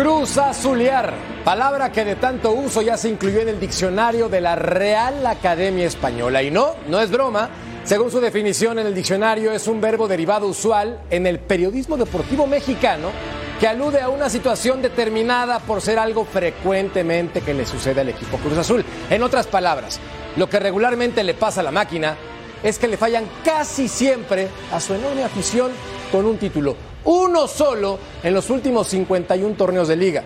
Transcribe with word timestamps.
Cruz 0.00 0.38
Azulear, 0.38 1.12
palabra 1.44 1.90
que 1.90 2.04
de 2.04 2.14
tanto 2.14 2.52
uso 2.52 2.82
ya 2.82 2.96
se 2.96 3.08
incluyó 3.08 3.40
en 3.40 3.48
el 3.48 3.58
diccionario 3.58 4.28
de 4.28 4.40
la 4.40 4.54
Real 4.54 5.26
Academia 5.26 5.86
Española. 5.86 6.40
Y 6.40 6.52
no, 6.52 6.76
no 6.86 7.00
es 7.00 7.10
broma. 7.10 7.50
Según 7.82 8.08
su 8.08 8.20
definición 8.20 8.78
en 8.78 8.86
el 8.86 8.94
diccionario, 8.94 9.50
es 9.50 9.66
un 9.66 9.80
verbo 9.80 10.06
derivado 10.06 10.46
usual 10.46 11.00
en 11.10 11.26
el 11.26 11.40
periodismo 11.40 11.96
deportivo 11.96 12.46
mexicano 12.46 13.10
que 13.58 13.66
alude 13.66 14.00
a 14.00 14.08
una 14.08 14.30
situación 14.30 14.80
determinada 14.82 15.58
por 15.58 15.80
ser 15.80 15.98
algo 15.98 16.24
frecuentemente 16.24 17.40
que 17.40 17.52
le 17.52 17.66
sucede 17.66 18.00
al 18.00 18.10
equipo 18.10 18.36
Cruz 18.36 18.56
Azul. 18.56 18.84
En 19.10 19.24
otras 19.24 19.48
palabras, 19.48 19.98
lo 20.36 20.48
que 20.48 20.60
regularmente 20.60 21.24
le 21.24 21.34
pasa 21.34 21.58
a 21.58 21.64
la 21.64 21.72
máquina 21.72 22.14
es 22.62 22.78
que 22.78 22.86
le 22.86 22.96
fallan 22.96 23.24
casi 23.44 23.88
siempre 23.88 24.46
a 24.72 24.78
su 24.78 24.94
enorme 24.94 25.24
afición 25.24 25.72
con 26.12 26.24
un 26.24 26.38
título 26.38 26.76
uno 27.08 27.48
solo 27.48 27.98
en 28.22 28.34
los 28.34 28.50
últimos 28.50 28.88
51 28.88 29.56
torneos 29.56 29.88
de 29.88 29.96
liga. 29.96 30.22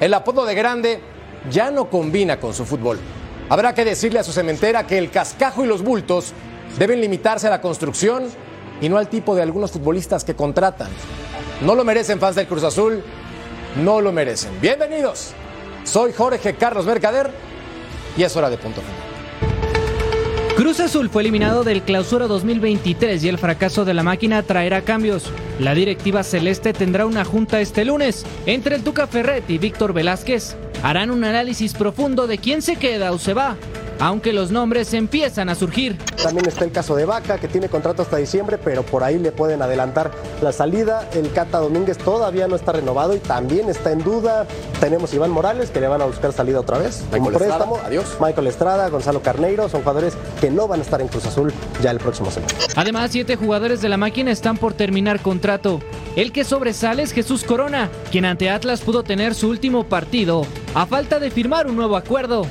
El 0.00 0.12
apodo 0.12 0.44
de 0.44 0.56
grande 0.56 1.00
ya 1.52 1.70
no 1.70 1.88
combina 1.88 2.40
con 2.40 2.52
su 2.52 2.64
fútbol. 2.64 2.98
Habrá 3.48 3.74
que 3.74 3.84
decirle 3.84 4.18
a 4.18 4.24
su 4.24 4.32
cementera 4.32 4.88
que 4.88 4.98
el 4.98 5.12
cascajo 5.12 5.64
y 5.64 5.68
los 5.68 5.82
bultos 5.82 6.32
deben 6.80 7.00
limitarse 7.00 7.46
a 7.46 7.50
la 7.50 7.60
construcción 7.60 8.24
y 8.80 8.88
no 8.88 8.98
al 8.98 9.08
tipo 9.08 9.36
de 9.36 9.42
algunos 9.42 9.70
futbolistas 9.70 10.24
que 10.24 10.34
contratan. 10.34 10.88
No 11.60 11.76
lo 11.76 11.84
merecen 11.84 12.18
fans 12.18 12.34
del 12.34 12.48
Cruz 12.48 12.64
Azul, 12.64 13.04
no 13.76 14.00
lo 14.00 14.10
merecen. 14.10 14.50
Bienvenidos, 14.60 15.30
soy 15.84 16.12
Jorge 16.12 16.56
Carlos 16.56 16.86
Mercader 16.86 17.30
y 18.16 18.24
es 18.24 18.36
hora 18.36 18.50
de 18.50 18.58
punto 18.58 18.80
final. 18.80 19.05
Cruz 20.56 20.80
Azul 20.80 21.10
fue 21.10 21.20
eliminado 21.20 21.64
del 21.64 21.82
Clausura 21.82 22.26
2023 22.28 23.22
y 23.22 23.28
el 23.28 23.36
fracaso 23.36 23.84
de 23.84 23.92
la 23.92 24.02
máquina 24.02 24.42
traerá 24.42 24.80
cambios. 24.80 25.30
La 25.60 25.74
directiva 25.74 26.22
celeste 26.22 26.72
tendrá 26.72 27.04
una 27.04 27.26
junta 27.26 27.60
este 27.60 27.84
lunes 27.84 28.24
entre 28.46 28.76
el 28.76 28.82
Tuca 28.82 29.06
Ferret 29.06 29.44
y 29.50 29.58
Víctor 29.58 29.92
Velázquez. 29.92 30.56
Harán 30.82 31.10
un 31.10 31.24
análisis 31.24 31.74
profundo 31.74 32.26
de 32.26 32.38
quién 32.38 32.62
se 32.62 32.76
queda 32.76 33.12
o 33.12 33.18
se 33.18 33.34
va, 33.34 33.58
aunque 33.98 34.32
los 34.32 34.50
nombres 34.50 34.92
empiezan 34.94 35.48
a 35.48 35.54
surgir. 35.54 35.98
También 36.22 36.46
está 36.46 36.64
el 36.64 36.72
caso 36.72 36.96
de 36.96 37.04
Vaca, 37.04 37.38
que 37.38 37.48
tiene 37.48 37.68
contrato 37.68 38.02
hasta 38.02 38.16
diciembre, 38.16 38.58
pero 38.58 38.82
por 38.82 39.04
ahí 39.04 39.18
le 39.18 39.32
pueden 39.32 39.62
adelantar 39.62 40.10
la 40.42 40.52
salida. 40.52 41.08
El 41.14 41.32
Cata 41.32 41.58
Domínguez 41.58 41.98
todavía 41.98 42.48
no 42.48 42.56
está 42.56 42.72
renovado 42.72 43.14
y 43.14 43.18
también 43.18 43.68
está 43.68 43.92
en 43.92 44.02
duda. 44.02 44.46
Tenemos 44.80 45.12
Iván 45.14 45.30
Morales, 45.30 45.70
que 45.70 45.80
le 45.80 45.88
van 45.88 46.02
a 46.02 46.04
buscar 46.04 46.32
salida 46.32 46.60
otra 46.60 46.78
vez. 46.78 47.04
Michael 47.12 47.36
préstamo. 47.36 47.76
Estrada, 47.76 47.86
adiós. 47.86 48.16
Michael 48.20 48.46
Estrada, 48.46 48.88
Gonzalo 48.88 49.22
Carneiro, 49.22 49.68
son 49.68 49.80
jugadores 49.80 50.14
que 50.40 50.50
no 50.50 50.68
van 50.68 50.80
a 50.80 50.82
estar 50.82 51.00
en 51.00 51.08
Cruz 51.08 51.26
Azul 51.26 51.52
ya 51.82 51.90
el 51.90 51.98
próximo 51.98 52.30
semestre. 52.30 52.58
Además, 52.76 53.10
siete 53.12 53.36
jugadores 53.36 53.80
de 53.80 53.88
la 53.88 53.96
máquina 53.96 54.30
están 54.30 54.56
por 54.56 54.74
terminar 54.74 55.20
contrato. 55.20 55.80
El 56.16 56.32
que 56.32 56.44
sobresale 56.44 57.02
es 57.02 57.12
Jesús 57.12 57.44
Corona, 57.44 57.90
quien 58.10 58.24
ante 58.24 58.50
Atlas 58.50 58.80
pudo 58.80 59.02
tener 59.02 59.34
su 59.34 59.48
último 59.48 59.84
partido, 59.84 60.46
a 60.74 60.86
falta 60.86 61.18
de 61.18 61.30
firmar 61.30 61.66
un 61.66 61.76
nuevo 61.76 61.96
acuerdo. 61.96 62.46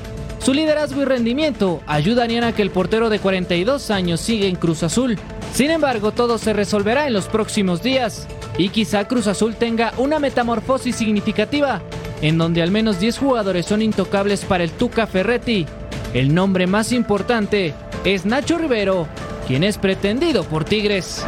Su 0.46 0.54
liderazgo 0.54 1.02
y 1.02 1.06
rendimiento 1.06 1.82
ayudarían 1.88 2.44
a 2.44 2.54
que 2.54 2.62
el 2.62 2.70
portero 2.70 3.10
de 3.10 3.18
42 3.18 3.90
años 3.90 4.22
siga 4.22 4.46
en 4.46 4.56
Cruz 4.56 4.84
Azul. 4.84 5.18
Sin 5.52 5.72
embargo, 5.72 6.12
todo 6.12 6.38
se 6.38 6.54
resolverá 6.54 7.08
en 7.08 7.14
los 7.14 7.26
próximos 7.26 7.82
días 7.82 8.28
y 8.56 8.70
quizá 8.70 9.08
Cruz 9.08 9.26
Azul 9.26 9.56
tenga 9.56 9.92
una 9.98 10.20
metamorfosis 10.20 10.98
significativa, 10.98 11.82
en 12.22 12.38
donde 12.38 12.62
al 12.62 12.70
menos 12.70 13.00
10 13.00 13.18
jugadores 13.18 13.66
son 13.66 13.82
intocables 13.82 14.46
para 14.46 14.64
el 14.64 14.70
Tuca 14.70 15.08
Ferretti. 15.08 15.66
El 16.14 16.36
nombre 16.36 16.68
más 16.68 16.92
importante 16.92 17.74
es 18.04 18.28
Nacho 18.28 18.60
Rivero, 18.60 19.08
quien 19.48 19.64
es 19.64 19.80
pretendido 19.80 20.44
por 20.44 20.64
Tigres. 20.64 21.26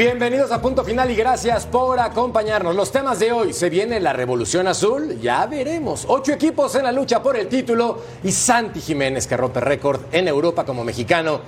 Bienvenidos 0.00 0.50
a 0.50 0.62
Punto 0.62 0.82
Final 0.82 1.10
y 1.10 1.14
gracias 1.14 1.66
por 1.66 2.00
acompañarnos. 2.00 2.74
Los 2.74 2.90
temas 2.90 3.18
de 3.18 3.32
hoy, 3.32 3.52
se 3.52 3.68
viene 3.68 4.00
la 4.00 4.14
Revolución 4.14 4.66
Azul, 4.66 5.20
ya 5.20 5.44
veremos. 5.44 6.06
Ocho 6.08 6.32
equipos 6.32 6.74
en 6.76 6.84
la 6.84 6.90
lucha 6.90 7.22
por 7.22 7.36
el 7.36 7.48
título 7.48 7.98
y 8.24 8.32
Santi 8.32 8.80
Jiménez 8.80 9.26
que 9.26 9.36
rompe 9.36 9.60
récord 9.60 10.00
en 10.10 10.26
Europa 10.26 10.64
como 10.64 10.84
mexicano. 10.84 11.42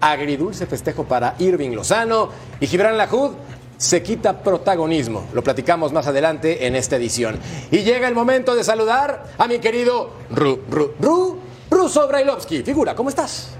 Agridulce 0.00 0.64
festejo 0.64 1.04
para 1.04 1.34
Irving 1.38 1.72
Lozano 1.72 2.30
y 2.58 2.66
Gibran 2.66 2.96
Lajud 2.96 3.32
se 3.76 4.02
quita 4.02 4.42
protagonismo. 4.42 5.26
Lo 5.34 5.44
platicamos 5.44 5.92
más 5.92 6.06
adelante 6.06 6.66
en 6.66 6.76
esta 6.76 6.96
edición. 6.96 7.38
Y 7.70 7.80
llega 7.80 8.08
el 8.08 8.14
momento 8.14 8.54
de 8.54 8.64
saludar 8.64 9.34
a 9.36 9.46
mi 9.46 9.58
querido 9.58 10.12
Ru, 10.30 10.62
Ru, 10.70 10.94
Ru, 10.98 11.38
Ruso 11.70 12.08
Brailovsky. 12.08 12.62
Figura, 12.62 12.94
¿cómo 12.94 13.10
estás? 13.10 13.50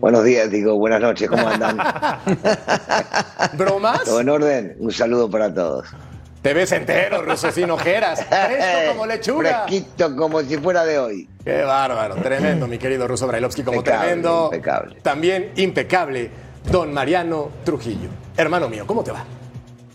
Buenos 0.00 0.24
días, 0.24 0.50
digo, 0.50 0.76
buenas 0.76 1.00
noches, 1.00 1.28
¿cómo 1.28 1.48
andan? 1.48 1.78
¿Bromas? 3.54 4.04
Todo 4.04 4.20
en 4.20 4.28
orden, 4.28 4.76
un 4.78 4.92
saludo 4.92 5.30
para 5.30 5.52
todos. 5.52 5.86
Te 6.42 6.54
ves 6.54 6.70
entero, 6.72 7.22
ruso, 7.22 7.50
sin 7.50 7.70
ojeras, 7.70 8.24
fresco 8.24 8.88
como 8.92 9.06
lechuga. 9.06 9.64
Fresquito 9.66 10.14
como 10.14 10.42
si 10.42 10.56
fuera 10.58 10.84
de 10.84 10.98
hoy. 10.98 11.28
Qué 11.44 11.62
bárbaro, 11.62 12.14
tremendo, 12.16 12.66
mi 12.68 12.78
querido 12.78 13.08
Ruso 13.08 13.26
Brailovsky, 13.26 13.62
como 13.62 13.78
Impecable, 13.78 14.06
tremendo. 14.06 14.44
impecable. 14.52 14.96
También 15.02 15.52
impecable, 15.56 16.30
don 16.70 16.92
Mariano 16.92 17.48
Trujillo. 17.64 18.08
Hermano 18.36 18.68
mío, 18.68 18.84
¿cómo 18.86 19.02
te 19.02 19.10
va? 19.12 19.24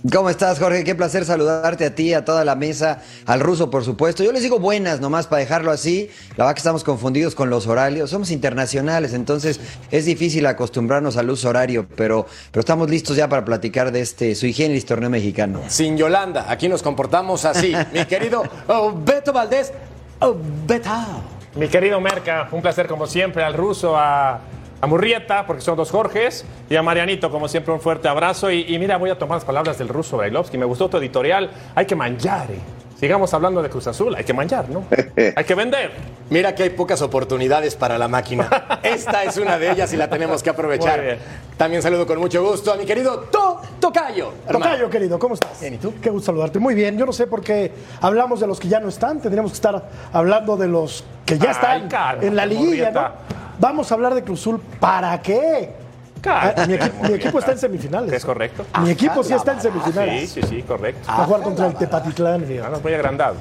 ¿Cómo 0.09 0.31
estás, 0.31 0.57
Jorge? 0.57 0.83
Qué 0.83 0.95
placer 0.95 1.25
saludarte 1.25 1.85
a 1.85 1.93
ti, 1.93 2.15
a 2.15 2.25
toda 2.25 2.43
la 2.43 2.55
mesa, 2.55 3.03
al 3.27 3.39
ruso, 3.39 3.69
por 3.69 3.83
supuesto. 3.85 4.23
Yo 4.23 4.31
les 4.31 4.41
digo 4.41 4.57
buenas 4.57 4.99
nomás 4.99 5.27
para 5.27 5.41
dejarlo 5.41 5.69
así. 5.69 6.09
La 6.31 6.45
verdad 6.45 6.55
que 6.55 6.59
estamos 6.59 6.83
confundidos 6.83 7.35
con 7.35 7.51
los 7.51 7.67
horarios. 7.67 8.09
Somos 8.09 8.31
internacionales, 8.31 9.13
entonces 9.13 9.59
es 9.91 10.05
difícil 10.05 10.47
acostumbrarnos 10.47 11.17
al 11.17 11.29
uso 11.29 11.49
horario, 11.49 11.85
pero, 11.95 12.25
pero 12.49 12.61
estamos 12.61 12.89
listos 12.89 13.15
ya 13.15 13.29
para 13.29 13.45
platicar 13.45 13.91
de 13.91 14.01
este 14.01 14.33
sui 14.33 14.53
generis 14.53 14.87
torneo 14.87 15.11
mexicano. 15.11 15.61
Sin 15.67 15.95
Yolanda, 15.97 16.47
aquí 16.49 16.67
nos 16.67 16.81
comportamos 16.81 17.45
así. 17.45 17.71
mi 17.93 18.03
querido 18.05 18.41
oh, 18.69 18.91
Beto 19.05 19.31
Valdés, 19.31 19.71
oh, 20.19 20.35
Betao. 20.65 21.21
Mi 21.55 21.67
querido 21.67 22.01
Merca, 22.01 22.49
un 22.51 22.63
placer 22.63 22.87
como 22.87 23.05
siempre, 23.05 23.43
al 23.43 23.53
ruso, 23.53 23.95
a, 23.95 24.39
a 24.81 24.87
Murrieta, 24.87 25.45
porque 25.45 25.61
son 25.61 25.77
dos 25.77 25.91
Jorges, 25.91 26.43
y 26.69 26.75
a 26.75 26.81
Marianito, 26.81 27.29
como 27.29 27.47
siempre, 27.47 27.71
un 27.73 27.79
fuerte 27.79 28.07
abrazo. 28.07 28.49
Y, 28.51 28.65
y 28.73 28.79
mira, 28.79 28.97
voy 28.97 29.09
a 29.11 29.17
tomar 29.19 29.37
las 29.37 29.45
palabras 29.45 29.77
del 29.77 29.87
ruso 29.89 30.17
Brailovsky. 30.17 30.57
Me 30.57 30.65
gustó 30.65 30.89
tu 30.89 30.97
editorial. 30.97 31.49
Hay 31.75 31.85
que 31.85 31.95
manjar. 31.95 32.49
eh. 32.51 32.59
Sigamos 32.99 33.33
hablando 33.33 33.63
de 33.63 33.69
Cruz 33.69 33.87
Azul. 33.87 34.13
Hay 34.15 34.23
que 34.23 34.33
manjar, 34.33 34.69
¿no? 34.69 34.83
hay 35.35 35.43
que 35.43 35.55
vender. 35.55 35.91
Mira 36.29 36.53
que 36.53 36.61
hay 36.63 36.69
pocas 36.69 37.01
oportunidades 37.01 37.75
para 37.75 37.97
la 37.97 38.07
máquina. 38.07 38.47
Esta 38.83 39.23
es 39.23 39.37
una 39.37 39.57
de 39.57 39.71
ellas 39.71 39.91
y 39.93 39.97
la 39.97 40.07
tenemos 40.07 40.43
que 40.43 40.51
aprovechar. 40.51 41.17
También 41.57 41.81
saludo 41.81 42.05
con 42.05 42.19
mucho 42.19 42.43
gusto 42.43 42.71
a 42.71 42.75
mi 42.75 42.85
querido 42.85 43.21
To 43.31 43.59
Tocayo. 43.79 44.31
hermano. 44.47 44.65
Tocayo, 44.65 44.89
querido, 44.91 45.17
¿cómo 45.17 45.33
estás? 45.33 45.59
Bien, 45.59 45.73
¿y 45.73 45.77
tú? 45.77 45.95
Qué 45.99 46.11
gusto 46.11 46.27
saludarte. 46.27 46.59
Muy 46.59 46.75
bien, 46.75 46.95
yo 46.97 47.07
no 47.07 47.11
sé 47.11 47.25
por 47.25 47.41
qué 47.41 47.71
hablamos 48.01 48.39
de 48.39 48.45
los 48.45 48.59
que 48.59 48.67
ya 48.67 48.79
no 48.79 48.87
están, 48.89 49.19
tendríamos 49.19 49.51
que 49.51 49.55
estar 49.55 49.83
hablando 50.13 50.55
de 50.55 50.67
los 50.67 51.03
que 51.25 51.39
ya 51.39 51.45
Ay, 51.49 51.51
están 51.51 51.89
calma, 51.89 52.23
en 52.23 52.35
la 52.35 52.45
liguilla. 52.45 52.91
¿no? 52.91 53.09
Vamos 53.61 53.91
a 53.91 53.93
hablar 53.95 54.15
de 54.15 54.23
Cruz 54.23 54.39
Azul, 54.41 54.59
¿para 54.79 55.21
qué? 55.21 55.69
Ah, 56.25 56.51
mi, 56.67 56.73
equi- 56.73 56.91
mi 57.09 57.13
equipo 57.13 57.37
está 57.37 57.51
en 57.51 57.59
semifinales. 57.59 58.11
Es 58.11 58.25
correcto. 58.25 58.65
Mi 58.81 58.89
equipo 58.89 59.23
sí 59.23 59.33
está 59.33 59.51
en 59.53 59.61
Sí, 59.61 59.67
semifinales. 59.69 60.29
sí, 60.31 60.41
sí, 60.41 60.63
correcto. 60.63 61.07
Va 61.07 61.21
a 61.21 61.25
jugar 61.25 61.41
contra 61.43 61.67
el 61.67 61.75
Tepatitlán. 61.75 62.43
Ah, 62.65 62.69
no, 62.71 62.79
muy 62.79 62.93
agrandado. 62.95 63.35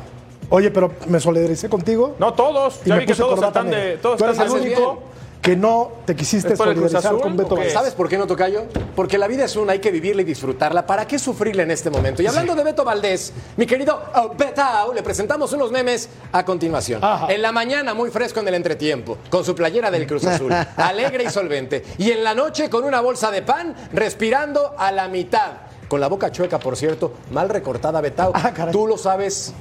Oye, 0.50 0.70
pero 0.70 0.92
me 1.08 1.18
solidaricé 1.20 1.70
contigo. 1.70 2.16
No, 2.18 2.34
todos. 2.34 2.80
y 2.84 2.90
Ya 2.90 2.94
me 2.96 3.00
vi 3.00 3.06
que 3.06 3.14
todos 3.14 3.42
están 3.42 3.70
de. 3.70 3.96
Todos 3.96 4.18
Tú 4.18 4.24
eres 4.24 4.38
están 4.38 4.54
el 4.54 4.62
de- 4.62 4.68
único 4.74 5.02
que 5.40 5.56
no 5.56 5.92
te 6.04 6.14
quisiste 6.14 6.52
¿Es 6.52 6.58
por 6.58 6.68
el 6.68 6.74
Cruz 6.74 6.90
solidarizar 6.90 7.12
Azul 7.12 7.22
con 7.22 7.36
Beto? 7.36 7.56
Valdés. 7.56 7.72
¿Sabes 7.72 7.94
por 7.94 8.08
qué 8.08 8.18
no, 8.18 8.26
Tocayo? 8.26 8.64
Porque 8.94 9.16
la 9.16 9.26
vida 9.26 9.44
es 9.44 9.56
una, 9.56 9.72
hay 9.72 9.78
que 9.78 9.90
vivirla 9.90 10.22
y 10.22 10.24
disfrutarla. 10.24 10.86
¿Para 10.86 11.06
qué 11.06 11.18
sufrirla 11.18 11.62
en 11.62 11.70
este 11.70 11.88
momento? 11.88 12.22
Y 12.22 12.26
hablando 12.26 12.54
de 12.54 12.62
Beto 12.62 12.84
Valdés, 12.84 13.32
mi 13.56 13.66
querido 13.66 14.02
oh, 14.14 14.34
Betao, 14.36 14.92
le 14.92 15.02
presentamos 15.02 15.52
unos 15.52 15.70
memes 15.70 16.08
a 16.32 16.44
continuación. 16.44 17.02
Ajá. 17.02 17.32
En 17.32 17.40
la 17.40 17.52
mañana, 17.52 17.94
muy 17.94 18.10
fresco 18.10 18.40
en 18.40 18.48
el 18.48 18.54
entretiempo, 18.54 19.18
con 19.30 19.44
su 19.44 19.54
playera 19.54 19.90
del 19.90 20.06
Cruz 20.06 20.24
Azul, 20.26 20.52
alegre 20.76 21.24
y 21.24 21.30
solvente. 21.30 21.84
Y 21.98 22.10
en 22.10 22.22
la 22.22 22.34
noche, 22.34 22.68
con 22.68 22.84
una 22.84 23.00
bolsa 23.00 23.30
de 23.30 23.42
pan, 23.42 23.74
respirando 23.92 24.74
a 24.76 24.92
la 24.92 25.08
mitad. 25.08 25.52
Con 25.88 26.00
la 26.00 26.08
boca 26.08 26.30
chueca, 26.30 26.58
por 26.58 26.76
cierto, 26.76 27.14
mal 27.32 27.48
recortada, 27.48 28.00
Betao. 28.00 28.32
Ah, 28.34 28.52
caray. 28.52 28.72
Tú 28.72 28.86
lo 28.86 28.96
sabes 28.96 29.54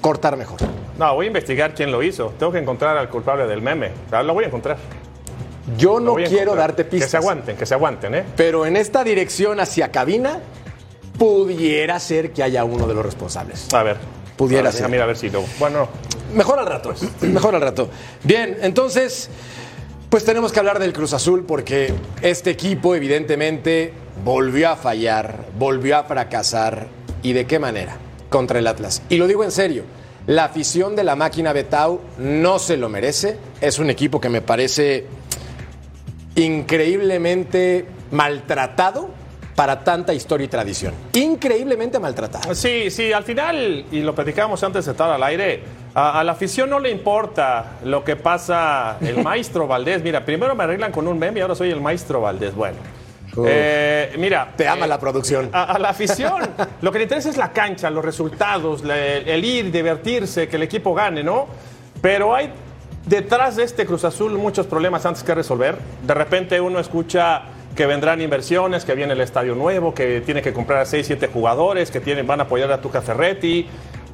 cortar 0.00 0.36
mejor. 0.36 0.58
No, 0.98 1.14
voy 1.14 1.26
a 1.26 1.28
investigar 1.28 1.74
quién 1.74 1.90
lo 1.90 2.02
hizo. 2.02 2.32
Tengo 2.38 2.52
que 2.52 2.58
encontrar 2.58 2.96
al 2.96 3.08
culpable 3.08 3.46
del 3.46 3.62
meme. 3.62 3.92
O 4.06 4.10
sea, 4.10 4.22
lo 4.22 4.34
voy 4.34 4.44
a 4.44 4.46
encontrar. 4.48 4.76
Yo 5.76 6.00
no 6.00 6.14
quiero 6.16 6.54
darte 6.54 6.84
pistas. 6.84 7.06
Que 7.06 7.10
se 7.10 7.16
aguanten, 7.16 7.56
que 7.56 7.66
se 7.66 7.74
aguanten, 7.74 8.14
¿eh? 8.14 8.24
Pero 8.36 8.66
en 8.66 8.76
esta 8.76 9.04
dirección 9.04 9.60
hacia 9.60 9.90
cabina, 9.90 10.40
pudiera 11.18 12.00
ser 12.00 12.32
que 12.32 12.42
haya 12.42 12.64
uno 12.64 12.86
de 12.86 12.94
los 12.94 13.04
responsables. 13.04 13.72
A 13.72 13.82
ver. 13.82 13.96
Pudiera 14.36 14.68
A 14.68 14.72
ver, 14.72 14.80
ser. 14.80 14.88
Mira, 14.90 15.04
a 15.04 15.06
ver 15.06 15.16
si 15.16 15.30
lo. 15.30 15.42
Bueno, 15.58 15.88
Mejor 16.34 16.58
al 16.60 16.66
rato, 16.66 16.94
mejor 17.22 17.54
al 17.54 17.60
rato. 17.60 17.88
Bien, 18.22 18.56
entonces, 18.62 19.28
pues 20.08 20.24
tenemos 20.24 20.52
que 20.52 20.60
hablar 20.60 20.78
del 20.78 20.92
Cruz 20.92 21.12
Azul 21.12 21.44
porque 21.46 21.92
este 22.22 22.50
equipo 22.50 22.94
evidentemente 22.94 23.92
volvió 24.24 24.70
a 24.70 24.76
fallar, 24.76 25.44
volvió 25.58 25.96
a 25.98 26.04
fracasar. 26.04 26.88
¿Y 27.22 27.32
de 27.34 27.46
qué 27.46 27.58
manera? 27.58 27.96
Contra 28.30 28.58
el 28.58 28.66
Atlas. 28.66 29.02
Y 29.10 29.16
lo 29.16 29.26
digo 29.26 29.44
en 29.44 29.50
serio, 29.50 29.84
la 30.26 30.44
afición 30.44 30.96
de 30.96 31.04
la 31.04 31.16
máquina 31.16 31.52
Betau 31.52 32.00
no 32.18 32.58
se 32.58 32.76
lo 32.76 32.88
merece. 32.88 33.36
Es 33.60 33.78
un 33.78 33.90
equipo 33.90 34.20
que 34.20 34.28
me 34.28 34.40
parece 34.40 35.06
increíblemente 36.36 37.86
maltratado 38.12 39.10
para 39.54 39.84
tanta 39.84 40.14
historia 40.14 40.46
y 40.46 40.48
tradición. 40.48 40.94
Increíblemente 41.12 41.98
maltratado. 41.98 42.54
Sí, 42.54 42.90
sí, 42.90 43.12
al 43.12 43.24
final, 43.24 43.84
y 43.90 44.00
lo 44.00 44.14
platicábamos 44.14 44.62
antes 44.62 44.86
de 44.86 44.92
estar 44.92 45.10
al 45.10 45.22
aire, 45.22 45.62
a, 45.94 46.20
a 46.20 46.24
la 46.24 46.32
afición 46.32 46.70
no 46.70 46.78
le 46.78 46.90
importa 46.90 47.78
lo 47.84 48.02
que 48.04 48.16
pasa 48.16 48.96
el 49.00 49.18
maestro 49.22 49.66
Valdés. 49.66 50.02
Mira, 50.02 50.24
primero 50.24 50.54
me 50.54 50.64
arreglan 50.64 50.92
con 50.92 51.06
un 51.08 51.18
meme 51.18 51.40
y 51.40 51.42
ahora 51.42 51.54
soy 51.54 51.70
el 51.70 51.80
maestro 51.80 52.20
Valdés. 52.20 52.54
Bueno. 52.54 52.78
Eh, 53.46 54.14
mira. 54.18 54.52
Te 54.56 54.66
ama 54.68 54.86
eh, 54.86 54.88
la 54.88 54.98
producción. 54.98 55.48
A, 55.52 55.64
a 55.74 55.78
la 55.78 55.90
afición, 55.90 56.48
lo 56.82 56.92
que 56.92 56.98
le 56.98 57.04
interesa 57.04 57.30
es 57.30 57.36
la 57.36 57.52
cancha, 57.52 57.90
los 57.90 58.04
resultados, 58.04 58.82
la- 58.84 58.98
el 58.98 59.44
ir, 59.44 59.70
divertirse, 59.70 60.48
que 60.48 60.56
el 60.56 60.62
equipo 60.62 60.94
gane, 60.94 61.22
¿no? 61.22 61.46
Pero 62.02 62.34
hay 62.34 62.50
detrás 63.06 63.56
de 63.56 63.64
este 63.64 63.86
Cruz 63.86 64.04
Azul 64.04 64.32
muchos 64.38 64.66
problemas 64.66 65.04
antes 65.06 65.22
que 65.22 65.34
resolver. 65.34 65.76
De 66.06 66.14
repente 66.14 66.60
uno 66.60 66.78
escucha 66.80 67.42
que 67.76 67.86
vendrán 67.86 68.20
inversiones, 68.20 68.84
que 68.84 68.94
viene 68.94 69.12
el 69.12 69.20
estadio 69.20 69.54
nuevo, 69.54 69.94
que 69.94 70.20
tiene 70.22 70.42
que 70.42 70.52
comprar 70.52 70.80
a 70.80 70.84
6, 70.86 71.06
7 71.06 71.28
jugadores, 71.32 71.90
que 71.90 72.00
tienen, 72.00 72.26
van 72.26 72.40
a 72.40 72.44
apoyar 72.44 72.70
a 72.72 72.80
Tuca 72.80 73.00
Ferretti. 73.00 73.66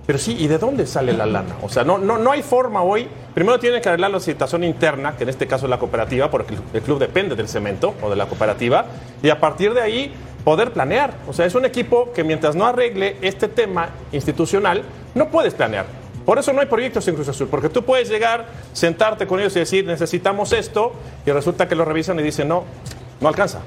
Pero 0.06 0.18
sí, 0.20 0.36
¿y 0.38 0.46
de 0.46 0.58
dónde 0.58 0.86
sale 0.86 1.12
la 1.12 1.26
lana? 1.26 1.56
O 1.62 1.68
sea, 1.68 1.82
no, 1.82 1.98
no, 1.98 2.16
no 2.16 2.30
hay 2.30 2.42
forma 2.42 2.82
hoy. 2.82 3.08
Primero 3.34 3.58
tienen 3.58 3.82
que 3.82 3.88
arreglar 3.88 4.12
la 4.12 4.20
situación 4.20 4.62
interna, 4.62 5.16
que 5.16 5.24
en 5.24 5.30
este 5.30 5.48
caso 5.48 5.66
es 5.66 5.70
la 5.70 5.78
cooperativa, 5.78 6.30
porque 6.30 6.56
el 6.72 6.82
club 6.82 7.00
depende 7.00 7.34
del 7.34 7.48
cemento 7.48 7.94
o 8.00 8.08
de 8.08 8.14
la 8.14 8.26
cooperativa, 8.26 8.86
y 9.20 9.30
a 9.30 9.40
partir 9.40 9.74
de 9.74 9.82
ahí 9.82 10.14
poder 10.44 10.72
planear. 10.72 11.12
O 11.26 11.32
sea, 11.32 11.44
es 11.44 11.56
un 11.56 11.64
equipo 11.64 12.12
que 12.12 12.22
mientras 12.22 12.54
no 12.54 12.66
arregle 12.66 13.16
este 13.20 13.48
tema 13.48 13.88
institucional, 14.12 14.84
no 15.16 15.28
puedes 15.28 15.54
planear. 15.54 15.86
Por 16.24 16.38
eso 16.38 16.52
no 16.52 16.60
hay 16.60 16.66
proyectos 16.66 17.06
en 17.08 17.16
Cruz 17.16 17.28
Azul, 17.28 17.48
porque 17.48 17.68
tú 17.68 17.84
puedes 17.84 18.08
llegar, 18.08 18.46
sentarte 18.72 19.26
con 19.26 19.40
ellos 19.40 19.56
y 19.56 19.60
decir, 19.60 19.84
necesitamos 19.86 20.52
esto, 20.52 20.92
y 21.24 21.32
resulta 21.32 21.66
que 21.66 21.74
lo 21.74 21.84
revisan 21.84 22.18
y 22.20 22.22
dicen, 22.22 22.46
no, 22.46 22.62
no 23.20 23.28
alcanza. 23.28 23.60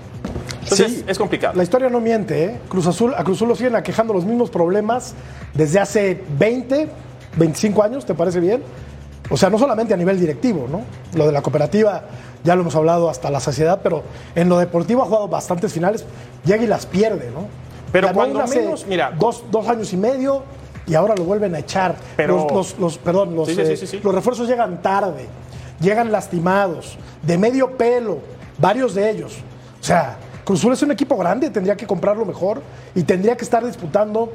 Entonces, 0.64 0.92
Sí. 0.92 1.04
es 1.08 1.18
complicado. 1.18 1.54
La 1.56 1.64
historia 1.64 1.90
no 1.90 2.00
miente, 2.00 2.44
¿eh? 2.46 2.60
Cruz 2.68 2.86
Azul, 2.88 3.14
a 3.18 3.24
Cruz 3.24 3.38
Azul 3.38 3.48
lo 3.50 3.56
siguen 3.56 3.76
aquejando 3.76 4.14
los 4.14 4.26
mismos 4.26 4.50
problemas 4.50 5.14
desde 5.54 5.80
hace 5.80 6.24
20, 6.38 6.88
25 7.38 7.84
años, 7.84 8.06
¿te 8.06 8.14
parece 8.14 8.40
bien? 8.40 8.62
O 9.30 9.38
sea, 9.38 9.50
no 9.50 9.58
solamente 9.60 9.94
a 9.94 9.98
nivel 9.98 10.20
directivo, 10.20 10.68
¿no? 10.70 10.82
Lo 11.18 11.26
de 11.28 11.32
la 11.32 11.42
cooperativa 11.42 12.04
ya 12.44 12.56
lo 12.56 12.62
hemos 12.62 12.76
hablado 12.76 13.10
hasta 13.10 13.30
la 13.30 13.40
saciedad, 13.40 13.80
pero 13.84 14.04
en 14.36 14.50
lo 14.50 14.58
deportivo 14.58 15.04
ha 15.04 15.06
jugado 15.06 15.28
bastantes 15.28 15.72
finales, 15.74 16.06
llega 16.46 16.64
y 16.64 16.68
las 16.68 16.86
pierde, 16.86 17.30
¿no? 17.32 17.48
Pero 17.92 18.08
Ganó 18.08 18.18
cuando 18.20 18.48
menos, 18.48 18.86
mira- 18.88 19.12
Dos, 19.18 19.44
dos 19.52 19.68
años 19.68 19.92
y 19.94 19.98
medio 19.98 20.44
y 20.88 20.96
ahora 20.96 21.16
lo 21.16 21.24
vuelven 21.24 21.54
a 21.56 21.60
echar. 21.60 21.96
Pero- 22.16 22.38
Los, 22.38 22.52
los- 22.52 22.80
los- 22.80 22.98
perdón, 22.98 23.36
los, 23.36 23.48
sí, 23.50 23.56
eh, 23.60 23.76
sí, 23.78 23.88
sí. 23.88 24.00
los 24.04 24.14
refuerzos 24.16 24.48
llegan 24.48 24.82
tarde, 24.82 25.26
llegan 25.80 26.12
lastimados, 26.12 26.98
de 27.22 27.38
medio 27.38 27.78
pelo, 27.78 28.20
varios 28.58 28.94
de 28.96 29.10
ellos. 29.10 29.38
O 29.80 29.84
sea, 29.84 30.18
Cruz 30.50 30.62
Azul 30.62 30.74
es 30.74 30.82
un 30.82 30.90
equipo 30.90 31.16
grande, 31.16 31.52
tendría 31.52 31.78
que 31.78 31.86
comprarlo 31.86 32.26
mejor 32.26 32.64
y 32.96 33.04
tendría 33.04 33.38
que 33.38 33.44
estar 33.44 33.64
disputando 33.64 34.34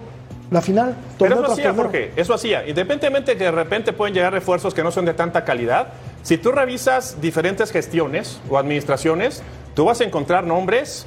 la 0.49 0.63
final. 0.63 0.95
Pero 1.19 1.43
eso 1.43 1.53
hacía. 1.53 1.75
Jorge, 1.75 2.13
eso 2.15 2.33
hacía. 2.33 2.61
Independientemente 2.61 3.37
que 3.37 3.43
de 3.43 3.51
repente 3.51 3.93
pueden 3.93 4.15
llegar 4.15 4.33
refuerzos 4.33 4.75
que 4.75 4.85
no 4.85 4.93
son 4.93 5.07
de 5.07 5.15
tanta 5.15 5.45
calidad, 5.45 5.89
si 6.23 6.39
tú 6.39 6.53
revisas 6.53 7.21
diferentes 7.21 7.73
gestiones 7.73 8.41
o 8.49 8.59
administraciones, 8.59 9.43
tú 9.75 9.87
vas 9.87 10.01
a 10.03 10.05
encontrar 10.05 10.45
nombres 10.45 11.05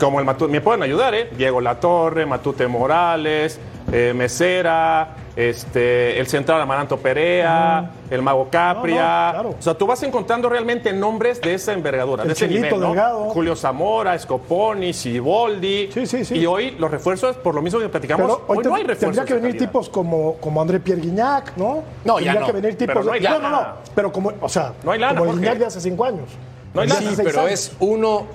como 0.00 0.20
el 0.20 0.24
Matute, 0.24 0.50
me 0.50 0.62
pueden 0.62 0.82
ayudar, 0.82 1.14
¿eh? 1.14 1.28
Diego 1.36 1.60
Latorre, 1.60 2.24
Matute 2.24 2.66
Morales, 2.66 3.60
eh, 3.92 4.12
Mesera, 4.14 5.14
este, 5.36 6.18
el 6.18 6.26
central 6.26 6.60
Amaranto 6.60 6.96
Perea, 6.98 7.90
el 8.10 8.22
Mago 8.22 8.48
Capria. 8.50 9.02
No, 9.02 9.26
no, 9.26 9.32
claro. 9.32 9.48
O 9.58 9.62
sea, 9.62 9.74
tú 9.74 9.86
vas 9.86 10.02
encontrando 10.02 10.48
realmente 10.48 10.92
nombres 10.92 11.40
de 11.40 11.54
esa 11.54 11.72
envergadura, 11.72 12.22
El 12.22 12.28
de 12.28 12.32
ese 12.34 12.48
nivel, 12.48 12.78
¿no? 12.80 12.86
Delgado. 12.88 13.24
Julio 13.30 13.54
Zamora, 13.56 14.18
Scoponi, 14.18 14.92
Siboldi. 14.92 15.90
Sí, 15.92 16.06
sí, 16.06 16.24
sí. 16.24 16.38
Y 16.38 16.46
hoy 16.46 16.72
los 16.78 16.90
refuerzos, 16.90 17.36
por 17.36 17.54
lo 17.54 17.62
mismo 17.62 17.80
que 17.80 17.88
platicamos, 17.88 18.26
Pero 18.26 18.44
hoy 18.48 18.56
hoy 18.58 18.62
te- 18.62 18.68
no 18.68 18.74
hay 18.76 18.82
refuerzos. 18.84 19.00
tendría 19.16 19.24
que 19.24 19.34
venir 19.34 19.52
calidad. 19.52 19.66
tipos 19.68 19.88
como, 19.88 20.34
como 20.36 20.60
André 20.62 20.80
Pierre 20.80 21.00
Guignac, 21.02 21.56
¿no? 21.56 21.82
No, 22.04 22.18
ya 22.20 22.32
tendría 22.32 22.40
no. 22.40 22.46
que 22.46 22.52
venir 22.52 22.78
tipos. 22.78 22.94
Pero 22.94 23.04
no 23.04 23.12
hay 23.12 23.20
no, 23.20 23.50
no. 23.50 23.66
Pero 23.94 24.12
como, 24.12 24.32
o 24.40 24.48
sea, 24.48 24.72
No 24.82 24.92
hay 24.92 24.98
lana, 24.98 25.18
como 25.18 25.32
el. 25.32 25.38
Guignac 25.38 25.58
de 25.58 25.66
hace 25.66 25.80
cinco 25.80 26.04
años. 26.04 26.28
No 26.72 26.80
hay 26.80 26.88
lana. 26.88 27.00
Sí, 27.00 27.16
pero 27.22 27.40
años. 27.42 27.52
es 27.52 27.72
uno 27.80 28.26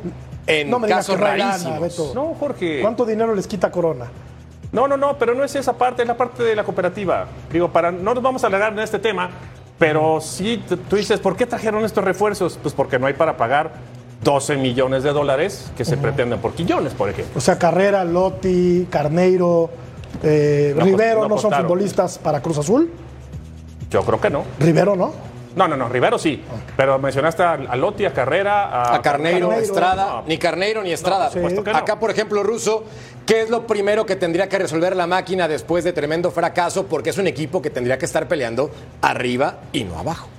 en 0.47 0.69
No 0.69 0.79
me 0.79 0.87
digas 0.87 1.05
casos 1.07 1.19
lana, 1.19 1.45
rarísimos. 1.51 1.79
Beto. 1.81 2.11
No, 2.13 2.35
Jorge. 2.39 2.81
¿Cuánto 2.81 3.05
dinero 3.05 3.33
les 3.35 3.47
quita 3.47 3.71
Corona? 3.71 4.05
No, 4.71 4.87
no, 4.87 4.97
no, 4.97 5.17
pero 5.17 5.33
no 5.33 5.43
es 5.43 5.55
esa 5.55 5.73
parte, 5.73 6.03
es 6.03 6.07
la 6.07 6.17
parte 6.17 6.43
de 6.43 6.55
la 6.55 6.63
cooperativa. 6.63 7.25
Digo, 7.51 7.69
para 7.69 7.91
no 7.91 8.13
nos 8.13 8.23
vamos 8.23 8.43
a 8.43 8.47
alargar 8.47 8.73
en 8.73 8.79
este 8.79 8.99
tema, 8.99 9.29
pero 9.79 10.19
sí, 10.21 10.63
tú 10.89 10.95
dices, 10.95 11.19
¿por 11.19 11.35
qué 11.35 11.45
trajeron 11.45 11.83
estos 11.85 12.03
refuerzos? 12.03 12.59
Pues 12.61 12.73
porque 12.73 12.99
no 12.99 13.07
hay 13.07 13.13
para 13.13 13.37
pagar 13.37 13.71
12 14.23 14.57
millones 14.57 15.03
de 15.03 15.11
dólares 15.11 15.71
que 15.77 15.85
se 15.85 15.97
pretenden 15.97 16.39
por 16.39 16.53
quillones, 16.53 16.93
por 16.93 17.09
ejemplo. 17.09 17.37
O 17.37 17.41
sea, 17.41 17.57
Carrera, 17.57 18.03
Lotti, 18.03 18.87
Carneiro, 18.89 19.69
eh, 20.21 20.73
No, 20.77 20.83
Rivero 20.83 21.21
no 21.23 21.29
no, 21.29 21.37
son 21.37 21.53
futbolistas 21.53 22.17
para 22.17 22.41
Cruz 22.41 22.57
Azul. 22.57 22.91
Yo 23.89 24.03
creo 24.03 24.19
que 24.19 24.29
no. 24.29 24.43
Rivero 24.59 24.95
no. 24.95 25.28
No, 25.59 25.67
no, 25.67 25.75
no, 25.75 25.89
Rivero 25.89 26.17
sí. 26.17 26.41
Pero 26.77 26.97
mencionaste 26.99 27.43
a, 27.43 27.51
a 27.51 27.75
Lotti, 27.75 28.05
a 28.05 28.13
Carrera, 28.13 28.63
a, 28.69 28.95
A 28.95 29.01
Carneiro, 29.01 29.49
Carneiro. 29.49 29.61
Estrada, 29.73 30.05
No. 30.05 30.23
ni 30.25 30.37
Carneiro 30.37 30.81
ni 30.81 30.93
Estrada. 30.93 31.25
por 31.25 31.33
supuesto 31.33 31.63
que 31.65 31.71
no. 31.73 31.77
Acá, 31.77 31.99
por 31.99 32.09
ejemplo, 32.11 32.41
Russo, 32.43 32.85
¿qué 33.25 33.41
es 33.41 33.49
lo 33.49 33.67
primero 33.67 34.05
que 34.05 34.15
tendría 34.15 34.47
que 34.47 34.57
resolver 34.57 34.95
la 34.95 35.05
máquina 35.05 35.49
después 35.49 35.83
de 35.83 35.91
tremendo 35.91 36.31
fracaso? 36.31 36.85
Porque 36.87 37.09
es 37.09 37.17
un 37.17 37.27
equipo 37.27 37.61
que 37.61 37.69
tendría 37.69 37.97
que 37.97 38.05
estar 38.05 38.27
peleando 38.29 38.71
arriba 39.01 39.59
y 39.73 39.83
no 39.83 39.99
abajo. 39.99 40.29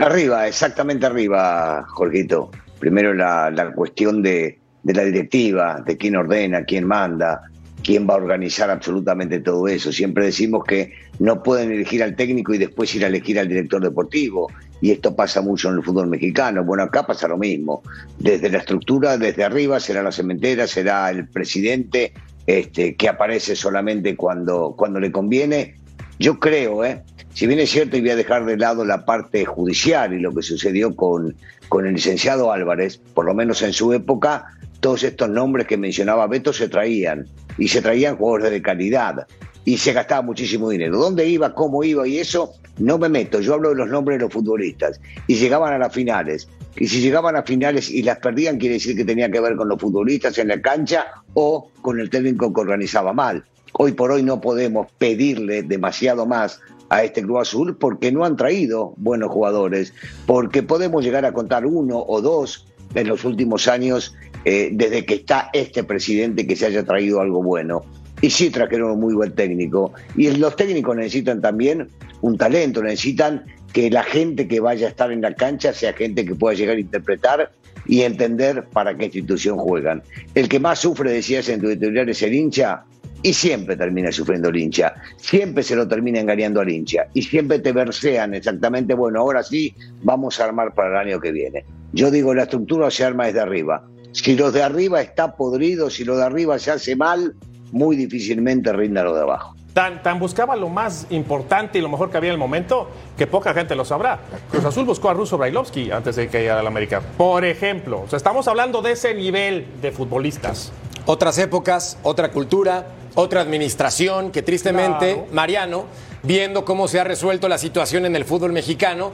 Arriba, 0.00 0.46
exactamente 0.46 1.06
arriba, 1.06 1.84
Jorgito. 1.88 2.50
Primero 2.78 3.14
la, 3.14 3.50
la 3.50 3.72
cuestión 3.72 4.22
de, 4.22 4.58
de 4.82 4.94
la 4.94 5.02
directiva, 5.04 5.80
de 5.84 5.96
quién 5.96 6.16
ordena, 6.16 6.64
quién 6.64 6.86
manda, 6.86 7.42
quién 7.82 8.08
va 8.08 8.14
a 8.14 8.18
organizar 8.18 8.70
absolutamente 8.70 9.40
todo 9.40 9.68
eso. 9.68 9.92
Siempre 9.92 10.26
decimos 10.26 10.64
que 10.64 10.92
no 11.18 11.42
pueden 11.42 11.72
elegir 11.72 12.02
al 12.02 12.16
técnico 12.16 12.54
y 12.54 12.58
después 12.58 12.94
ir 12.94 13.04
a 13.04 13.08
elegir 13.08 13.38
al 13.38 13.48
director 13.48 13.82
deportivo. 13.82 14.50
Y 14.80 14.92
esto 14.92 15.16
pasa 15.16 15.40
mucho 15.40 15.68
en 15.68 15.76
el 15.76 15.82
fútbol 15.82 16.08
mexicano. 16.08 16.64
Bueno, 16.64 16.84
acá 16.84 17.06
pasa 17.06 17.28
lo 17.28 17.38
mismo. 17.38 17.82
Desde 18.18 18.50
la 18.50 18.58
estructura, 18.58 19.16
desde 19.16 19.44
arriba, 19.44 19.80
será 19.80 20.02
la 20.02 20.12
cementera, 20.12 20.66
será 20.66 21.10
el 21.10 21.26
presidente 21.26 22.12
este, 22.46 22.94
que 22.94 23.08
aparece 23.08 23.56
solamente 23.56 24.16
cuando, 24.16 24.74
cuando 24.76 25.00
le 25.00 25.10
conviene. 25.10 25.74
Yo 26.18 26.38
creo, 26.38 26.84
¿eh? 26.84 27.02
si 27.34 27.46
bien 27.46 27.60
es 27.60 27.70
cierto, 27.70 27.96
y 27.96 28.00
voy 28.00 28.10
a 28.10 28.16
dejar 28.16 28.44
de 28.44 28.56
lado 28.56 28.84
la 28.84 29.04
parte 29.04 29.44
judicial 29.44 30.12
y 30.12 30.18
lo 30.18 30.34
que 30.34 30.42
sucedió 30.42 30.96
con, 30.96 31.36
con 31.68 31.86
el 31.86 31.94
licenciado 31.94 32.52
Álvarez, 32.52 32.98
por 33.14 33.26
lo 33.26 33.34
menos 33.34 33.62
en 33.62 33.72
su 33.72 33.92
época, 33.92 34.57
todos 34.80 35.02
estos 35.02 35.28
nombres 35.28 35.66
que 35.66 35.76
mencionaba 35.76 36.26
Beto 36.26 36.52
se 36.52 36.68
traían, 36.68 37.26
y 37.56 37.68
se 37.68 37.82
traían 37.82 38.16
jugadores 38.16 38.50
de 38.52 38.62
calidad, 38.62 39.26
y 39.64 39.76
se 39.78 39.92
gastaba 39.92 40.22
muchísimo 40.22 40.70
dinero. 40.70 40.98
¿Dónde 40.98 41.26
iba, 41.26 41.54
cómo 41.54 41.84
iba 41.84 42.06
y 42.06 42.18
eso? 42.18 42.52
No 42.78 42.96
me 42.96 43.08
meto, 43.08 43.40
yo 43.40 43.54
hablo 43.54 43.70
de 43.70 43.74
los 43.74 43.88
nombres 43.88 44.18
de 44.18 44.24
los 44.24 44.32
futbolistas, 44.32 45.00
y 45.26 45.34
llegaban 45.34 45.72
a 45.72 45.78
las 45.78 45.92
finales. 45.92 46.48
Y 46.76 46.86
si 46.86 47.00
llegaban 47.00 47.34
a 47.34 47.42
finales 47.42 47.90
y 47.90 48.02
las 48.02 48.18
perdían, 48.18 48.58
quiere 48.58 48.74
decir 48.74 48.96
que 48.96 49.04
tenía 49.04 49.30
que 49.30 49.40
ver 49.40 49.56
con 49.56 49.68
los 49.68 49.80
futbolistas 49.80 50.38
en 50.38 50.48
la 50.48 50.60
cancha 50.62 51.06
o 51.34 51.70
con 51.82 51.98
el 51.98 52.08
técnico 52.08 52.52
que 52.52 52.60
organizaba 52.60 53.12
mal. 53.12 53.44
Hoy 53.72 53.92
por 53.92 54.12
hoy 54.12 54.22
no 54.22 54.40
podemos 54.40 54.86
pedirle 54.96 55.62
demasiado 55.62 56.24
más 56.24 56.60
a 56.88 57.02
este 57.02 57.22
Club 57.22 57.38
Azul 57.38 57.76
porque 57.76 58.12
no 58.12 58.24
han 58.24 58.36
traído 58.36 58.94
buenos 58.96 59.30
jugadores, 59.30 59.92
porque 60.26 60.62
podemos 60.62 61.04
llegar 61.04 61.24
a 61.24 61.32
contar 61.32 61.66
uno 61.66 61.98
o 62.06 62.20
dos 62.22 62.66
en 62.94 63.08
los 63.08 63.24
últimos 63.24 63.68
años 63.68 64.14
eh, 64.50 64.70
desde 64.72 65.04
que 65.04 65.12
está 65.12 65.50
este 65.52 65.84
presidente 65.84 66.46
que 66.46 66.56
se 66.56 66.64
haya 66.64 66.82
traído 66.82 67.20
algo 67.20 67.42
bueno. 67.42 67.84
Y 68.22 68.30
sí 68.30 68.48
trajeron 68.48 68.92
un 68.92 69.00
muy 69.00 69.12
buen 69.12 69.32
técnico. 69.32 69.92
Y 70.16 70.30
los 70.30 70.56
técnicos 70.56 70.96
necesitan 70.96 71.42
también 71.42 71.88
un 72.22 72.38
talento, 72.38 72.82
necesitan 72.82 73.44
que 73.74 73.90
la 73.90 74.02
gente 74.02 74.48
que 74.48 74.60
vaya 74.60 74.86
a 74.86 74.88
estar 74.88 75.12
en 75.12 75.20
la 75.20 75.34
cancha 75.34 75.74
sea 75.74 75.92
gente 75.92 76.24
que 76.24 76.34
pueda 76.34 76.56
llegar 76.56 76.76
a 76.76 76.80
interpretar 76.80 77.52
y 77.86 78.00
entender 78.04 78.64
para 78.72 78.96
qué 78.96 79.04
institución 79.04 79.58
juegan. 79.58 80.02
El 80.34 80.48
que 80.48 80.58
más 80.58 80.78
sufre, 80.78 81.12
decías 81.12 81.46
en 81.50 81.60
tu 81.60 81.66
editorial, 81.66 82.08
es 82.08 82.22
el 82.22 82.32
hincha. 82.32 82.84
y 83.22 83.34
siempre 83.34 83.76
termina 83.76 84.10
sufriendo 84.12 84.48
el 84.48 84.56
hincha, 84.56 84.94
siempre 85.18 85.62
se 85.62 85.76
lo 85.76 85.86
termina 85.86 86.20
engañando 86.20 86.60
al 86.60 86.70
hincha 86.70 87.08
y 87.12 87.22
siempre 87.22 87.58
te 87.58 87.72
versean 87.72 88.32
exactamente, 88.32 88.94
bueno, 88.94 89.20
ahora 89.20 89.42
sí 89.42 89.74
vamos 90.04 90.40
a 90.40 90.44
armar 90.44 90.72
para 90.72 90.88
el 90.88 91.08
año 91.08 91.20
que 91.20 91.32
viene. 91.32 91.64
Yo 91.92 92.10
digo, 92.10 92.32
la 92.32 92.44
estructura 92.44 92.90
se 92.90 93.04
arma 93.04 93.26
desde 93.26 93.40
arriba. 93.40 93.84
Si 94.12 94.34
lo 94.36 94.50
de 94.50 94.62
arriba 94.62 95.00
está 95.00 95.36
podrido, 95.36 95.90
si 95.90 96.04
lo 96.04 96.16
de 96.16 96.24
arriba 96.24 96.58
se 96.58 96.70
hace 96.70 96.96
mal, 96.96 97.34
muy 97.72 97.96
difícilmente 97.96 98.72
rinda 98.72 99.02
lo 99.02 99.14
de 99.14 99.22
abajo. 99.22 99.54
Tan, 99.74 100.02
tan, 100.02 100.18
buscaba 100.18 100.56
lo 100.56 100.68
más 100.68 101.06
importante 101.10 101.78
y 101.78 101.82
lo 101.82 101.88
mejor 101.88 102.10
que 102.10 102.16
había 102.16 102.30
en 102.30 102.34
el 102.34 102.38
momento 102.38 102.88
que 103.16 103.26
poca 103.26 103.54
gente 103.54 103.76
lo 103.76 103.84
sabrá. 103.84 104.18
Cruz 104.50 104.64
Azul 104.64 104.84
buscó 104.84 105.10
a 105.10 105.14
Russo 105.14 105.38
Brailovsky 105.38 105.92
antes 105.92 106.16
de 106.16 106.28
que 106.28 106.40
llegara 106.40 106.60
al 106.60 106.66
América. 106.66 107.00
Por 107.16 107.44
ejemplo, 107.44 108.00
o 108.00 108.08
sea, 108.08 108.16
estamos 108.16 108.48
hablando 108.48 108.82
de 108.82 108.92
ese 108.92 109.14
nivel 109.14 109.66
de 109.80 109.92
futbolistas. 109.92 110.72
Otras 111.06 111.38
épocas, 111.38 111.96
otra 112.02 112.32
cultura, 112.32 112.86
otra 113.14 113.40
administración 113.40 114.30
que 114.30 114.42
tristemente, 114.42 115.14
claro. 115.14 115.28
Mariano, 115.32 115.84
viendo 116.22 116.64
cómo 116.64 116.88
se 116.88 116.98
ha 116.98 117.04
resuelto 117.04 117.48
la 117.48 117.58
situación 117.58 118.04
en 118.04 118.16
el 118.16 118.24
fútbol 118.24 118.52
mexicano, 118.52 119.12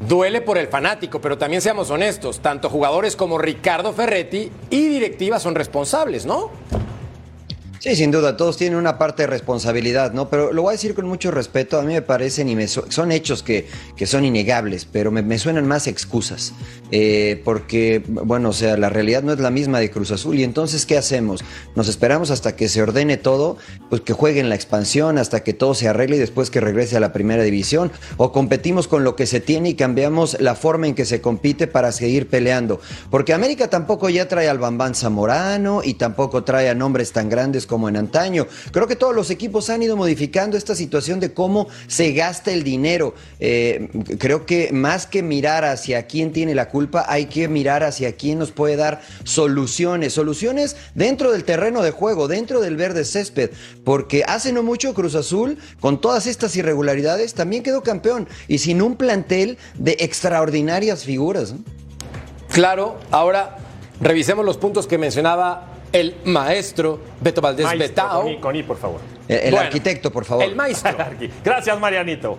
duele 0.00 0.40
por 0.40 0.58
el 0.58 0.68
fanático, 0.68 1.20
pero 1.20 1.38
también 1.38 1.62
seamos 1.62 1.90
honestos, 1.90 2.40
tanto 2.40 2.68
jugadores 2.68 3.16
como 3.16 3.38
Ricardo 3.38 3.92
Ferretti 3.92 4.50
y 4.70 4.88
directiva 4.88 5.38
son 5.38 5.54
responsables, 5.54 6.26
¿no? 6.26 6.50
Sí, 7.84 7.96
sin 7.96 8.10
duda, 8.10 8.38
todos 8.38 8.56
tienen 8.56 8.78
una 8.78 8.96
parte 8.96 9.24
de 9.24 9.26
responsabilidad, 9.26 10.14
¿no? 10.14 10.30
Pero 10.30 10.54
lo 10.54 10.62
voy 10.62 10.70
a 10.70 10.72
decir 10.72 10.94
con 10.94 11.06
mucho 11.06 11.30
respeto, 11.30 11.78
a 11.78 11.82
mí 11.82 11.92
me 11.92 12.00
parecen 12.00 12.48
y 12.48 12.56
me 12.56 12.66
son 12.66 13.12
hechos 13.12 13.42
que, 13.42 13.68
que, 13.94 14.06
son 14.06 14.24
innegables, 14.24 14.86
pero 14.90 15.10
me, 15.10 15.20
me 15.20 15.38
suenan 15.38 15.68
más 15.68 15.86
excusas, 15.86 16.54
eh, 16.90 17.42
porque, 17.44 18.02
bueno, 18.08 18.48
o 18.48 18.52
sea, 18.54 18.78
la 18.78 18.88
realidad 18.88 19.22
no 19.22 19.34
es 19.34 19.38
la 19.38 19.50
misma 19.50 19.80
de 19.80 19.90
Cruz 19.90 20.12
Azul, 20.12 20.38
y 20.38 20.44
entonces, 20.44 20.86
¿qué 20.86 20.96
hacemos? 20.96 21.44
Nos 21.76 21.88
esperamos 21.88 22.30
hasta 22.30 22.56
que 22.56 22.70
se 22.70 22.80
ordene 22.80 23.18
todo, 23.18 23.58
pues 23.90 24.00
que 24.00 24.14
jueguen 24.14 24.48
la 24.48 24.54
expansión, 24.54 25.18
hasta 25.18 25.42
que 25.42 25.52
todo 25.52 25.74
se 25.74 25.86
arregle 25.86 26.16
y 26.16 26.20
después 26.20 26.48
que 26.48 26.62
regrese 26.62 26.96
a 26.96 27.00
la 27.00 27.12
primera 27.12 27.42
división, 27.42 27.92
o 28.16 28.32
competimos 28.32 28.88
con 28.88 29.04
lo 29.04 29.14
que 29.14 29.26
se 29.26 29.40
tiene 29.40 29.68
y 29.68 29.74
cambiamos 29.74 30.40
la 30.40 30.54
forma 30.54 30.86
en 30.86 30.94
que 30.94 31.04
se 31.04 31.20
compite 31.20 31.66
para 31.66 31.92
seguir 31.92 32.30
peleando, 32.30 32.80
porque 33.10 33.34
América 33.34 33.68
tampoco 33.68 34.08
ya 34.08 34.26
trae 34.26 34.48
al 34.48 34.56
Bambán 34.58 34.94
Zamorano 34.94 35.82
y 35.84 35.92
tampoco 35.92 36.44
trae 36.44 36.70
a 36.70 36.74
nombres 36.74 37.12
tan 37.12 37.28
grandes 37.28 37.66
como 37.66 37.73
como 37.74 37.88
en 37.88 37.96
antaño. 37.96 38.46
Creo 38.70 38.86
que 38.86 38.94
todos 38.94 39.16
los 39.16 39.30
equipos 39.30 39.68
han 39.68 39.82
ido 39.82 39.96
modificando 39.96 40.56
esta 40.56 40.76
situación 40.76 41.18
de 41.18 41.32
cómo 41.32 41.66
se 41.88 42.12
gasta 42.12 42.52
el 42.52 42.62
dinero. 42.62 43.16
Eh, 43.40 43.88
creo 44.20 44.46
que 44.46 44.70
más 44.70 45.08
que 45.08 45.24
mirar 45.24 45.64
hacia 45.64 46.06
quién 46.06 46.32
tiene 46.32 46.54
la 46.54 46.68
culpa, 46.68 47.04
hay 47.08 47.26
que 47.26 47.48
mirar 47.48 47.82
hacia 47.82 48.12
quién 48.12 48.38
nos 48.38 48.52
puede 48.52 48.76
dar 48.76 49.02
soluciones, 49.24 50.12
soluciones 50.12 50.76
dentro 50.94 51.32
del 51.32 51.42
terreno 51.42 51.82
de 51.82 51.90
juego, 51.90 52.28
dentro 52.28 52.60
del 52.60 52.76
verde 52.76 53.04
césped, 53.04 53.50
porque 53.82 54.22
hace 54.22 54.52
no 54.52 54.62
mucho 54.62 54.94
Cruz 54.94 55.16
Azul, 55.16 55.58
con 55.80 56.00
todas 56.00 56.28
estas 56.28 56.54
irregularidades, 56.54 57.34
también 57.34 57.64
quedó 57.64 57.82
campeón 57.82 58.28
y 58.46 58.58
sin 58.58 58.82
un 58.82 58.94
plantel 58.94 59.58
de 59.76 59.96
extraordinarias 59.98 61.02
figuras. 61.02 61.54
Claro, 62.52 63.00
ahora 63.10 63.56
revisemos 64.00 64.44
los 64.44 64.58
puntos 64.58 64.86
que 64.86 64.96
mencionaba 64.96 65.73
el 65.94 66.16
maestro 66.24 66.98
Beto 67.20 67.40
Valdés 67.40 67.66
Maestro, 67.66 67.88
Betao. 67.88 68.22
Con 68.22 68.32
I, 68.32 68.36
con 68.38 68.56
I, 68.56 68.62
por 68.64 68.76
favor. 68.76 69.00
El, 69.28 69.38
el 69.38 69.50
Bueno, 69.52 69.66
arquitecto, 69.66 70.10
por 70.10 70.24
favor. 70.24 70.44
El 70.44 70.56
maestro. 70.56 70.94
Gracias, 71.44 71.80
Marianito. 71.80 72.36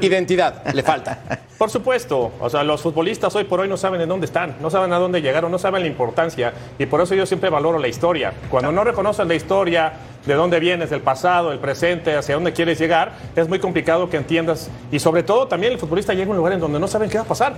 Identidad, 0.00 0.62
le 0.74 0.82
falta. 0.82 1.40
Por 1.56 1.70
supuesto, 1.70 2.32
o 2.38 2.50
sea, 2.50 2.62
los 2.64 2.82
futbolistas 2.82 3.34
hoy 3.34 3.44
por 3.44 3.60
hoy 3.60 3.68
no 3.68 3.78
saben 3.78 3.98
en 4.02 4.10
dónde 4.10 4.26
están, 4.26 4.56
no 4.60 4.68
saben 4.68 4.92
a 4.92 4.98
dónde 4.98 5.22
llegaron, 5.22 5.50
no 5.50 5.58
saben 5.58 5.80
la 5.80 5.88
importancia 5.88 6.52
y 6.78 6.84
por 6.84 7.00
eso 7.00 7.14
yo 7.14 7.24
siempre 7.24 7.48
valoro 7.48 7.78
la 7.78 7.88
historia. 7.88 8.34
Cuando 8.50 8.70
no 8.72 8.84
reconocen 8.84 9.26
la 9.26 9.36
historia, 9.36 9.94
de 10.26 10.34
dónde 10.34 10.60
vienes, 10.60 10.90
del 10.90 11.00
pasado, 11.00 11.52
el 11.52 11.58
presente, 11.58 12.14
hacia 12.14 12.34
dónde 12.34 12.52
quieres 12.52 12.78
llegar, 12.78 13.12
es 13.34 13.48
muy 13.48 13.58
complicado 13.58 14.10
que 14.10 14.18
entiendas 14.18 14.68
y 14.92 14.98
sobre 14.98 15.22
todo 15.22 15.48
también 15.48 15.72
el 15.72 15.78
futbolista 15.78 16.12
llega 16.12 16.26
a 16.26 16.30
un 16.32 16.36
lugar 16.36 16.52
en 16.52 16.60
donde 16.60 16.78
no 16.78 16.88
saben 16.88 17.08
qué 17.08 17.16
va 17.16 17.24
a 17.24 17.28
pasar. 17.28 17.54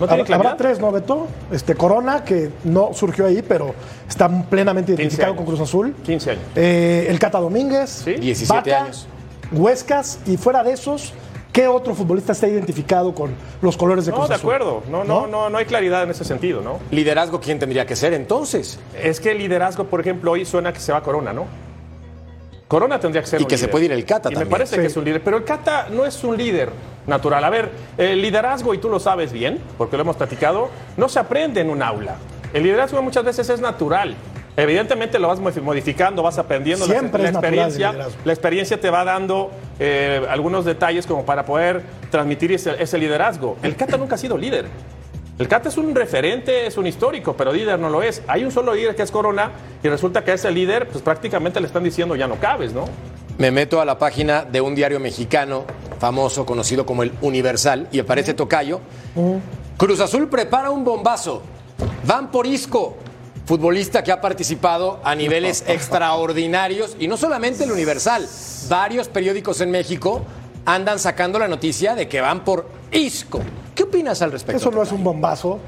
No 0.00 0.06
tiene 0.06 0.34
Habrá 0.34 0.56
tres, 0.56 0.78
¿no, 0.78 0.92
Beto? 0.92 1.26
Este, 1.50 1.74
Corona, 1.74 2.22
que 2.24 2.50
no 2.64 2.90
surgió 2.94 3.26
ahí, 3.26 3.42
pero 3.42 3.74
está 4.08 4.28
plenamente 4.28 4.92
15 4.92 5.02
identificado 5.02 5.32
años. 5.32 5.44
con 5.44 5.46
Cruz 5.54 5.60
Azul. 5.68 5.94
15 6.04 6.30
años. 6.30 6.42
Eh, 6.54 7.06
el 7.08 7.18
Cata 7.18 7.40
Domínguez. 7.40 7.90
Sí. 8.04 8.14
17 8.14 8.70
Vaca, 8.70 8.84
años. 8.84 9.06
Huescas. 9.52 10.20
Y 10.26 10.36
fuera 10.36 10.62
de 10.62 10.72
esos, 10.72 11.12
¿qué 11.52 11.66
otro 11.66 11.94
futbolista 11.94 12.30
está 12.32 12.46
identificado 12.46 13.12
con 13.14 13.32
los 13.60 13.76
colores 13.76 14.04
de 14.06 14.12
No, 14.12 14.18
Cruz 14.18 14.28
de 14.28 14.34
Azul? 14.36 14.50
acuerdo. 14.54 14.82
No, 14.90 15.02
no, 15.02 15.26
no, 15.26 15.50
no 15.50 15.58
hay 15.58 15.64
claridad 15.64 16.04
en 16.04 16.10
ese 16.10 16.24
sentido, 16.24 16.60
¿no? 16.60 16.78
Liderazgo, 16.92 17.40
¿quién 17.40 17.58
tendría 17.58 17.84
que 17.86 17.96
ser 17.96 18.12
entonces? 18.14 18.78
Es 19.02 19.18
que 19.20 19.32
el 19.32 19.38
liderazgo, 19.38 19.84
por 19.84 20.00
ejemplo, 20.00 20.30
hoy 20.32 20.44
suena 20.44 20.72
que 20.72 20.80
se 20.80 20.92
va 20.92 21.02
Corona, 21.02 21.32
¿no? 21.32 21.46
Corona 22.68 23.00
tendría 23.00 23.22
que 23.22 23.28
ser 23.28 23.40
Y 23.40 23.44
un 23.44 23.48
que 23.48 23.56
se 23.56 23.68
puede 23.68 23.86
ir 23.86 23.92
el 23.92 24.04
Cata 24.04 24.28
y 24.30 24.34
también. 24.34 24.48
me 24.48 24.50
parece 24.50 24.74
Sí. 24.76 24.80
que 24.82 24.86
es 24.88 24.96
un 24.96 25.04
líder. 25.04 25.24
Pero 25.24 25.38
el 25.38 25.44
Cata 25.44 25.88
no 25.90 26.04
es 26.04 26.22
un 26.22 26.36
líder 26.36 26.68
natural. 27.08 27.42
A 27.44 27.50
ver, 27.50 27.70
el 27.96 28.22
liderazgo, 28.22 28.74
y 28.74 28.78
tú 28.78 28.88
lo 28.88 29.00
sabes 29.00 29.32
bien, 29.32 29.58
porque 29.76 29.96
lo 29.96 30.02
hemos 30.02 30.16
platicado, 30.16 30.68
no 30.96 31.08
se 31.08 31.18
aprende 31.18 31.60
en 31.60 31.70
un 31.70 31.82
aula. 31.82 32.16
El 32.52 32.62
liderazgo 32.62 33.02
muchas 33.02 33.24
veces 33.24 33.48
es 33.50 33.60
natural. 33.60 34.14
Evidentemente 34.56 35.18
lo 35.20 35.28
vas 35.28 35.40
modi- 35.40 35.60
modificando, 35.62 36.22
vas 36.22 36.36
aprendiendo 36.38 36.86
la- 36.86 36.92
Siempre 36.92 37.22
la, 37.22 37.28
experiencia. 37.30 37.92
La 38.24 38.32
experiencia 38.32 38.80
te 38.80 38.90
va 38.90 39.04
dando 39.04 39.50
eh, 39.78 40.26
algunos 40.28 40.64
detalles 40.64 41.06
como 41.06 41.24
para 41.24 41.44
poder 41.44 41.82
transmitir 42.10 42.50
ese, 42.52 42.74
ese 42.82 42.98
liderazgo. 42.98 43.56
El 43.62 43.76
Cata 43.76 43.96
nunca 43.96 44.16
ha 44.16 44.18
sido 44.18 44.36
líder. 44.36 44.66
El 45.38 45.46
Cata 45.46 45.68
es 45.68 45.76
un 45.76 45.94
referente, 45.94 46.66
es 46.66 46.76
un 46.76 46.88
histórico, 46.88 47.36
pero 47.36 47.52
líder 47.52 47.78
no 47.78 47.88
lo 47.88 48.02
es. 48.02 48.22
Hay 48.26 48.44
un 48.44 48.50
solo 48.50 48.74
líder 48.74 48.96
que 48.96 49.02
es 49.02 49.12
Corona 49.12 49.52
y 49.84 49.88
resulta 49.88 50.24
que 50.24 50.32
a 50.32 50.34
ese 50.34 50.50
líder, 50.50 50.88
pues 50.88 51.02
prácticamente 51.04 51.60
le 51.60 51.68
están 51.68 51.84
diciendo 51.84 52.16
ya 52.16 52.26
no 52.26 52.34
cabes, 52.40 52.72
¿no? 52.72 52.86
Me 53.38 53.50
meto 53.52 53.80
a 53.80 53.84
la 53.84 53.98
página 53.98 54.44
de 54.44 54.60
un 54.60 54.74
diario 54.74 54.98
mexicano 54.98 55.64
famoso, 56.00 56.44
conocido 56.44 56.84
como 56.84 57.02
el 57.04 57.12
Universal, 57.20 57.88
y 57.92 58.00
aparece 58.00 58.34
Tocayo. 58.34 58.80
Cruz 59.76 60.00
Azul 60.00 60.28
prepara 60.28 60.70
un 60.70 60.84
bombazo. 60.84 61.42
Van 62.04 62.30
por 62.32 62.46
Isco, 62.46 62.96
futbolista 63.46 64.02
que 64.02 64.10
ha 64.10 64.20
participado 64.20 65.00
a 65.04 65.14
niveles 65.14 65.64
extraordinarios, 65.68 66.96
y 66.98 67.06
no 67.06 67.16
solamente 67.16 67.62
el 67.64 67.70
Universal, 67.72 68.26
varios 68.68 69.08
periódicos 69.08 69.60
en 69.60 69.70
México 69.70 70.22
andan 70.64 70.98
sacando 70.98 71.38
la 71.38 71.46
noticia 71.48 71.94
de 71.94 72.08
que 72.08 72.20
van 72.20 72.44
por 72.44 72.68
Isco. 72.90 73.40
¿Qué 73.74 73.84
opinas 73.84 74.20
al 74.20 74.32
respecto? 74.32 74.60
Eso 74.60 74.70
no 74.72 74.82
es 74.82 74.90
un 74.90 75.02
bombazo. 75.04 75.60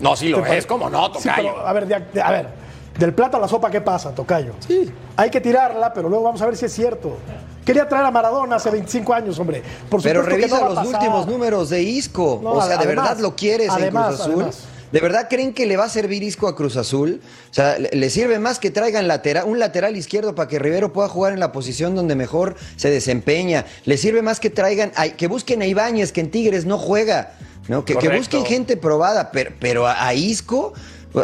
No, 0.00 0.14
sí 0.14 0.28
lo 0.28 0.38
¿Te 0.38 0.42
pare- 0.44 0.58
es, 0.58 0.66
¿cómo 0.66 0.90
no, 0.90 1.06
Sí, 1.06 1.12
Tocayo? 1.28 1.54
pero, 1.54 1.66
a 1.66 1.72
ver, 1.72 1.86
de- 1.86 2.00
de- 2.12 2.22
a 2.22 2.30
ver, 2.30 2.48
del 2.98 3.12
plato 3.14 3.36
a 3.36 3.40
la 3.40 3.48
sopa, 3.48 3.70
¿qué 3.70 3.80
pasa, 3.80 4.14
Tocayo? 4.14 4.52
Sí. 4.66 4.90
Hay 5.16 5.30
que 5.30 5.40
tirarla, 5.40 5.92
pero 5.92 6.08
luego 6.08 6.24
vamos 6.24 6.40
a 6.42 6.46
ver 6.46 6.56
si 6.56 6.64
es 6.66 6.72
cierto. 6.72 7.16
Quería 7.64 7.88
traer 7.88 8.06
a 8.06 8.10
Maradona 8.10 8.56
hace 8.56 8.70
25 8.70 9.12
años, 9.12 9.38
hombre. 9.38 9.62
Por 9.90 10.02
Pero 10.02 10.20
supuesto 10.22 10.36
que 10.36 10.46
revisa 10.48 10.60
no 10.60 10.66
los 10.74 10.74
pasar. 10.84 10.94
últimos 10.94 11.26
números 11.26 11.68
de 11.70 11.82
Isco. 11.82 12.40
No, 12.42 12.52
o 12.52 12.62
sea, 12.66 12.76
¿de 12.76 12.86
verdad 12.86 13.18
lo 13.18 13.34
quieres 13.34 13.70
además, 13.70 14.10
en 14.10 14.14
Cruz 14.16 14.20
Azul? 14.20 14.34
además. 14.42 14.58
¿De 14.92 15.00
verdad 15.00 15.26
creen 15.28 15.52
que 15.52 15.66
le 15.66 15.76
va 15.76 15.84
a 15.86 15.88
servir 15.88 16.22
Isco 16.22 16.46
a 16.46 16.54
Cruz 16.54 16.76
Azul? 16.76 17.20
O 17.50 17.54
sea, 17.54 17.76
le, 17.76 18.08
sirve 18.08 18.38
más 18.38 18.60
que 18.60 18.70
traigan 18.70 19.08
latera- 19.08 19.44
un 19.44 19.58
lateral 19.58 19.96
izquierdo 19.96 20.36
para 20.36 20.46
que 20.48 20.60
Rivero 20.60 20.92
pueda 20.92 21.08
jugar 21.08 21.32
en 21.32 21.40
la 21.40 21.50
posición 21.50 21.96
donde 21.96 22.14
mejor 22.14 22.54
se 22.76 22.88
desempeña. 22.88 23.66
Le 23.84 23.96
sirve 23.98 24.22
más 24.22 24.38
que 24.38 24.48
traigan, 24.48 24.92
a- 24.94 25.08
que 25.08 25.26
busquen 25.26 25.60
a 25.60 25.66
Ibáñez, 25.66 26.12
que 26.12 26.20
en 26.20 26.30
Tigres 26.30 26.66
no 26.66 26.78
juega. 26.78 27.32
¿no? 27.68 27.84
Que, 27.84 27.96
que 27.96 28.08
busquen 28.16 28.44
gente 28.46 28.76
probada, 28.76 29.32
pero, 29.32 29.50
pero 29.58 29.88
a, 29.88 30.06
a 30.06 30.14
Isco, 30.14 30.72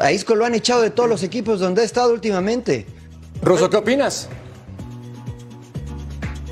a 0.00 0.12
Isco 0.12 0.34
lo 0.34 0.44
han 0.44 0.54
echado 0.54 0.82
de 0.82 0.90
todos 0.90 1.08
los 1.08 1.22
equipos 1.22 1.60
donde 1.60 1.82
ha 1.82 1.84
estado 1.84 2.12
últimamente. 2.12 2.86
Russo, 3.42 3.68
¿qué 3.68 3.76
opinas? 3.76 4.28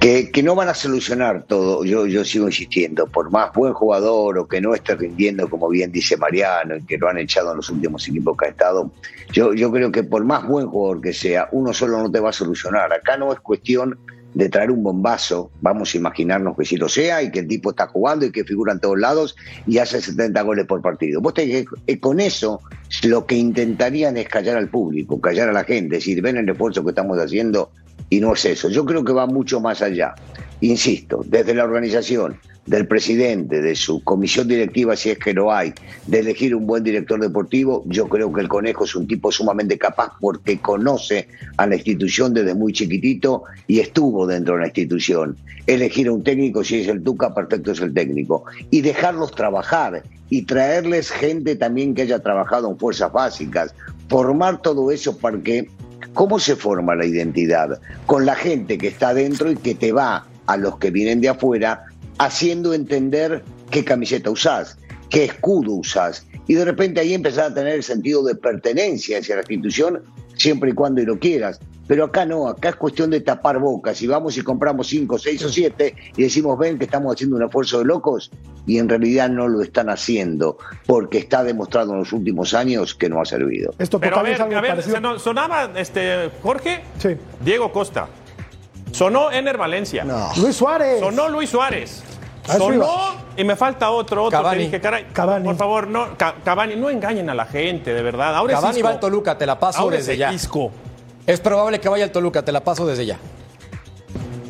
que, 0.01 0.31
que 0.31 0.43
no 0.43 0.55
van 0.55 0.71
a 0.71 0.75
solucionar 0.75 1.45
todo, 1.45 1.85
yo, 1.85 2.07
yo 2.07 2.25
sigo 2.25 2.47
insistiendo, 2.47 3.07
por 3.07 3.31
más 3.31 3.53
buen 3.53 3.75
jugador 3.75 4.39
o 4.39 4.49
que 4.49 4.59
no 4.59 4.75
esté 4.75 4.97
rindiendo, 4.97 5.49
como 5.51 5.69
bien 5.69 5.93
dice 5.93 6.17
Mariano, 6.17 6.77
y 6.77 6.83
que 6.85 6.97
lo 6.97 7.09
han 7.09 7.19
echado 7.19 7.51
en 7.51 7.59
los 7.59 7.69
últimos 7.69 8.09
equipos 8.09 8.35
que 8.39 8.47
ha 8.47 8.49
estado, 8.49 8.91
yo, 9.31 9.53
yo 9.53 9.71
creo 9.71 9.93
que 9.93 10.03
por 10.03 10.25
más 10.25 10.49
buen 10.49 10.69
jugador 10.69 11.03
que 11.03 11.13
sea, 11.13 11.49
uno 11.53 11.75
solo 11.75 11.99
no 11.99 12.11
te 12.11 12.19
va 12.19 12.31
a 12.31 12.33
solucionar. 12.33 12.91
Acá 12.93 13.19
no 13.19 13.31
es 13.31 13.41
cuestión 13.41 13.99
de 14.35 14.49
traer 14.49 14.71
un 14.71 14.83
bombazo, 14.83 15.51
vamos 15.61 15.95
a 15.95 15.99
imaginarnos 15.99 16.57
que 16.57 16.65
sí 16.65 16.77
lo 16.77 16.89
sea, 16.89 17.23
y 17.23 17.31
que 17.31 17.41
el 17.41 17.49
tipo 17.49 17.71
está 17.71 17.89
jugando 17.89 18.25
y 18.25 18.33
que 18.33 18.45
figura 18.45 18.73
en 18.73 18.81
todos 18.81 18.99
lados 18.99 19.37
y 19.67 19.79
hace 19.79 20.01
70 20.01 20.41
goles 20.43 20.67
por 20.67 20.81
partido. 20.83 21.21
Vos 21.21 21.35
eh, 21.37 21.67
con 22.01 22.21
eso 22.21 22.61
lo 23.03 23.27
que 23.27 23.37
intentarían 23.37 24.17
es 24.17 24.29
callar 24.29 24.57
al 24.57 24.69
público, 24.69 25.21
callar 25.21 25.49
a 25.49 25.53
la 25.53 25.65
gente, 25.65 25.97
decir, 25.97 26.23
ven 26.23 26.37
el 26.37 26.49
esfuerzo 26.49 26.85
que 26.85 26.91
estamos 26.91 27.19
haciendo 27.19 27.71
y 28.09 28.21
no 28.21 28.35
es 28.35 28.45
eso. 28.45 28.69
Yo 28.69 28.85
creo 28.85 29.05
que 29.05 29.13
va 29.13 29.27
mucho 29.27 29.61
más 29.61 29.83
allá. 29.83 30.15
Insisto, 30.61 31.23
desde 31.27 31.55
la 31.55 31.65
organización, 31.65 32.39
del 32.67 32.87
presidente, 32.87 33.61
de 33.61 33.75
su 33.75 34.05
comisión 34.05 34.47
directiva, 34.47 34.95
si 34.95 35.11
es 35.11 35.19
que 35.19 35.33
lo 35.33 35.53
hay, 35.53 35.73
de 36.07 36.21
elegir 36.21 36.55
un 36.55 36.67
buen 36.67 36.85
director 36.85 37.19
deportivo, 37.21 37.83
yo 37.87 38.09
creo 38.09 38.33
que 38.33 38.43
el 38.43 38.49
Conejo 38.49 38.85
es 38.85 38.95
un 38.95 39.09
tipo 39.09 39.33
sumamente 39.33 39.79
capaz 39.79 40.13
porque 40.21 40.61
conoce 40.61 41.27
a 41.57 41.67
la 41.67 41.77
institución 41.77 42.35
desde 42.35 42.55
muy 42.55 42.73
chiquitito 42.73 43.43
y 43.67 43.81
estuvo 43.81 44.27
dentro 44.27 44.55
de 44.55 44.61
la 44.61 44.67
institución. 44.67 45.37
Elegir 45.67 46.09
a 46.09 46.13
un 46.13 46.23
técnico, 46.23 46.63
si 46.63 46.81
es 46.81 46.89
el 46.89 47.03
Tuca, 47.03 47.35
perfecto 47.35 47.73
es 47.73 47.81
el 47.81 47.95
técnico. 47.95 48.45
Y 48.71 48.83
dejarlos 48.83 49.33
trabajar 49.33 50.03
y 50.29 50.43
traerles 50.43 51.11
gente 51.11 51.57
también 51.57 51.95
que 51.95 52.03
haya 52.03 52.21
trabajado 52.21 52.71
en 52.71 52.79
fuerzas 52.79 53.13
básicas. 53.13 53.75
Formar 54.09 54.63
todo 54.63 54.91
eso 54.91 55.17
para 55.17 55.39
que 55.41 55.69
¿Cómo 56.15 56.41
se 56.41 56.57
forma 56.57 56.97
la 56.97 57.07
identidad? 57.07 57.81
Con 58.07 58.27
la 58.27 58.35
gente 58.35 58.79
que 58.79 58.89
está 58.89 59.15
dentro 59.15 59.51
y 59.51 59.57
que 59.57 59.77
te 59.77 59.93
va 59.93 60.27
a 60.51 60.57
los 60.57 60.79
que 60.79 60.91
vienen 60.91 61.21
de 61.21 61.29
afuera 61.29 61.85
haciendo 62.19 62.75
entender 62.75 63.45
qué 63.71 63.85
camiseta 63.85 64.31
usás, 64.31 64.77
qué 65.09 65.25
escudo 65.25 65.75
usás. 65.75 66.27
Y 66.49 66.55
de 66.55 66.65
repente 66.65 67.01
ahí 67.01 67.15
empezás 67.15 67.53
a 67.53 67.55
tener 67.55 67.75
el 67.75 67.85
sentido 67.85 68.25
de 68.25 68.35
pertenencia 68.35 69.19
hacia 69.19 69.37
la 69.37 69.43
institución, 69.43 70.03
siempre 70.37 70.71
y 70.71 70.75
cuando 70.75 71.03
lo 71.03 71.19
quieras. 71.19 71.61
Pero 71.87 72.05
acá 72.05 72.25
no, 72.25 72.49
acá 72.49 72.71
es 72.71 72.77
cuestión 72.77 73.11
de 73.11 73.21
tapar 73.21 73.59
bocas. 73.59 74.01
Y 74.03 74.07
vamos 74.07 74.37
y 74.37 74.43
compramos 74.43 74.89
cinco, 74.89 75.19
seis 75.19 75.45
o 75.45 75.49
siete 75.49 75.95
y 76.17 76.23
decimos, 76.23 76.59
ven 76.59 76.79
que 76.79 76.85
estamos 76.85 77.15
haciendo 77.15 77.37
un 77.37 77.45
esfuerzo 77.45 77.79
de 77.79 77.85
locos 77.85 78.31
y 78.67 78.79
en 78.79 78.89
realidad 78.89 79.29
no 79.29 79.49
lo 79.49 79.61
están 79.63 79.89
haciendo 79.89 80.59
porque 80.87 81.19
está 81.19 81.43
demostrado 81.43 81.93
en 81.93 81.99
los 82.01 82.13
últimos 82.13 82.55
años 82.55 82.95
que 82.95 83.09
no 83.09 83.21
ha 83.21 83.25
servido. 83.25 83.75
Esto 83.79 83.99
Pero 83.99 84.19
a 84.19 84.23
ver, 84.23 84.41
a 84.41 84.61
ver, 84.61 84.83
sonaba 85.19 85.73
este, 85.77 86.31
Jorge, 86.43 86.83
Sí. 86.99 87.11
Diego 87.45 87.73
Costa. 87.73 88.09
Sonó 89.01 89.33
Ener 89.33 89.57
Valencia. 89.57 90.05
No. 90.05 90.29
Luis 90.37 90.55
Suárez. 90.57 91.01
Sonó 91.01 91.27
Luis 91.31 91.49
Suárez. 91.49 92.03
A 92.47 92.57
eso 92.57 92.67
Sonó 92.67 93.15
y 93.35 93.45
me 93.45 93.57
falta 93.57 93.89
otro, 93.91 94.25
otro 94.25 94.39
Cavani. 94.39 94.59
que 94.59 94.65
dije, 94.65 94.79
caray, 94.83 95.07
Cavani. 95.11 95.43
por 95.47 95.57
favor, 95.57 95.87
no, 95.89 96.19
Ca- 96.19 96.35
Cavani, 96.45 96.77
no 96.77 96.91
engañen 96.91 97.31
a 97.31 97.35
la 97.35 97.47
gente, 97.47 97.95
de 97.95 98.03
verdad. 98.03 98.37
Ahora 98.37 98.53
es 98.53 98.61
Cavani 98.61 98.77
Isco. 98.81 98.87
va 98.87 98.93
al 98.93 99.01
Toluca, 99.01 99.39
te 99.39 99.47
la 99.47 99.59
paso 99.59 99.81
Ahora 99.81 99.97
desde 99.97 100.13
es 100.13 100.19
ya. 100.19 100.31
Isco. 100.35 100.71
Es 101.27 101.41
probable 101.41 101.81
que 101.81 101.89
vaya 101.89 102.05
al 102.05 102.13
Toluca, 102.13 102.45
te 102.45 102.53
la 102.53 102.63
paso 102.63 102.87
desde 102.87 103.07
ya. 103.07 103.17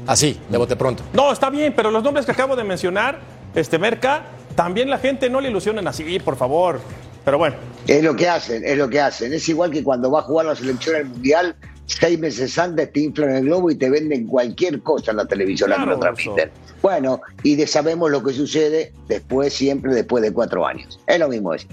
Así, 0.09 0.40
de 0.49 0.59
bote 0.59 0.75
pronto. 0.75 1.04
No, 1.12 1.30
está 1.30 1.49
bien, 1.49 1.73
pero 1.76 1.92
los 1.92 2.02
nombres 2.02 2.26
que 2.26 2.33
acabo 2.33 2.57
de 2.57 2.64
mencionar, 2.64 3.21
este 3.54 3.78
Merca, 3.78 4.23
también 4.57 4.90
la 4.90 4.99
gente 4.99 5.30
no 5.30 5.40
le 5.40 5.49
ilusionen 5.49 5.87
así, 5.87 6.19
por 6.19 6.35
favor. 6.35 6.80
Pero 7.25 7.38
bueno, 7.38 7.54
Es 7.87 8.02
lo 8.02 8.16
que 8.16 8.28
hacen, 8.28 8.64
es 8.64 8.76
lo 8.76 8.88
que 8.88 9.00
hacen. 9.00 9.33
Es 9.33 9.49
igual 9.49 9.71
que 9.71 9.85
cuando 9.85 10.11
va 10.11 10.19
a 10.19 10.23
jugar 10.23 10.47
la 10.47 10.57
selección 10.57 10.97
al 10.97 11.04
mundial, 11.04 11.54
seis 11.99 12.18
meses 12.18 12.59
antes 12.59 12.92
te 12.92 13.00
inflan 13.00 13.30
el 13.37 13.44
globo 13.44 13.70
y 13.70 13.75
te 13.76 13.90
venden 13.90 14.26
cualquier 14.26 14.80
cosa 14.82 15.11
en 15.11 15.16
la 15.18 15.26
televisión 15.26 15.70
la 15.70 15.76
que 15.76 15.82
Claro, 15.82 15.97
lo 15.97 16.00
transmiten. 16.00 16.50
Bueno, 16.82 17.20
y 17.42 17.56
de- 17.56 17.66
sabemos 17.66 18.11
lo 18.11 18.23
que 18.23 18.32
sucede 18.32 18.92
después, 19.09 19.52
siempre 19.52 19.92
después 19.94 20.23
de 20.23 20.32
cuatro 20.32 20.66
años. 20.66 20.99
Es 21.06 21.18
lo 21.18 21.28
mismo 21.28 21.52
eso. 21.54 21.66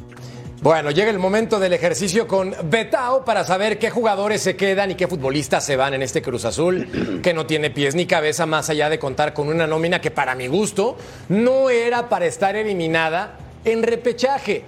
Bueno, 0.61 0.89
llega 0.89 1.11
el 1.11 1.19
momento 1.19 1.59
del 1.59 1.73
ejercicio 1.73 2.27
con 2.27 2.53
Betao 2.63 3.23
para 3.23 3.43
saber 3.43 3.77
qué 3.77 3.91
jugadores 3.91 4.41
se 4.41 4.55
quedan 4.55 4.89
y 4.89 4.95
qué 4.95 5.07
futbolistas 5.07 5.63
se 5.63 5.75
van 5.75 5.93
en 5.93 6.01
este 6.01 6.23
Cruz 6.23 6.45
Azul, 6.45 7.19
que 7.23 7.33
no 7.33 7.45
tiene 7.45 7.69
pies 7.69 7.93
ni 7.93 8.07
cabeza 8.07 8.47
más 8.47 8.69
allá 8.71 8.89
de 8.89 8.97
contar 8.97 9.33
con 9.33 9.49
una 9.49 9.67
nómina 9.67 10.01
que 10.01 10.09
para 10.09 10.33
mi 10.33 10.47
gusto 10.47 10.97
no 11.29 11.69
era 11.69 12.09
para 12.09 12.25
estar 12.25 12.55
eliminada 12.55 13.37
en 13.65 13.83
repechaje. 13.83 14.63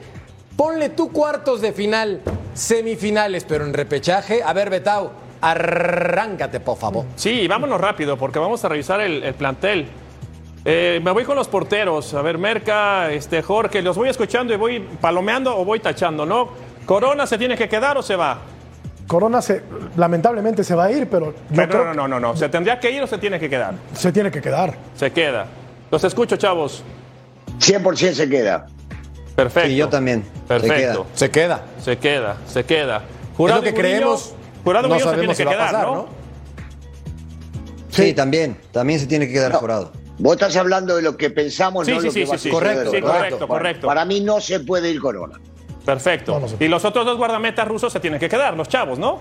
Ponle 0.55 0.89
tú 0.89 1.11
cuartos 1.11 1.59
de 1.59 1.73
final, 1.73 2.21
semifinales, 2.53 3.43
pero 3.45 3.65
en 3.65 3.73
repechaje. 3.73 4.43
A 4.43 4.53
ver, 4.53 4.69
Betao, 4.69 5.11
arráncate, 5.41 6.59
por 6.59 6.77
favor. 6.77 7.05
sí, 7.15 7.47
vámonos 7.47 7.79
rápido 7.79 8.17
porque 8.17 8.39
vamos 8.39 8.63
a 8.65 8.69
revisar 8.69 9.01
el, 9.01 9.23
el 9.23 9.33
plantel. 9.33 9.87
Eh, 10.65 10.99
me 11.03 11.11
voy 11.11 11.23
con 11.23 11.35
los 11.35 11.47
porteros. 11.47 12.13
A 12.13 12.21
ver, 12.21 12.37
Merca, 12.37 13.11
este, 13.11 13.41
Jorge, 13.41 13.81
los 13.81 13.95
voy 13.95 14.09
escuchando 14.09 14.53
y 14.53 14.57
voy 14.57 14.79
palomeando 15.01 15.57
o 15.57 15.63
voy 15.63 15.79
tachando, 15.79 16.25
¿no? 16.25 16.49
¿Corona 16.85 17.25
se 17.25 17.37
tiene 17.37 17.55
que 17.55 17.69
quedar 17.69 17.97
o 17.97 18.01
se 18.01 18.15
va? 18.15 18.39
Corona 19.07 19.41
se, 19.41 19.63
lamentablemente 19.95 20.63
se 20.63 20.75
va 20.75 20.85
a 20.85 20.91
ir, 20.91 21.07
pero 21.09 21.27
yo 21.31 21.33
Pero 21.55 21.67
creo 21.69 21.85
no, 21.85 21.93
no, 21.93 22.07
no, 22.07 22.19
no. 22.19 22.35
¿Se 22.35 22.49
tendría 22.49 22.79
que 22.79 22.91
ir 22.91 23.01
o 23.01 23.07
se 23.07 23.17
tiene 23.17 23.39
que 23.39 23.49
quedar? 23.49 23.73
que 23.91 23.95
se 23.95 24.11
tiene 24.11 24.29
que 24.31 24.41
quedar. 24.41 24.75
Se 24.95 25.11
queda. 25.11 25.47
Los 25.89 26.03
escucho, 26.03 26.35
chavos. 26.35 26.83
100% 27.59 28.13
se 28.13 28.29
queda. 28.29 28.67
Perfecto. 29.35 29.69
Sí, 29.69 29.75
yo 29.77 29.87
también. 29.89 30.23
Se 30.23 30.47
Perfecto. 30.47 31.07
Se 31.13 31.31
queda. 31.31 31.61
Se 31.81 31.97
queda, 31.97 32.37
se 32.45 32.63
queda. 32.65 32.97
Es 32.97 33.37
Jurado 33.37 33.59
lo 33.61 33.63
que 33.63 33.69
y 33.69 33.73
Murillo- 33.73 33.81
creemos. 33.81 34.35
Jurado 34.69 34.87
no 34.87 34.93
Murillo 34.93 35.09
se 35.09 35.15
sabemos 35.15 35.21
tiene 35.21 35.35
si 35.35 35.43
que 35.43 35.45
va 35.45 35.51
a 35.51 35.55
quedar, 35.55 35.71
pasar, 35.71 35.87
¿no? 35.87 35.95
¿no? 35.95 36.07
Sí, 37.89 38.13
también. 38.13 38.57
También 38.71 38.99
se 38.99 39.07
tiene 39.07 39.25
que 39.25 39.33
quedar 39.33 39.51
No. 39.51 39.57
jurado. 39.59 39.91
Vos 40.19 40.33
estás 40.33 40.55
hablando 40.57 40.95
de 40.95 41.01
lo 41.01 41.17
que 41.17 41.31
pensamos, 41.31 41.87
Sí, 41.87 41.93
no 41.93 41.99
sí, 42.01 42.05
lo 42.05 42.11
sí, 42.11 42.19
que 42.19 42.25
va 42.29 42.37
sí, 42.37 42.49
a 42.49 42.51
Correcto, 42.51 42.83
correcto, 42.91 43.37
Bueno, 43.37 43.47
correcto. 43.47 43.87
Para 43.87 44.05
mí 44.05 44.19
no 44.19 44.39
se 44.39 44.59
puede 44.59 44.91
ir 44.91 44.99
Corona. 45.01 45.39
Perfecto. 45.83 46.33
No, 46.33 46.41
no 46.41 46.47
se 46.47 46.63
y 46.63 46.67
los 46.67 46.85
otros 46.85 47.03
dos 47.03 47.17
guardametas 47.17 47.67
rusos 47.67 47.91
se 47.91 47.99
tienen 47.99 48.19
que 48.19 48.29
quedar, 48.29 48.55
los 48.55 48.67
chavos, 48.67 48.99
¿no? 48.99 49.19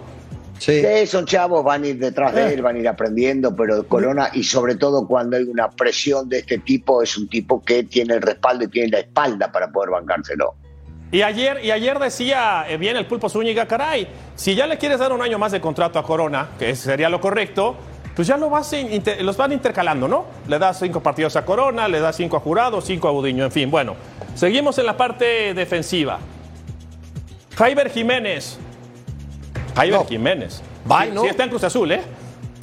Sí. 0.59 0.83
Sí, 0.83 1.07
son 1.07 1.25
chavos, 1.25 1.65
van 1.65 1.85
a 1.85 1.87
ir 1.87 1.99
detrás 1.99 2.35
de 2.35 2.53
él, 2.53 2.61
van 2.61 2.77
a 2.77 2.79
ir 2.81 2.89
aprendiendo, 2.89 3.57
pero 3.57 3.87
Corona, 3.87 4.29
y 4.35 4.43
sobre 4.43 4.75
todo 4.75 5.07
cuando 5.07 5.37
hay 5.39 5.45
una 5.45 5.71
presión 5.71 6.29
de 6.29 6.41
este 6.41 6.59
tipo, 6.59 7.01
es 7.03 7.17
un 7.17 7.29
tipo 7.29 7.63
que 7.63 7.85
tiene 7.85 8.15
el 8.15 8.21
respaldo 8.23 8.65
y 8.65 8.69
tiene 8.69 8.89
la 8.91 8.99
espalda 8.99 9.51
para 9.51 9.71
poder 9.71 9.91
bancárselo. 9.91 10.57
Y 11.11 11.23
ayer, 11.23 11.65
y 11.65 11.71
ayer 11.71 11.99
decía 11.99 12.67
eh, 12.69 12.77
bien 12.77 12.97
el 12.97 13.07
Pulpo 13.07 13.29
Zúñiga, 13.31 13.67
caray, 13.67 14.09
si 14.35 14.55
ya 14.55 14.67
le 14.67 14.77
quieres 14.77 14.99
dar 14.99 15.13
un 15.13 15.23
año 15.23 15.39
más 15.39 15.53
de 15.53 15.61
contrato 15.61 15.99
a 15.99 16.03
Corona, 16.03 16.49
que 16.59 16.77
sería 16.77 17.09
lo 17.09 17.19
correcto, 17.21 17.77
pues 18.15 18.29
ya 18.29 18.37
lo 18.37 18.51
vas 18.51 18.73
in- 18.75 18.93
inter- 18.93 19.23
los 19.23 19.37
van 19.37 19.53
intercalando, 19.53 20.07
¿no? 20.07 20.27
Le 20.49 20.59
das 20.59 20.79
cinco 20.79 21.01
partidos 21.03 21.37
a 21.37 21.45
Corona, 21.47 21.89
le 21.89 22.01
das 22.01 22.17
cinco 22.17 22.37
a 22.37 22.41
Jurado, 22.41 22.81
cinco 22.83 23.09
a 23.09 23.11
Budiño, 23.13 23.45
en 23.45 23.53
fin. 23.53 23.71
Bueno, 23.71 23.95
seguimos 24.35 24.77
en 24.79 24.85
la 24.87 24.97
parte 24.99 25.55
defensiva. 25.55 26.19
Jaiber 27.57 27.91
Jiménez. 27.91 28.59
Jaiber 29.75 30.01
No. 30.01 30.07
Jiménez. 30.07 30.63
Bye, 30.85 31.07
Sí, 31.09 31.15
¿no? 31.15 31.23
sí 31.23 31.29
está 31.29 31.45
en 31.45 31.51
Cruz 31.51 31.65
Azul, 31.65 31.91
¿eh? 31.93 32.03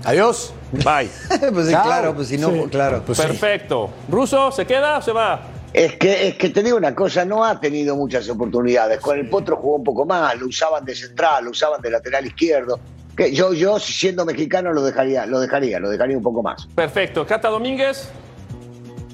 Adiós. 0.04 0.54
Bye. 0.72 1.10
pues 1.52 1.68
sí, 1.68 1.74
claro, 1.74 2.14
pues 2.14 2.28
si 2.28 2.38
no, 2.38 2.50
Sí. 2.52 2.64
claro. 2.70 3.02
Pues 3.06 3.18
sí. 3.18 3.24
Perfecto. 3.26 3.90
¿Ruso 4.10 4.52
se 4.52 4.66
queda 4.68 4.98
o 4.98 5.02
se 5.02 5.12
va? 5.12 5.40
Es 5.76 5.96
que, 5.98 6.30
es 6.30 6.36
que 6.36 6.50
te 6.52 6.64
digo 6.64 6.78
una 6.78 6.96
cosa, 6.96 7.26
no 7.26 7.44
ha 7.44 7.60
tenido 7.60 7.96
muchas 7.98 8.30
oportunidades. 8.30 9.00
Con 9.02 9.20
el 9.20 9.30
Potro 9.30 9.58
jugó 9.58 9.76
un 9.76 9.84
poco 9.84 10.06
más, 10.06 10.38
lo 10.40 10.48
usaban 10.48 10.86
de 10.86 10.96
central, 10.96 11.44
lo 11.46 11.52
usaban 11.52 11.82
de 11.82 11.90
lateral 11.90 12.26
izquierdo. 12.26 12.80
Que 13.18 13.34
yo, 13.34 13.52
yo 13.54 13.78
siendo 13.80 14.26
mexicano 14.26 14.72
lo 14.72 14.82
dejaría, 14.84 15.26
lo 15.26 15.40
dejaría, 15.40 15.80
lo 15.80 15.90
dejaría 15.90 16.16
un 16.18 16.24
poco 16.24 16.42
más. 16.42 16.66
Perfecto. 16.76 17.26
Cata 17.28 17.50
Domínguez 17.50 18.10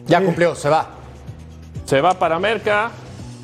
Ya 0.07 0.19
Sí. 0.19 0.25
cumplió, 0.25 0.53
se 0.55 0.69
va. 0.69 0.87
se 1.85 1.99
va 1.99 2.13
para 2.13 2.37
Merca. 2.39 2.91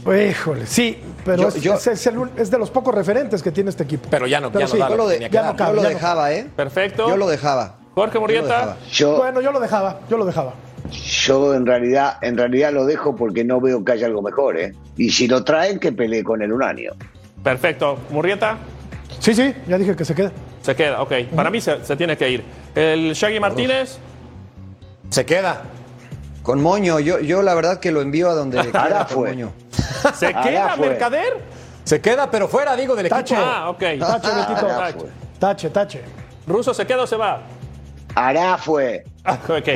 Híjole, 0.05 0.65
sí, 0.67 0.97
pero 1.25 1.41
Yo- 1.43 1.47
es, 1.49 1.55
yo- 1.61 1.73
es- 1.73 1.87
es 1.87 2.07
el- 2.07 2.29
es 2.37 2.49
de 2.51 2.57
los 2.59 2.69
pocos 2.69 2.93
referentes 2.93 3.41
que 3.41 3.51
tiene 3.51 3.69
este 3.71 3.83
equipo. 3.83 4.07
Pero 4.11 4.25
ya 4.27 4.39
no, 4.39 4.51
ya 4.51 4.67
no 4.67 4.75
da 4.75 4.89
Yo 4.89 4.95
lo 4.95 5.07
de- 5.07 5.15
tenía 5.15 5.29
que 5.29 5.33
ya 5.33 5.41
dar. 5.41 5.51
no 5.53 5.57
cabe. 5.57 5.69
yo 5.71 5.75
lo 5.77 5.81
ya 5.83 5.89
no 5.89 5.93
dejaba, 5.95 6.33
¿eh? 6.33 6.47
Perfecto. 6.55 7.07
Yo 7.09 7.17
lo 7.17 7.27
dejaba. 7.27 7.77
Jorge 7.95 8.13
Yo 8.13 8.19
lo 8.19 8.21
Murrieta. 8.21 8.47
dejaba. 8.47 8.77
Yo, 8.91 9.17
Bueno, 9.17 9.41
yo 9.41 9.51
lo 9.51 9.59
dejaba, 9.59 9.99
yo 10.09 10.17
lo 10.17 10.25
dejaba. 10.25 10.53
Yo 10.91 11.53
en 11.53 11.65
realidad, 11.65 12.17
en 12.21 12.37
realidad 12.37 12.71
lo 12.71 12.85
dejo 12.85 13.15
porque 13.15 13.43
no 13.43 13.59
veo 13.61 13.83
que 13.83 13.91
haya 13.93 14.07
algo 14.07 14.21
mejor, 14.21 14.57
¿eh? 14.59 14.73
Y 14.97 15.09
si 15.11 15.27
lo 15.27 15.43
traen, 15.43 15.79
que 15.79 15.91
pelee 15.91 16.23
con 16.23 16.41
él 16.41 16.51
un 16.53 16.63
año. 16.63 16.91
Perfecto. 17.43 17.97
Murrieta. 18.09 18.57
Sí, 19.19 19.33
sí, 19.33 19.53
ya 19.67 19.77
dije 19.77 19.95
que 19.95 20.05
se 20.05 20.13
queda. 20.15 20.31
Se 20.61 20.75
queda, 20.75 21.01
ok. 21.01 21.13
Para 21.35 21.49
mí 21.49 21.61
se, 21.61 21.83
se 21.83 21.95
tiene 21.95 22.17
que 22.17 22.29
ir. 22.29 22.43
El 22.75 23.13
Shaggy 23.13 23.39
Martínez. 23.39 23.97
Se 25.09 25.25
queda. 25.25 25.61
Con 26.43 26.61
Moño, 26.61 26.99
yo, 26.99 27.19
yo 27.19 27.41
la 27.41 27.53
verdad 27.55 27.79
que 27.79 27.91
lo 27.91 28.01
envío 28.01 28.29
a 28.29 28.33
donde 28.33 28.57
quiera 28.71 29.05
con 29.05 29.07
fue. 29.07 29.29
Moño. 29.29 29.51
¿Se 30.13 30.27
queda 30.33 30.75
fue. 30.77 30.89
Mercader? 30.89 31.33
Se 31.83 32.01
queda, 32.01 32.29
pero 32.29 32.47
fuera, 32.49 32.75
digo, 32.75 32.95
del 32.95 33.07
Tache. 33.07 33.35
equipo. 33.35 33.49
Ah, 33.49 33.69
ok. 33.69 33.79
Tache, 33.79 34.27
Betito. 34.35 35.07
Tache, 35.39 35.69
tache. 35.69 36.01
¿Ruso 36.45 36.73
se 36.73 36.85
queda 36.85 37.03
o 37.03 37.07
se 37.07 37.15
va? 37.15 37.41
Ará 38.15 38.57
fue. 38.57 39.05
Ah, 39.27 39.37
ok. 39.49 39.67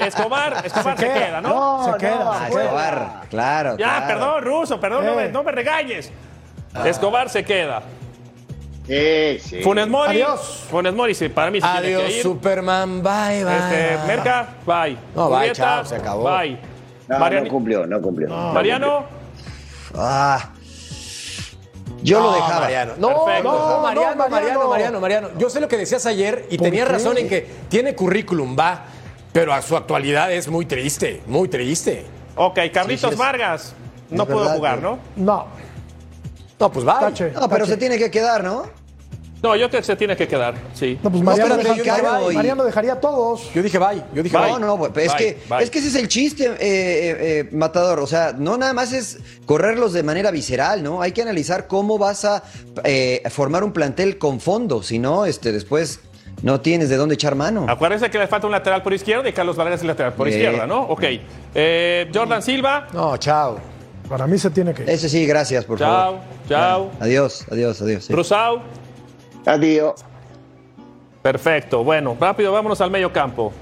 Escobar, 0.00 0.62
Escobar 0.64 0.96
se, 0.98 1.06
Se 1.06 1.12
queda. 1.12 1.26
queda, 1.26 1.40
¿no? 1.40 1.84
Se 1.92 1.98
queda, 1.98 2.30
Ah, 2.32 2.44
se 2.46 2.50
queda. 2.50 2.62
Escobar, 2.64 3.20
claro. 3.30 3.76
Ya, 3.76 3.88
claro. 3.88 4.06
perdón, 4.06 4.44
Ruso, 4.44 4.80
perdón, 4.80 5.04
no, 5.06 5.14
me, 5.16 5.24
Eh. 5.26 5.28
no 5.32 5.42
me 5.44 5.52
regañes. 5.52 6.10
Escobar 6.84 7.28
se 7.28 7.44
queda. 7.44 7.82
Sí, 8.86 9.38
sí. 9.40 9.62
Funes 9.62 9.86
Mori. 9.88 10.10
Adiós. 10.22 10.66
Funes 10.70 10.92
Mori, 10.92 11.14
sí, 11.14 11.28
para 11.28 11.50
mí 11.50 11.60
se 11.60 11.66
tiene 11.66 11.78
Adiós, 11.86 12.02
que 12.02 12.16
ir. 12.18 12.22
Superman. 12.22 13.02
Bye, 13.02 13.44
bye. 13.44 13.56
Este. 13.56 13.98
Merca, 14.06 14.46
bye. 14.66 14.96
No, 15.14 15.30
bye, 15.30 15.52
chao, 15.52 15.84
se 15.84 15.96
acabó. 15.96 16.24
Bye. 16.24 16.58
No, 17.08 17.18
Mariani- 17.18 17.44
no 17.44 17.50
cumplió, 17.50 17.86
no 17.86 18.00
cumplió. 18.00 18.28
Mariano, 18.28 19.04
Ah. 19.96 20.50
Yo 22.04 22.20
lo 22.20 22.32
dejaba. 22.32 22.60
Mariano. 22.60 22.92
No, 22.98 23.24
Perfecto. 23.24 23.42
no, 23.52 23.68
No, 23.70 23.80
Mariano, 23.82 24.14
no, 24.14 24.16
Mariano, 24.28 24.30
Mariano. 24.30 24.68
Mariano, 24.68 25.00
Mariano. 25.00 25.28
Yo 25.38 25.50
sé 25.50 25.60
lo 25.60 25.68
que 25.68 25.76
decías 25.76 26.04
ayer 26.06 26.46
y 26.50 26.58
¿Por 26.58 26.66
tenías 26.66 26.86
qué? 26.86 26.92
razón 26.92 27.18
en 27.18 27.28
que 27.28 27.46
tiene 27.68 27.94
currículum, 27.94 28.56
va, 28.58 28.84
pero 29.32 29.52
a 29.52 29.62
su 29.62 29.76
actualidad 29.76 30.30
es 30.32 30.46
muy 30.48 30.66
triste, 30.66 31.22
muy 31.26 31.48
triste. 31.48 32.04
ok, 32.36 32.58
Carlitos 32.72 33.00
Sí, 33.00 33.06
sí, 33.08 33.12
es- 33.14 33.18
Vargas. 33.18 33.74
No 34.10 34.26
pudo 34.26 34.48
jugar, 34.50 34.80
¿no? 34.82 34.98
No, 35.16 35.46
No, 36.60 36.70
pues 36.70 36.86
va. 36.86 37.00
No, 37.00 37.48
pero 37.48 37.64
tache. 37.64 37.66
se 37.66 37.76
tiene 37.76 37.98
que 37.98 38.10
quedar, 38.10 38.44
¿no? 38.44 38.66
No, 39.44 39.54
yo 39.56 39.68
creo 39.68 39.82
que 39.82 39.86
se 39.86 39.94
tiene 39.96 40.16
que 40.16 40.26
quedar, 40.26 40.54
sí. 40.72 40.98
No, 41.02 41.10
pues 41.10 41.22
No, 41.22 41.30
Mariano, 41.30 41.56
pero 41.56 41.62
deja- 41.62 41.74
mexicano 41.74 42.02
Mariano- 42.10 42.32
y- 42.32 42.34
Mariano 42.34 42.64
dejaría 42.64 42.92
a 42.94 43.00
todos. 43.00 43.52
Yo 43.54 43.62
dije 43.62 43.78
bye, 43.78 44.02
yo 44.14 44.22
dije 44.22 44.36
bye. 44.38 44.52
No, 44.52 44.58
no, 44.58 44.78
pues, 44.78 44.90
es, 45.06 45.12
Bye, 45.12 45.18
que, 45.18 45.38
bye. 45.50 45.62
es 45.62 45.70
que 45.70 45.78
ese 45.80 45.88
es 45.88 45.94
el 45.96 46.08
chiste, 46.08 46.46
eh, 46.46 46.56
eh, 46.60 47.16
eh, 47.20 47.48
Matador. 47.52 48.00
O 48.00 48.06
sea, 48.06 48.32
no 48.36 48.56
nada 48.56 48.72
más 48.72 48.94
es 48.94 49.18
correrlos 49.44 49.92
de 49.92 50.02
manera 50.02 50.30
visceral, 50.30 50.82
¿no? 50.82 51.02
Hay 51.02 51.12
que 51.12 51.20
analizar 51.20 51.66
cómo 51.66 51.98
vas 51.98 52.24
a 52.24 52.42
eh, 52.84 53.22
formar 53.30 53.62
un 53.64 53.72
plantel 53.74 54.16
con 54.16 54.40
fondo. 54.40 54.82
Si 54.82 54.98
no, 54.98 55.26
este, 55.26 55.52
después 55.52 56.00
no 56.42 56.60
tienes 56.62 56.88
de 56.88 56.96
dónde 56.96 57.14
echar 57.16 57.34
mano. 57.34 57.66
Acuérdense 57.68 58.10
que 58.10 58.18
le 58.18 58.26
falta 58.26 58.46
un 58.46 58.52
lateral 58.52 58.82
por 58.82 58.94
izquierda 58.94 59.28
y 59.28 59.32
Carlos 59.34 59.56
Vargas 59.56 59.76
es 59.76 59.80
el 59.82 59.88
lateral 59.88 60.14
por 60.14 60.26
Eh. 60.26 60.30
izquierda, 60.30 60.66
¿no? 60.66 60.80
Ok. 60.84 61.04
Eh, 61.54 62.10
Jordan 62.14 62.42
Silva. 62.42 62.88
No, 62.94 63.16
chao. 63.18 63.58
Para 64.08 64.26
mí 64.26 64.38
se 64.38 64.48
tiene 64.50 64.72
que 64.74 64.82
ir. 64.84 64.90
Ese 64.90 65.08
sí, 65.08 65.26
gracias, 65.26 65.64
por 65.66 65.78
Chao, 65.78 65.90
favor. 65.90 66.20
chao. 66.48 66.80
Bueno, 66.84 66.98
adiós, 67.00 67.44
adiós, 67.50 67.80
adiós. 67.82 68.04
sí. 68.04 68.12
Rusau. 68.14 68.60
Adiós. 69.46 70.04
Perfecto. 71.22 71.82
Bueno, 71.84 72.16
rápido, 72.20 72.52
vámonos 72.52 72.80
al 72.80 72.90
medio 72.90 73.12
campo. 73.12 73.52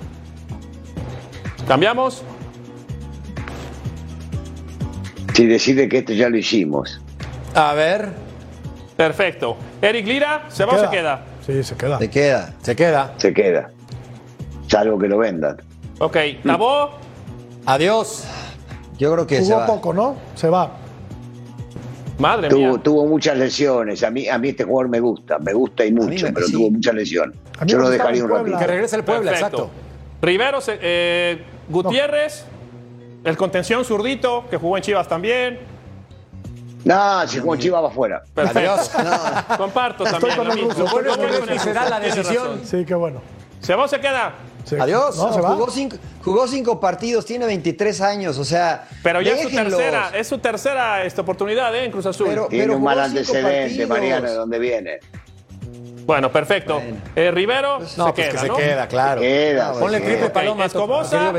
¿Cambiamos? 1.67 2.23
Si 5.35 5.47
decide 5.47 5.89
que 5.89 5.99
esto 5.99 6.13
ya 6.13 6.29
lo 6.29 6.37
hicimos. 6.37 7.01
A 7.55 7.73
ver, 7.75 8.11
Perfecto. 8.97 9.57
Eric 9.81 10.07
Lira, 10.07 10.45
¿se 10.49 10.65
va 10.65 10.75
o 10.75 10.79
se 10.79 10.89
queda? 10.89 11.25
Sí, 11.47 11.63
se 11.65 11.75
queda. 11.77 11.99
Te 11.99 12.11
queda. 12.11 12.55
se 12.63 12.77
queda. 12.77 13.15
Se 13.17 13.33
queda. 13.35 13.71
Salvo 14.69 14.99
que 14.99 15.09
lo 15.09 15.19
vendan. 15.19 15.57
Ok, 15.99 16.17
Tabó, 16.45 16.91
Adiós. 17.67 18.25
Yo 18.99 19.13
creo 19.13 19.27
que 19.27 19.37
se 19.39 19.45
Jugó 19.45 19.59
va. 19.59 19.67
poco, 19.67 19.93
¿no? 19.93 20.17
Se 20.35 20.49
va. 20.49 20.71
Madre 22.23 22.49
mía. 22.51 22.73
Tuvo, 22.83 23.07
muchas 23.07 23.37
lesiones. 23.37 24.03
A 24.03 24.11
mí, 24.11 24.29
a 24.29 24.39
mí 24.39 24.49
este 24.51 24.65
jugador 24.65 24.89
me 24.89 25.01
gusta, 25.01 25.39
me 25.39 25.53
gusta 25.53 25.85
y 25.85 25.93
mucho, 25.93 26.27
me- 26.27 26.33
pero 26.33 26.47
sí. 26.47 26.53
tuvo 26.53 26.71
muchas 26.71 26.95
lesiones. 26.95 27.37
Yo 27.67 27.79
lo 27.79 27.91
dejaría 27.91 28.21
en 28.21 28.25
un 28.25 28.31
ratito. 28.39 28.59
Que 28.59 28.67
regrese 28.67 28.97
el 28.97 29.05
Puebla, 29.05 29.31
Perfecto. 29.33 29.57
exacto. 29.59 29.71
Rivero, 30.23 30.61
se- 30.61 30.79
eh, 30.81 31.43
Gutiérrez, 31.69 32.45
el 33.25 33.37
contención 33.37 33.85
zurdito, 33.85 34.45
que 34.49 34.57
jugó 34.57 34.77
en 34.77 34.83
Chivas 34.83 35.07
también. 35.09 35.59
No, 36.85 37.27
si 37.29 37.39
Juan 37.39 37.59
Chivas 37.59 37.83
va 37.85 37.89
afuera. 37.89 38.23
Perfecto. 38.35 38.59
Adiós. 38.59 38.91
Comparto 39.57 40.05
Estoy 40.05 40.31
también. 40.31 40.37
con 40.37 40.49
lo 40.49 40.55
mismo. 40.55 41.49
el 41.51 41.59
Será 41.61 41.89
la 41.89 42.01
decisión. 42.01 42.61
Sí, 42.65 42.85
qué 42.85 42.95
bueno. 42.95 43.21
¿Se 43.61 43.75
va 43.77 43.85
o 43.85 43.89
se 43.89 44.01
queda? 44.01 44.33
Se- 44.65 44.81
Adiós. 44.81 45.17
No, 45.17 45.33
se 45.33 45.41
va. 45.41 45.51
Jugó 45.55 45.71
cinco, 45.71 45.97
jugó 46.25 46.47
cinco 46.49 46.79
partidos, 46.81 47.25
tiene 47.27 47.47
23 47.47 48.01
años, 48.01 48.39
o 48.39 48.45
sea. 48.45 48.89
Pero 49.03 49.21
ya 49.23 49.33
es 49.33 49.43
su 49.43 49.51
tercera, 49.51 50.11
es 50.15 50.27
su 50.29 50.39
tercera 50.39 51.05
esta 51.05 51.23
oportunidad 51.23 51.75
¿eh? 51.75 51.85
en 51.85 51.91
Cruz 51.91 52.07
Azul. 52.07 52.29
Pero- 52.29 52.47
Tiene 52.47 52.75
un 52.75 52.83
mal 52.83 52.99
antecedente. 53.01 53.87
Mariano, 53.87 54.29
de 54.29 54.35
dónde 54.35 54.59
viene. 54.59 55.01
Bueno, 56.05 56.33
perfecto. 56.33 56.81
Bueno. 56.81 56.97
Eh, 57.15 57.31
Rivero 57.31 57.79
No, 57.79 57.87
se 57.87 57.95
pues 57.97 58.13
queda, 58.15 58.31
que 58.33 58.39
se 58.39 58.51
queda, 58.55 58.89
claro. 58.89 59.21
Queda, 59.21 59.73
No, 59.73 59.79
Ponle 59.81 59.99
se 59.99 60.05
triple 60.05 60.21
queda. 60.23 60.33
Paloma, 60.33 60.65
Escobosa. 60.65 61.33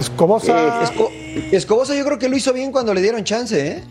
Escobosa. 0.00 0.82
Esco- 0.82 1.10
Escobosa 1.52 1.94
yo 1.94 2.04
creo 2.04 2.18
que 2.18 2.28
lo 2.28 2.36
hizo 2.36 2.52
bien 2.52 2.72
cuando 2.72 2.92
le 2.92 3.00
dieron 3.00 3.24
chance, 3.24 3.68
¿eh? 3.68 3.82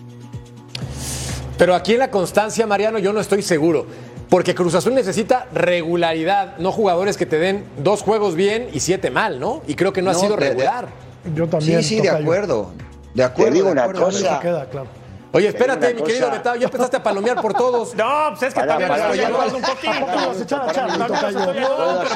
Pero 1.58 1.74
aquí 1.74 1.94
en 1.94 2.00
la 2.00 2.12
constancia, 2.12 2.68
Mariano, 2.68 3.00
yo 3.00 3.14
no 3.14 3.20
estoy 3.22 3.42
seguro. 3.42 3.88
Porque 4.30 4.56
Cruz 4.56 4.74
Azul 4.76 4.96
necesita 4.96 5.48
regularidad, 5.54 6.58
no 6.58 6.72
jugadores 6.72 7.18
que 7.18 7.26
te 7.26 7.38
den 7.38 7.64
dos 7.78 8.02
juegos 8.02 8.36
bien 8.36 8.70
y 8.74 8.80
siete 8.80 9.12
mal, 9.12 9.40
¿no? 9.40 9.62
Y 9.68 9.76
creo 9.76 9.94
que 9.94 10.02
no, 10.02 10.12
ha 10.12 10.16
sido 10.16 10.36
de- 10.36 10.46
de- 10.46 10.50
regular. 10.52 10.88
Yo 11.34 11.48
también. 11.48 11.82
sí, 11.84 11.96
sí, 11.98 12.02
de 12.02 12.10
acuerdo. 12.10 12.72
De 13.14 13.24
acuerdo. 13.24 13.54
digo 13.54 13.66
de 13.68 13.72
una 13.74 13.84
acuerdo. 13.84 14.06
cosa. 14.06 14.36
Se 14.36 14.40
queda, 14.42 14.66
claro. 14.70 14.88
Oye, 15.32 15.50
espérate, 15.50 15.94
mi 15.94 16.02
querido 16.02 16.32
Betao, 16.32 16.56
ya 16.56 16.66
empezaste 16.66 16.98
a 16.98 17.04
palomear 17.04 17.42
por 17.42 17.54
todos. 17.54 17.94
No, 17.96 18.06
pues 18.30 18.44
es 18.44 18.54
que 18.54 18.62
también 18.66 18.90
estoy 18.92 19.18
ya 19.18 19.28
ayudando 19.28 19.56
un 19.58 19.62
poquito. 19.62 19.92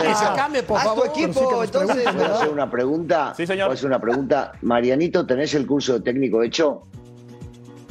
Que 0.02 0.16
se 0.16 0.26
cambie, 0.36 0.64
por 0.64 0.80
tu 0.80 0.86
favor. 0.88 1.08
equipo, 1.08 1.34
Pero 1.34 1.40
sí 1.42 1.50
que 1.50 1.56
nos 1.56 1.66
entonces, 1.66 1.96
pregunten, 1.96 2.14
¿Puedo 2.14 2.18
¿verdad? 2.24 2.38
hacer 2.38 2.50
una 2.50 2.72
pregunta? 2.72 3.34
Sí, 3.36 3.46
señor. 3.48 3.68
¿Puedo 3.68 3.74
hacer 3.78 3.88
una 3.88 4.00
pregunta? 4.00 4.52
Marianito, 4.62 5.26
¿tenés 5.28 5.54
el 5.54 5.68
curso 5.68 5.94
de 5.94 6.00
técnico 6.02 6.42
hecho? 6.44 6.84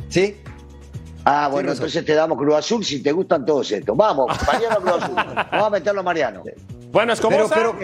Sí. 0.09 0.37
Ah, 1.25 1.49
bueno, 1.51 1.73
entonces 1.73 2.05
te 2.05 2.15
damos 2.15 2.39
Cruz 2.39 2.55
Azul 2.55 2.85
si 2.85 3.03
te 3.03 3.13
gustan 3.13 3.45
todos 3.45 3.71
estos. 3.71 3.97
Vamos, 3.97 4.29
Mariano 4.47 4.77
Cruz 4.81 5.03
Azul. 5.03 5.15
Vamos 5.53 5.67
a 5.67 5.71
meterlo 5.71 6.01
a 6.01 6.03
Mariano. 6.05 6.43
Bueno, 6.91 7.13
Escobosa. 7.13 7.55
Pero- 7.55 7.77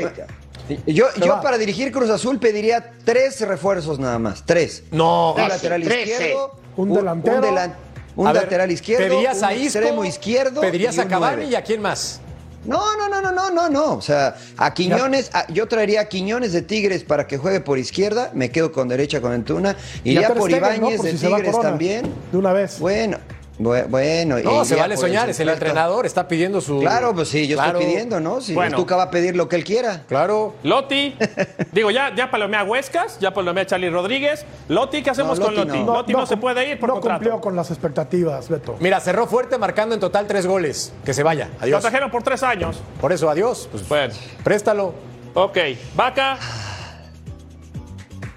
Yo, 0.86 1.06
para 1.42 1.58
dirigir 1.58 1.92
Cruz 1.92 2.08
Azul 2.08 2.38
pediría 2.38 2.92
tres 3.04 3.40
refuerzos 3.46 3.98
nada 3.98 4.18
más. 4.18 4.44
Tres. 4.46 4.84
No, 4.90 5.30
Un 5.30 5.36
Trece, 5.36 5.48
lateral 5.50 5.82
trece. 5.82 6.10
izquierdo. 6.12 6.52
Un 6.76 6.92
delantero. 6.94 7.36
Un, 7.36 7.42
delan- 7.42 7.74
un 8.16 8.26
ver, 8.32 8.42
lateral 8.44 8.70
izquierdo. 8.70 9.04
Pedirías 9.08 9.38
un 9.38 9.44
a 9.44 9.52
Isco, 9.52 9.64
extremo 9.78 10.04
izquierdo. 10.06 10.60
Pedirías 10.62 10.96
y 10.96 11.00
a 11.00 11.02
un 11.02 11.08
Cavani 11.08 11.44
y 11.46 11.54
a 11.54 11.62
quién 11.62 11.82
más. 11.82 12.20
No, 12.66 12.96
no, 12.96 13.08
no, 13.08 13.20
no, 13.20 13.30
no, 13.32 13.50
no, 13.50 13.68
no. 13.68 13.94
O 13.94 14.00
sea, 14.02 14.36
a 14.56 14.72
Quiñones, 14.74 15.30
a- 15.34 15.46
yo 15.52 15.66
traería 15.68 16.00
a 16.02 16.04
Quiñones 16.08 16.52
de 16.52 16.62
Tigres 16.62 17.04
para 17.04 17.26
que 17.26 17.36
juegue 17.36 17.60
por 17.60 17.78
izquierda, 17.78 18.30
me 18.34 18.50
quedo 18.50 18.72
con 18.72 18.88
derecha 18.88 19.20
con 19.20 19.32
Antuna. 19.32 19.76
Iría 20.04 20.28
por. 20.34 20.50
Ibáñez 20.50 20.96
Por 20.98 21.06
de 21.06 21.18
si 21.18 21.26
va 21.28 21.36
Tigres 21.36 21.52
también. 21.60 22.12
De 22.32 22.38
una 22.38 22.52
vez. 22.52 22.78
Bueno, 22.78 23.18
bu- 23.18 23.33
bueno. 23.58 24.38
No, 24.40 24.64
se 24.64 24.74
vale 24.74 24.96
por 24.96 25.04
soñar, 25.04 25.30
es 25.30 25.38
el 25.40 25.48
entrenador, 25.48 26.06
está 26.06 26.26
pidiendo 26.26 26.60
su. 26.60 26.80
Claro, 26.80 27.14
pues 27.14 27.28
sí, 27.28 27.46
yo 27.46 27.56
Claro, 27.56 27.78
estoy 27.78 27.92
pidiendo, 27.92 28.18
¿no? 28.20 28.40
Si 28.40 28.52
Bueno. 28.54 28.76
Tuca 28.76 28.96
va 28.96 29.04
a 29.04 29.10
pedir 29.10 29.36
lo 29.36 29.48
que 29.48 29.56
él 29.56 29.64
quiera. 29.64 30.02
Claro. 30.08 30.54
Loti, 30.64 31.16
digo, 31.72 31.90
ya, 31.90 32.12
ya 32.14 32.30
palomea 32.30 32.60
a 32.60 32.64
Huescas, 32.64 33.18
ya 33.20 33.32
palomea 33.32 33.62
a 33.62 33.66
Charlie 33.66 33.90
Rodríguez. 33.90 34.44
Loti, 34.68 35.02
¿qué 35.02 35.10
hacemos 35.10 35.38
No, 35.38 35.46
con 35.46 35.54
Loti 35.54 35.68
Loti? 35.68 35.80
no. 35.84 35.94
Loti 35.94 36.12
no, 36.12 36.26
se 36.26 36.36
puede 36.36 36.68
ir 36.68 36.78
por 36.80 36.88
no 36.88 36.94
contrato. 36.94 37.18
cumplió 37.20 37.40
con 37.40 37.54
las 37.54 37.70
expectativas, 37.70 38.48
Beto. 38.48 38.76
Mira, 38.80 39.00
cerró 39.00 39.26
fuerte 39.26 39.56
marcando 39.58 39.94
en 39.94 40.00
total 40.00 40.26
tres 40.26 40.46
goles. 40.46 40.92
Que 41.04 41.14
se 41.14 41.22
vaya. 41.22 41.48
Lo 41.58 41.64
Adiós. 41.64 41.80
trajeron 41.82 42.10
por 42.10 42.22
tres 42.22 42.42
años. 42.42 42.80
Por 43.00 43.12
eso, 43.12 43.30
adiós. 43.30 43.68
Pues, 43.70 43.88
Bueno, 43.88 44.14
préstalo. 44.42 44.94
ok. 45.34 45.58
Vaca. 45.94 46.38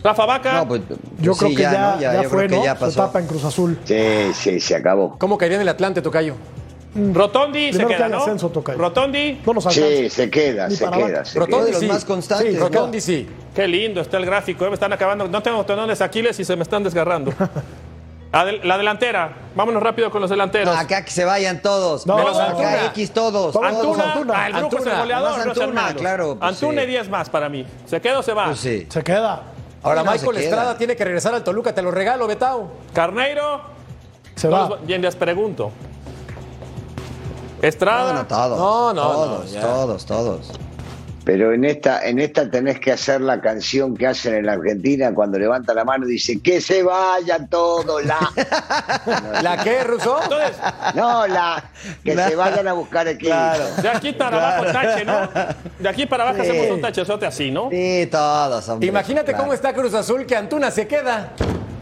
Rafa 0.08 0.26
Vaca. 0.26 0.54
No, 0.54 0.68
pues, 0.68 0.82
Yo 1.20 1.34
sí, 1.34 1.40
creo 1.40 1.56
que 1.56 1.62
ya, 1.64 1.72
¿no? 1.96 2.02
ya, 2.02 2.14
yo 2.24 2.30
fue, 2.30 2.38
creo 2.48 2.50
que 2.50 2.56
¿no? 2.58 2.64
ya 2.64 2.74
Su 2.76 2.80
pasó. 2.82 3.04
etapa 3.04 3.20
en 3.20 3.28
Cruz 3.28 3.44
Azul. 3.44 3.80
Sí, 3.84 4.32
sí, 4.34 4.60
se 4.60 4.76
acabó. 4.76 5.18
¿Cómo 5.20 5.38
caería 5.38 5.56
en 5.58 5.62
el 5.64 5.70
Atlante, 5.70 6.02
Tocayo? 6.02 6.36
Rotondi 7.14 7.66
se 7.68 7.70
Primero 7.80 7.90
que 7.90 7.96
queda, 7.96 8.06
haya 8.08 8.16
¿no? 8.16 8.22
ascenso, 8.24 8.50
Tocayo. 8.50 8.80
Rotondi. 8.80 9.42
No 9.46 9.54
nos. 9.54 9.66
Sí, 9.66 10.10
se 10.10 10.30
queda, 10.32 10.70
se 10.70 10.90
queda, 10.90 11.26
se. 11.26 11.38
Rotondi 11.40 11.72
los 11.72 11.80
sí. 11.82 11.88
más 11.88 12.06
constantes, 12.06 12.54
Sí, 12.54 12.58
¿no? 12.58 12.66
Rotondi 12.66 13.02
sí. 13.02 13.28
Qué 13.54 13.68
lindo 13.68 14.02
está 14.02 14.18
el 14.18 14.26
gráfico, 14.26 14.66
eh, 14.66 14.70
me 14.70 14.74
están 14.76 14.94
acabando. 14.94 15.28
No 15.28 15.44
tengo 15.44 15.64
tenones 15.66 16.02
Aquiles 16.02 16.40
y 16.40 16.46
se 16.46 16.56
me 16.56 16.64
están 16.64 16.84
desgarrando. 16.84 17.32
Adel- 18.32 18.62
la 18.64 18.78
delantera. 18.78 19.32
Vámonos 19.56 19.82
rápido 19.84 20.10
con 20.12 20.22
los 20.22 20.30
delanteros. 20.30 20.74
No, 20.74 20.80
acá 20.80 21.04
que 21.06 21.12
se 21.12 21.24
vayan 21.24 21.62
todos. 21.62 22.06
No, 22.08 22.18
Menos 22.18 22.38
Antuna. 22.40 22.70
acá 22.74 22.86
X 22.88 23.12
todos. 23.12 23.56
Antuna, 23.56 24.14
Antuna. 24.14 24.34
ah, 24.36 24.48
el 24.48 24.54
Brujo 24.54 24.68
es 24.68 24.74
el 24.74 24.78
Antuna. 24.80 25.00
goleador, 25.00 25.30
Más 25.38 25.46
no 25.46 25.52
es 25.52 25.60
Antuna, 25.60 25.94
claro, 25.96 26.38
pues 26.40 26.50
Antuna 26.52 26.82
sí. 26.82 26.88
y 26.88 26.90
10 26.92 27.10
más 27.10 27.30
para 27.30 27.48
mí. 27.50 27.66
¿Se 27.86 28.02
queda 28.02 28.20
o 28.20 28.24
se 28.24 28.34
va? 28.34 28.46
Pues 28.48 28.60
sí. 28.60 28.86
Se 28.90 29.04
queda. 29.04 29.44
Ahora 29.88 30.04
No, 30.04 30.12
Michael. 30.12 30.38
Estrada 30.38 30.78
tiene 30.78 30.96
que 30.96 31.04
regresar 31.06 31.34
al 31.34 31.44
Toluca, 31.44 31.74
te 31.74 31.82
lo 31.82 31.92
regalo, 31.92 32.28
Betao. 32.28 32.68
Carneiro. 32.94 33.62
Se 34.36 34.48
No 34.50 34.70
va. 34.70 34.78
Bien, 34.84 35.02
les 35.02 35.16
pregunto. 35.16 35.72
No, 37.62 37.68
Estrada. 37.68 38.14
no, 38.14 38.28
todos. 38.28 38.58
No, 38.60 38.94
no, 38.94 39.02
todos, 39.02 39.54
no, 39.54 39.62
todos, 39.62 40.06
todos. 40.06 40.52
Pero 41.28 41.52
en 41.54 41.66
esta, 41.66 42.08
en 42.08 42.20
esta 42.20 42.50
tenés 42.50 42.80
que 42.80 42.90
hacer 42.94 43.20
la 43.20 43.42
canción 43.42 43.98
que 43.98 44.08
hacen 44.08 44.34
en 44.34 44.46
la 44.46 44.54
Argentina 44.54 45.14
cuando 45.14 45.38
levanta 45.38 45.74
la 45.74 45.84
mano 45.84 46.08
y 46.08 46.12
dice 46.14 46.40
que 46.42 46.62
se 46.62 46.84
vayan 46.84 47.50
todos 47.50 48.06
la. 48.06 48.18
¿La 49.44 49.62
qué, 49.62 49.84
Russo? 49.84 50.20
Entonces, 50.24 50.58
No, 50.96 51.28
la 51.28 51.66
que 52.02 52.16
La- 52.16 52.30
se 52.30 52.36
vayan 52.38 52.66
a 52.70 52.72
buscar 52.72 53.10
equipo. 53.10 53.28
Claro. 53.32 53.66
de 53.82 53.90
aquí 53.90 54.14
para 54.14 54.38
abajo 54.38 54.72
tache, 54.72 55.04
¿no? 55.04 55.30
De 55.80 55.90
aquí 55.90 56.06
para 56.06 56.24
abajo 56.24 56.42
Sí. 56.46 56.50
hacemos 56.50 56.72
un 56.72 56.82
tachezote 56.82 57.26
así, 57.26 57.52
¿no? 57.52 57.70
Sí, 57.72 58.08
todos, 58.10 58.70
hombre. 58.70 58.88
Imagínate 58.88 59.26
Claro. 59.34 59.40
cómo 59.40 59.54
está 59.54 59.74
Cruz 59.74 59.94
Azul, 59.96 60.26
que 60.26 60.34
Antuna 60.38 60.72
se 60.72 60.88
queda. 60.88 61.34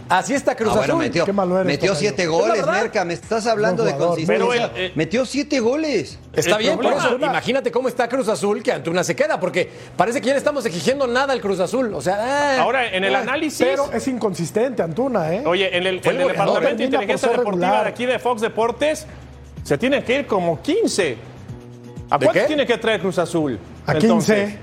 Así 0.08 0.36
está 0.36 0.56
Cruz 0.56 0.70
Ah, 0.72 0.76
bueno, 0.78 0.94
Azul. 0.94 1.04
metió, 1.04 1.26
Qué 1.26 1.34
malo 1.34 1.56
eres, 1.60 1.66
metió 1.66 1.96
siete 1.96 2.24
Es 2.24 2.30
goles. 2.30 2.66
Merca. 2.68 3.04
Me 3.06 3.16
estás 3.16 3.48
hablando 3.48 3.84
de 3.84 3.96
consistencia. 3.96 4.70
Pero 4.72 4.76
eh, 4.76 4.92
metió 4.94 5.26
siete 5.26 5.60
goles. 5.60 6.20
Está 6.32 6.58
bien, 6.58 6.76
por 6.76 6.86
problema- 6.86 7.08
eso 7.08 7.16
imagínate 7.18 7.72
cómo 7.72 7.88
está 7.88 8.08
Cruz 8.08 8.28
Azul 8.28 8.62
que 8.62 8.72
Antuna 8.72 9.04
se 9.04 9.16
queda, 9.16 9.40
porque 9.40 9.68
parece 9.98 10.22
que 10.22 10.28
ya 10.28 10.34
le 10.34 10.38
estamos 10.38 10.64
exigiendo 10.66 11.08
nada 11.08 11.34
al 11.34 11.42
Cruz 11.42 11.60
Azul. 11.60 11.92
O 11.94 12.02
sea, 12.02 12.56
eh, 12.56 12.60
Ahora, 12.60 12.88
en 12.94 13.04
el 13.04 13.14
eh, 13.14 13.18
análisis. 13.18 13.66
Pero 13.68 13.92
es 13.92 14.08
inconsistente 14.08 14.84
Antuna, 14.84 15.34
¿eh? 15.34 15.42
Oye, 15.44 15.76
en 15.76 15.88
el, 15.88 16.00
Fue 16.02 16.12
en 16.12 16.18
el 16.18 16.22
el 16.22 16.28
goleador. 16.28 16.54
departamento 16.62 16.68
de 16.70 16.76
por 16.76 16.86
inteligencia 16.86 17.30
deportiva 17.30 17.52
regular. 17.66 17.84
de 17.86 17.90
aquí 17.90 18.06
de 18.06 18.20
Fox 18.20 18.42
Deportes, 18.42 19.08
se 19.64 19.78
tienen 19.80 20.04
que 20.04 20.20
ir 20.20 20.28
como 20.28 20.62
15. 20.62 21.18
¿A 22.12 22.18
¿De 22.20 22.26
cuánto 22.28 22.42
qué? 22.42 22.46
tiene 22.46 22.68
que 22.68 22.78
traer 22.78 23.02
Cruz 23.02 23.18
Azul? 23.18 23.58
A 23.88 23.94
Entonces, 23.94 24.50
15. 24.50 24.60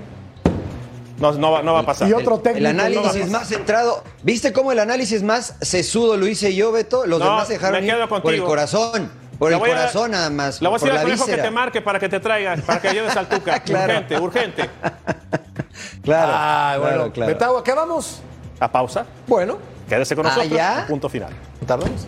No, 1.19 1.31
no, 1.33 1.51
va, 1.51 1.61
no 1.61 1.73
va 1.73 1.79
a 1.81 1.85
pasar. 1.85 2.07
Y 2.09 2.13
otro 2.13 2.39
técnico. 2.39 2.59
El 2.59 2.79
análisis 2.79 3.27
no, 3.27 3.39
más 3.39 3.47
centrado. 3.47 4.03
¿Viste 4.23 4.51
cómo 4.51 4.71
el 4.71 4.79
análisis 4.79 5.21
más 5.23 5.55
sesudo 5.61 6.17
lo 6.17 6.27
hice 6.27 6.53
yo, 6.55 6.71
Beto? 6.71 7.05
Los 7.05 7.19
No, 7.19 7.25
demás 7.25 7.47
se 7.47 7.53
dejaron 7.53 7.79
me 7.81 7.87
ir 7.87 7.93
quedo 7.93 8.07
por 8.21 8.33
el 8.33 8.43
corazón. 8.43 9.11
Por 9.39 9.49
Le 9.51 9.57
el 9.57 9.63
a- 9.63 9.65
corazón 9.67 10.11
nada 10.11 10.29
más. 10.29 10.61
Le 10.61 10.67
voy 10.67 10.75
a 10.75 10.79
decir 10.79 10.93
la 10.93 10.99
al 11.01 11.05
conejo 11.05 11.25
que 11.25 11.37
te 11.37 11.51
marque 11.51 11.81
para 11.81 11.99
que 11.99 12.09
te 12.09 12.19
traiga, 12.19 12.55
para 12.65 12.81
que 12.81 12.87
ayudes 12.89 13.15
al 13.15 13.27
Tuca. 13.29 13.59
Claro. 13.63 13.93
Urgente, 13.93 14.19
urgente. 14.19 14.69
Claro. 16.03 16.31
Ah, 16.35 16.75
bueno. 16.79 16.93
claro, 16.95 17.11
claro. 17.13 17.33
Betao, 17.33 17.57
¿a 17.57 17.63
qué 17.63 17.73
vamos? 17.73 18.21
A 18.59 18.71
pausa. 18.71 19.05
Bueno, 19.27 19.57
Quédese 19.87 20.15
con 20.15 20.25
Ah, 20.25 20.29
nosotros. 20.29 20.51
¿ya? 20.57 20.85
Punto 20.87 21.09
final. 21.09 21.33
tardamos. 21.65 22.07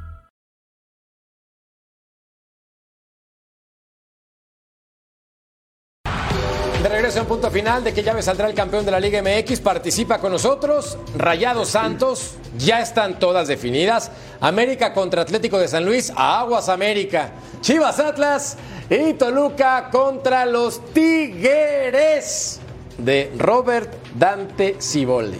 De 6.81 6.89
regreso 6.89 7.21
un 7.21 7.27
punto 7.27 7.51
final 7.51 7.83
de 7.83 7.93
que 7.93 8.01
llave 8.01 8.23
saldrá 8.23 8.47
el 8.47 8.55
campeón 8.55 8.83
de 8.83 8.89
la 8.89 8.99
Liga 8.99 9.21
MX. 9.21 9.59
Participa 9.59 10.17
con 10.17 10.31
nosotros. 10.31 10.97
Rayados 11.15 11.69
Santos. 11.69 12.37
Ya 12.57 12.81
están 12.81 13.19
todas 13.19 13.47
definidas. 13.47 14.09
América 14.39 14.91
contra 14.91 15.21
Atlético 15.21 15.59
de 15.59 15.67
San 15.67 15.85
Luis. 15.85 16.11
Aguas 16.15 16.69
América. 16.69 17.33
Chivas 17.61 17.99
Atlas. 17.99 18.57
Y 18.89 19.13
Toluca 19.13 19.89
contra 19.91 20.47
los 20.47 20.83
Tigres 20.91 22.59
de 22.97 23.31
Robert 23.37 23.93
Dante 24.15 24.77
Ciboldi. 24.81 25.37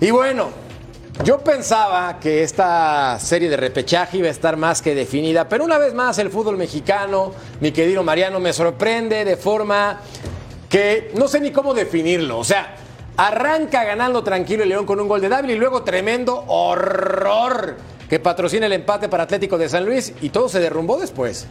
Y 0.00 0.10
bueno, 0.10 0.48
yo 1.22 1.38
pensaba 1.38 2.18
que 2.18 2.42
esta 2.42 3.16
serie 3.20 3.48
de 3.48 3.56
repechaje 3.56 4.18
iba 4.18 4.26
a 4.26 4.32
estar 4.32 4.56
más 4.56 4.82
que 4.82 4.96
definida, 4.96 5.48
pero 5.48 5.62
una 5.62 5.78
vez 5.78 5.94
más 5.94 6.18
el 6.18 6.30
fútbol 6.30 6.56
mexicano, 6.56 7.32
mi 7.60 7.70
querido 7.70 8.02
Mariano, 8.02 8.40
me 8.40 8.52
sorprende 8.52 9.24
de 9.24 9.36
forma 9.36 10.00
que 10.74 11.12
no 11.14 11.28
sé 11.28 11.38
ni 11.38 11.52
cómo 11.52 11.72
definirlo. 11.72 12.36
O 12.36 12.42
sea, 12.42 12.74
arranca 13.16 13.84
ganando 13.84 14.24
tranquilo 14.24 14.64
el 14.64 14.70
León 14.70 14.86
con 14.86 14.98
un 14.98 15.06
gol 15.06 15.20
de 15.20 15.28
Dávila 15.28 15.54
y 15.54 15.56
luego 15.56 15.84
tremendo 15.84 16.44
horror 16.48 17.76
que 18.08 18.18
patrocina 18.20 18.66
el 18.66 18.72
empate 18.72 19.08
para 19.08 19.24
Atlético 19.24 19.58
de 19.58 19.68
San 19.68 19.84
Luis 19.84 20.12
y 20.20 20.28
todo 20.30 20.48
se 20.48 20.60
derrumbó 20.60 20.98
después. 20.98 21.46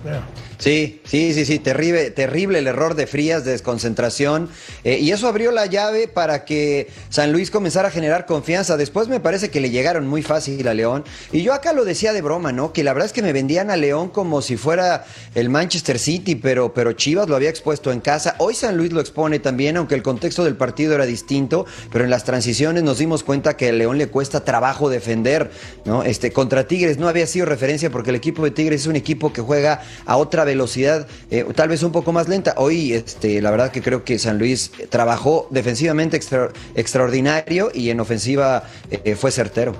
Sí, 0.57 1.01
sí, 1.05 1.33
sí, 1.33 1.45
sí, 1.45 1.59
terrible, 1.59 2.11
terrible 2.11 2.59
el 2.59 2.67
error 2.67 2.95
de 2.95 3.07
Frías, 3.07 3.43
de 3.43 3.51
desconcentración. 3.51 4.49
eh, 4.83 4.99
y 4.99 5.11
eso 5.11 5.27
abrió 5.27 5.51
la 5.51 5.65
llave 5.65 6.07
para 6.07 6.45
que 6.45 6.89
San 7.09 7.31
Luis 7.31 7.51
comenzara 7.51 7.89
a 7.89 7.91
generar 7.91 8.25
confianza. 8.25 8.77
Después 8.77 9.07
me 9.07 9.19
parece 9.19 9.49
que 9.49 9.59
le 9.59 9.69
llegaron 9.69 10.07
muy 10.07 10.21
fácil 10.21 10.67
a 10.67 10.73
León. 10.73 11.03
Y 11.31 11.41
yo 11.41 11.53
acá 11.53 11.73
lo 11.73 11.85
decía 11.85 12.13
de 12.13 12.21
broma, 12.21 12.51
¿no? 12.51 12.71
Que 12.71 12.83
la 12.83 12.93
verdad 12.93 13.07
es 13.07 13.13
que 13.13 13.21
me 13.21 13.33
vendían 13.33 13.71
a 13.71 13.75
León 13.77 14.09
como 14.09 14.41
si 14.41 14.57
fuera 14.57 15.05
el 15.35 15.49
Manchester 15.49 15.99
City, 15.99 16.35
pero, 16.35 16.73
pero 16.73 16.93
Chivas 16.93 17.27
lo 17.27 17.35
había 17.35 17.49
expuesto 17.49 17.91
en 17.91 17.99
casa. 17.99 18.35
Hoy 18.37 18.55
San 18.55 18.77
Luis 18.77 18.93
lo 18.93 19.01
expone 19.01 19.39
también, 19.39 19.77
aunque 19.77 19.95
el 19.95 20.03
contexto 20.03 20.43
del 20.43 20.55
partido 20.55 20.93
era 20.93 21.05
distinto, 21.05 21.65
pero 21.91 22.03
en 22.03 22.09
las 22.09 22.23
transiciones 22.23 22.83
nos 22.83 22.99
dimos 22.99 23.23
cuenta 23.23 23.57
que 23.57 23.69
a 23.69 23.71
León 23.71 23.97
le 23.97 24.07
cuesta 24.07 24.45
trabajo 24.45 24.89
defender, 24.89 25.51
¿no? 25.85 26.03
Este, 26.03 26.31
contra 26.43 26.67
Tigres 26.67 26.97
no 26.97 27.07
había 27.07 27.25
sido 27.25 27.45
referencia 27.45 27.89
porque 27.89 28.09
el 28.09 28.17
equipo 28.17 28.43
de 28.43 28.51
Tigres 28.51 28.81
es 28.81 28.87
un 28.87 28.97
equipo 28.97 29.31
que 29.31 29.39
juega 29.39 29.81
a 30.05 30.17
otra 30.17 30.43
velocidad, 30.43 31.07
eh, 31.31 31.45
tal 31.55 31.69
vez 31.69 31.83
un 31.83 31.93
poco 31.93 32.11
más 32.11 32.27
lenta. 32.27 32.53
Hoy, 32.57 32.91
este, 32.91 33.41
la 33.41 33.49
verdad 33.49 33.71
que 33.71 33.81
creo 33.81 34.03
que 34.03 34.19
San 34.19 34.37
Luis 34.39 34.69
trabajó 34.89 35.47
defensivamente 35.51 36.17
extra- 36.17 36.51
extraordinario 36.75 37.71
y 37.73 37.91
en 37.91 38.01
ofensiva 38.01 38.63
eh, 38.91 39.15
fue 39.15 39.31
certero. 39.31 39.73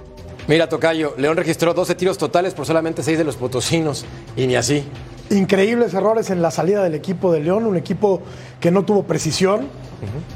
Mira, 0.47 0.69
Tocayo, 0.69 1.15
León 1.17 1.36
registró 1.36 1.73
12 1.73 1.95
tiros 1.95 2.17
totales 2.17 2.54
por 2.54 2.65
solamente 2.65 3.04
6 3.04 3.17
de 3.17 3.23
los 3.26 3.36
potosinos 3.36 4.06
y 4.38 4.47
ni 4.47 4.56
así. 4.56 4.84
Increíbles 5.34 5.96
errores 5.96 6.30
en 6.30 6.43
la 6.43 6.52
salida 6.52 6.84
del 6.84 6.93
equipo 6.93 7.32
de 7.32 7.39
León, 7.39 7.65
un 7.65 7.76
equipo 7.76 8.22
que 8.60 8.69
no 8.69 8.86
tuvo 8.86 9.04
precisión. 9.04 9.67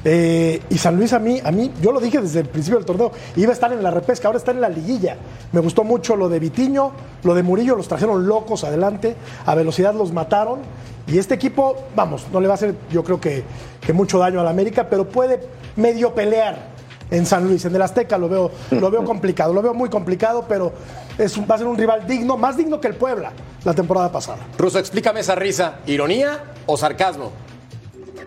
Eh, 0.03 0.61
y 0.69 0.77
San 0.77 0.95
Luis 0.95 1.13
a 1.13 1.19
mí, 1.19 1.39
a 1.43 1.51
mí, 1.51 1.71
yo 1.81 1.91
lo 1.91 1.99
dije 1.99 2.19
desde 2.19 2.39
el 2.39 2.47
principio 2.47 2.77
del 2.77 2.85
torneo, 2.85 3.11
iba 3.35 3.51
a 3.51 3.53
estar 3.53 3.71
en 3.71 3.83
la 3.83 3.91
repesca, 3.91 4.27
ahora 4.27 4.39
está 4.39 4.51
en 4.51 4.61
la 4.61 4.69
liguilla. 4.69 5.17
Me 5.51 5.59
gustó 5.59 5.83
mucho 5.83 6.15
lo 6.15 6.29
de 6.29 6.39
Vitiño, 6.39 6.93
lo 7.23 7.35
de 7.35 7.43
Murillo, 7.43 7.75
los 7.75 7.87
trajeron 7.87 8.27
locos 8.27 8.63
adelante, 8.63 9.15
a 9.45 9.53
velocidad 9.53 9.93
los 9.93 10.11
mataron. 10.11 10.61
Y 11.05 11.19
este 11.19 11.35
equipo, 11.35 11.75
vamos, 11.95 12.25
no 12.33 12.39
le 12.39 12.47
va 12.47 12.53
a 12.53 12.55
hacer 12.55 12.73
yo 12.89 13.03
creo 13.03 13.21
que, 13.21 13.43
que 13.81 13.93
mucho 13.93 14.17
daño 14.17 14.39
a 14.39 14.43
la 14.43 14.49
América, 14.49 14.87
pero 14.89 15.07
puede 15.07 15.41
medio 15.75 16.15
pelear 16.15 16.77
en 17.11 17.25
San 17.25 17.45
Luis, 17.47 17.63
en 17.65 17.75
el 17.75 17.81
Azteca 17.81 18.17
lo 18.17 18.29
veo, 18.29 18.51
lo 18.71 18.89
veo 18.89 19.03
complicado, 19.05 19.53
lo 19.53 19.61
veo 19.61 19.73
muy 19.73 19.89
complicado, 19.89 20.45
pero 20.47 20.73
es, 21.17 21.37
un- 21.37 21.45
va 21.49 21.55
a 21.55 21.57
ser 21.57 21.67
un 21.67 21.77
rival 21.77 22.05
digno, 22.07 22.37
más 22.37 22.57
digno 22.57 22.79
que 22.79 22.87
el 22.87 22.95
Puebla 22.95 23.31
la 23.63 23.73
temporada 23.73 24.11
pasada. 24.11 24.39
Ruso, 24.57 24.79
explícame 24.79 25.19
esa 25.21 25.35
risa. 25.35 25.79
¿Ironía 25.87 26.39
o 26.65 26.77
sarcasmo? 26.77 27.31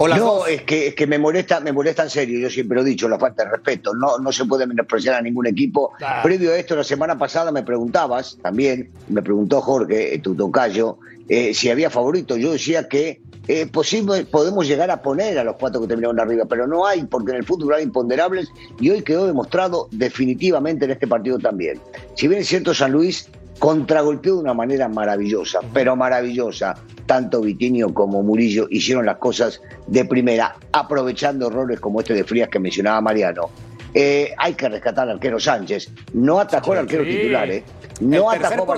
O 0.03 0.09
las 0.09 0.18
no, 0.18 0.24
dos. 0.37 0.48
es 0.48 0.62
que, 0.62 0.88
es 0.88 0.94
que 0.94 1.07
me 1.07 1.18
molesta, 1.18 1.61
me 1.61 1.72
molesta 1.72 2.03
en 2.03 2.09
serio, 2.11 2.38
yo 2.40 2.48
siempre 2.48 2.74
lo 2.76 2.81
he 2.81 2.85
dicho, 2.87 3.07
la 3.07 3.18
falta 3.18 3.44
de 3.44 3.50
respeto. 3.50 3.92
No, 3.94 4.18
no 4.18 4.33
se 4.33 4.46
puede 4.46 4.66
menospreciar 4.66 5.16
a 5.16 5.20
ningún 5.20 5.46
equipo. 5.46 5.92
Claro. 5.98 6.22
Previo 6.22 6.53
a 6.53 6.57
esto, 6.57 6.74
la 6.74 6.85
semana 6.85 7.18
pasada 7.18 7.53
me 7.53 7.62
preguntabas, 7.62 8.38
también, 8.42 8.90
me 9.09 9.20
preguntó 9.20 9.61
Jorge, 9.61 10.14
eh, 10.14 10.18
tu 10.20 10.35
tocayo, 10.35 10.98
eh, 11.30 11.54
si 11.54 11.70
había 11.70 11.88
favorito. 11.88 12.36
Yo 12.36 12.52
decía 12.52 12.86
que 12.88 13.22
es 13.48 13.68
posible, 13.70 14.24
podemos 14.26 14.66
llegar 14.66 14.90
a 14.90 15.00
poner 15.00 15.38
a 15.38 15.44
los 15.44 15.56
cuatro 15.56 15.80
que 15.80 15.86
terminaron 15.88 16.20
arriba, 16.20 16.44
pero 16.44 16.66
no 16.66 16.86
hay, 16.86 17.04
porque 17.04 17.32
en 17.32 17.38
el 17.38 17.44
fútbol 17.44 17.74
hay 17.74 17.84
imponderables 17.84 18.48
y 18.78 18.90
hoy 18.90 19.02
quedó 19.02 19.26
demostrado 19.26 19.88
definitivamente 19.92 20.84
en 20.84 20.90
este 20.90 21.06
partido 21.06 21.38
también. 21.38 21.80
Si 22.14 22.28
bien 22.28 22.42
es 22.42 22.48
cierto, 22.48 22.74
San 22.74 22.92
Luis 22.92 23.28
contragolpeó 23.58 24.34
de 24.36 24.40
una 24.40 24.54
manera 24.54 24.88
maravillosa, 24.88 25.60
pero 25.72 25.96
maravillosa. 25.96 26.74
Tanto 27.06 27.40
Vitinho 27.40 27.92
como 27.92 28.22
Murillo 28.22 28.66
hicieron 28.70 29.04
las 29.04 29.16
cosas 29.16 29.60
de 29.88 30.04
primera, 30.04 30.54
aprovechando 30.72 31.48
errores 31.48 31.80
como 31.80 32.00
este 32.00 32.14
de 32.14 32.22
Frías 32.24 32.48
que 32.48 32.60
mencionaba 32.60 33.00
Mariano. 33.00 33.50
Eh, 33.94 34.32
hay 34.38 34.54
que 34.54 34.68
rescatar 34.68 35.08
al 35.08 35.16
arquero 35.16 35.40
Sánchez. 35.40 35.90
No 36.12 36.38
atajó 36.38 36.72
al 36.72 36.78
arquero 36.80 37.04
Sí. 37.04 37.10
titular, 37.10 37.50
¿eh? 37.50 37.64
No 38.00 38.32
El 38.32 38.44
atajó. 38.44 38.74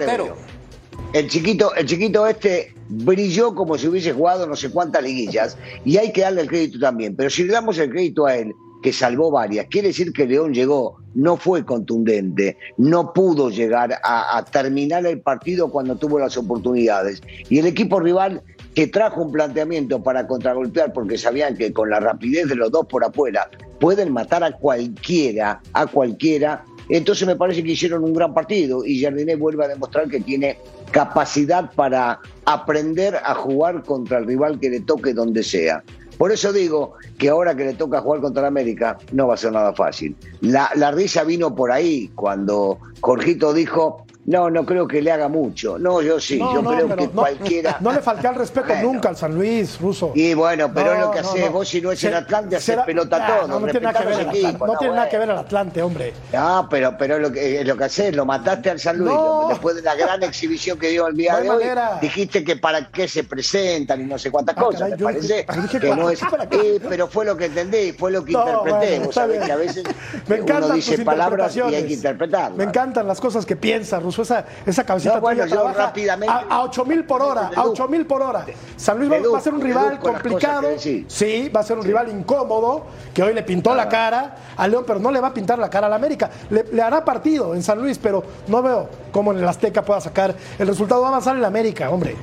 El 1.13 1.29
chiquito, 1.29 1.75
el 1.75 1.87
chiquito 1.87 2.27
este 2.27 2.75
brilló 2.89 3.55
como 3.55 3.77
si 3.77 3.89
hubiese 3.89 4.13
jugado 4.13 4.47
no 4.47 4.57
sé 4.57 4.71
cuántas 4.71 5.03
liguillas 5.03 5.57
y 5.85 5.97
hay 5.97 6.13
que 6.13 6.23
darle 6.23 6.43
el 6.43 6.49
crédito 6.49 6.79
también. 6.79 7.15
Pero 7.17 7.31
si 7.31 7.45
le 7.45 7.53
damos 7.53 7.79
el 7.79 7.91
crédito 7.91 8.27
a 8.27 8.37
él, 8.37 8.53
que 8.83 8.93
salvó 8.93 9.31
varias, 9.31 9.67
quiere 9.69 9.89
decir 9.89 10.13
que 10.13 10.27
León 10.27 10.53
llegó, 10.53 10.97
no 11.15 11.37
fue 11.37 11.65
contundente, 11.65 12.57
no 12.79 13.13
pudo 13.13 13.49
llegar 13.49 13.93
a, 14.03 14.37
a 14.37 14.45
terminar 14.45 15.07
el 15.07 15.21
partido 15.21 15.71
cuando 15.71 15.97
tuvo 15.97 16.19
las 16.19 16.37
oportunidades. 16.37 17.23
Y 17.49 17.59
el 17.59 17.67
equipo 17.67 18.01
rival 18.01 18.43
que 18.75 18.89
trajo 18.89 19.23
un 19.23 19.31
planteamiento 19.31 20.03
para 20.03 20.27
contragolpear 20.27 20.93
porque 20.93 21.19
sabían 21.19 21.57
que 21.57 21.73
con 21.73 21.91
la 21.91 22.01
rapidez 22.01 22.49
de 22.49 22.57
los 22.57 22.73
dos 22.73 22.87
por 22.87 23.05
afuera 23.05 23.49
pueden 23.79 24.13
matar 24.13 24.43
a 24.43 24.53
cualquiera, 24.53 25.61
a 25.75 25.87
cualquiera, 25.87 26.65
entonces 26.89 27.27
me 27.27 27.37
parece 27.37 27.63
que 27.63 27.73
hicieron 27.73 28.05
un 28.05 28.15
gran 28.15 28.35
partido 28.35 28.85
y 28.85 29.01
Jardiné 29.01 29.37
vuelve 29.37 29.65
a 29.65 29.69
demostrar 29.69 30.09
que 30.09 30.21
tiene 30.21 30.59
capacidad 30.93 31.73
para 31.75 32.21
aprender 32.45 33.17
a 33.17 33.35
jugar 33.35 33.83
contra 33.83 34.19
el 34.19 34.27
rival 34.27 34.61
que 34.61 34.71
le 34.71 34.81
toque 34.81 35.13
donde 35.13 35.43
sea. 35.43 35.83
Por 36.19 36.31
eso 36.31 36.53
digo 36.53 36.95
que 37.19 37.31
ahora 37.31 37.57
que 37.57 37.65
le 37.65 37.75
toca 37.75 38.01
jugar 38.01 38.21
contra 38.21 38.47
América 38.47 38.97
no 39.13 39.27
va 39.27 39.35
a 39.35 39.37
ser 39.37 39.53
nada 39.53 39.73
fácil. 39.73 40.15
La, 40.41 40.71
la 40.77 40.93
risa 40.93 41.25
vino 41.25 41.55
por 41.55 41.73
ahí 41.73 42.13
cuando 42.15 42.79
Jorgito 43.01 43.53
dijo, 43.53 44.07
no, 44.25 44.51
no 44.51 44.65
creo 44.65 44.87
que 44.87 45.03
le 45.03 45.11
haga 45.11 45.27
mucho. 45.29 45.79
No, 45.79 46.01
yo 46.01 46.21
sí, 46.21 46.39
No, 46.39 46.55
yo 46.55 46.63
no, 46.63 46.71
creo 46.71 46.89
que 46.97 47.07
no- 47.07 47.11
cualquiera... 47.13 47.77
No 47.81 47.93
le 47.93 48.01
falté 48.01 48.29
al 48.29 48.37
respeto 48.37 48.69
Bueno. 48.69 48.93
nunca 48.93 49.09
al 49.09 49.17
San 49.17 49.35
Luis, 49.35 49.81
Ruso. 49.81 50.13
Y 50.15 50.33
bueno, 50.35 50.71
pero 50.73 50.93
es 50.93 51.01
lo 51.01 51.11
que 51.11 51.23
No, 51.23 51.29
haces 51.31 51.47
no. 51.47 51.51
vos 51.53 51.69
si 51.69 51.81
no 51.81 51.91
es 51.91 51.99
Se- 51.99 52.15
Atlante, 52.15 52.55
haces 52.57 52.79
pelota 52.87 53.19
Nah, 53.19 53.27
todo. 53.27 53.49
No, 53.49 53.61
no 53.61 53.67
tiene 53.67 53.81
nada 53.81 53.99
que 53.99 54.05
ver 54.07 54.15
el 54.15 54.21
Atlante, 54.21 54.41
equipos, 54.49 54.69
no 54.69 54.79
tiene 54.79 54.95
nada 54.95 55.09
que 55.09 55.19
ver 55.19 55.31
el 55.31 55.39
Atlante, 55.39 55.83
hombre. 55.83 56.15
Ah, 56.35 56.67
pero, 56.71 56.97
pero 56.97 57.19
lo 57.19 57.33
que, 57.33 57.65
lo 57.65 57.77
que 57.77 57.85
haces, 57.85 58.15
lo 58.15 58.25
mataste 58.25 58.71
al 58.71 58.79
San 58.79 58.99
Luis. 58.99 59.13
No. 59.13 59.47
Después 59.49 59.75
de 59.75 59.83
la 59.83 59.95
gran 59.97 60.23
exhibición 60.23 60.79
que 60.79 60.91
dio 60.91 61.09
el 61.09 61.17
día 61.17 61.33
No 61.33 61.39
de 61.41 61.51
hoy, 61.51 61.57
manera. 61.59 61.99
dijiste 62.01 62.45
que 62.45 62.55
para 62.57 62.89
qué 62.91 63.09
se 63.09 63.25
presentan 63.25 64.03
y 64.03 64.05
no 64.05 64.19
sé 64.19 64.31
cuántas 64.31 64.57
Ah, 64.57 64.61
cosas. 64.61 64.81
caray, 64.81 64.93
me 64.93 64.99
yo 64.99 65.05
parece 65.07 65.47
dije- 65.63 65.81
que 65.81 65.97
no 65.97 66.09
es. 66.11 66.23
Eh, 66.23 66.81
pero 66.89 67.09
fue 67.09 67.25
lo 67.25 67.37
que 67.37 67.47
entendí, 67.47 67.93
fue 67.93 68.13
lo 68.13 68.25
que 68.25 68.33
No, 68.33 68.41
interpreté. 68.41 68.89
bueno, 68.91 69.05
Vos 69.07 69.15
sabés 69.17 69.45
que 69.45 69.51
a 69.53 69.57
veces 69.57 69.83
uno 70.29 70.69
dice 70.75 70.99
palabras 71.05 71.57
y 71.57 71.61
hay 71.61 71.87
que 71.87 71.95
interpretarlas. 71.95 72.53
Me 72.57 72.65
encantan 72.65 73.09
las 73.09 73.21
cosas 73.21 73.45
que 73.45 73.57
piensa, 73.57 73.99
Ruso. 73.99 74.12
Esa, 74.21 74.45
esa 74.67 74.85
cabecita 74.85 75.15
No, 75.15 75.21
bueno, 75.23 75.45
tuya 75.45 75.55
trabaja 75.55 75.87
rápidamente- 75.87 76.31
a, 76.51 76.57
a 76.57 76.63
8 76.65 76.85
mil 76.85 77.05
por 77.07 77.23
hora, 77.23 77.51
a 77.57 77.65
8 77.65 77.89
mil 77.89 78.05
por 78.07 78.21
hora. 78.21 78.45
San 78.77 78.99
Luis 78.99 79.11
va, 79.11 79.39
a 79.39 79.41
ser 79.41 79.55
un 79.55 79.61
rival 79.63 79.99
complicado. 79.99 80.69
que. 80.83 81.05
Sí, 81.09 81.49
va 81.49 81.61
a 81.61 81.63
ser 81.63 81.79
un 81.79 81.85
rival 81.85 82.11
incómodo, 82.11 82.85
que 83.15 83.23
hoy 83.23 83.33
le 83.33 83.43
pintó 83.43 83.75
la 83.75 83.89
cara 83.89 84.35
a 84.57 84.69
León, 84.69 84.85
pero 84.87 84.99
no 84.99 85.11
le 85.11 85.21
va 85.21 85.29
a 85.29 85.35
pintar 85.35 85.59
la 85.59 85.71
cara 85.71 85.87
al 85.87 85.93
América. 85.95 86.29
Le, 86.51 86.65
le 86.73 86.83
hará 86.83 87.05
partido 87.05 87.55
en 87.55 87.63
San 87.63 87.81
Luis, 87.81 87.99
pero 87.99 88.23
no 88.49 88.61
veo 88.63 88.89
cómo 89.13 89.33
en 89.33 89.39
el 89.39 89.49
Azteca 89.49 89.83
pueda 89.83 90.01
sacar 90.01 90.35
el 90.59 90.67
resultado. 90.67 91.01
Va 91.01 91.07
a 91.07 91.11
avanzar 91.11 91.37
el 91.37 91.45
América, 91.45 91.89
hombre. 91.89 92.17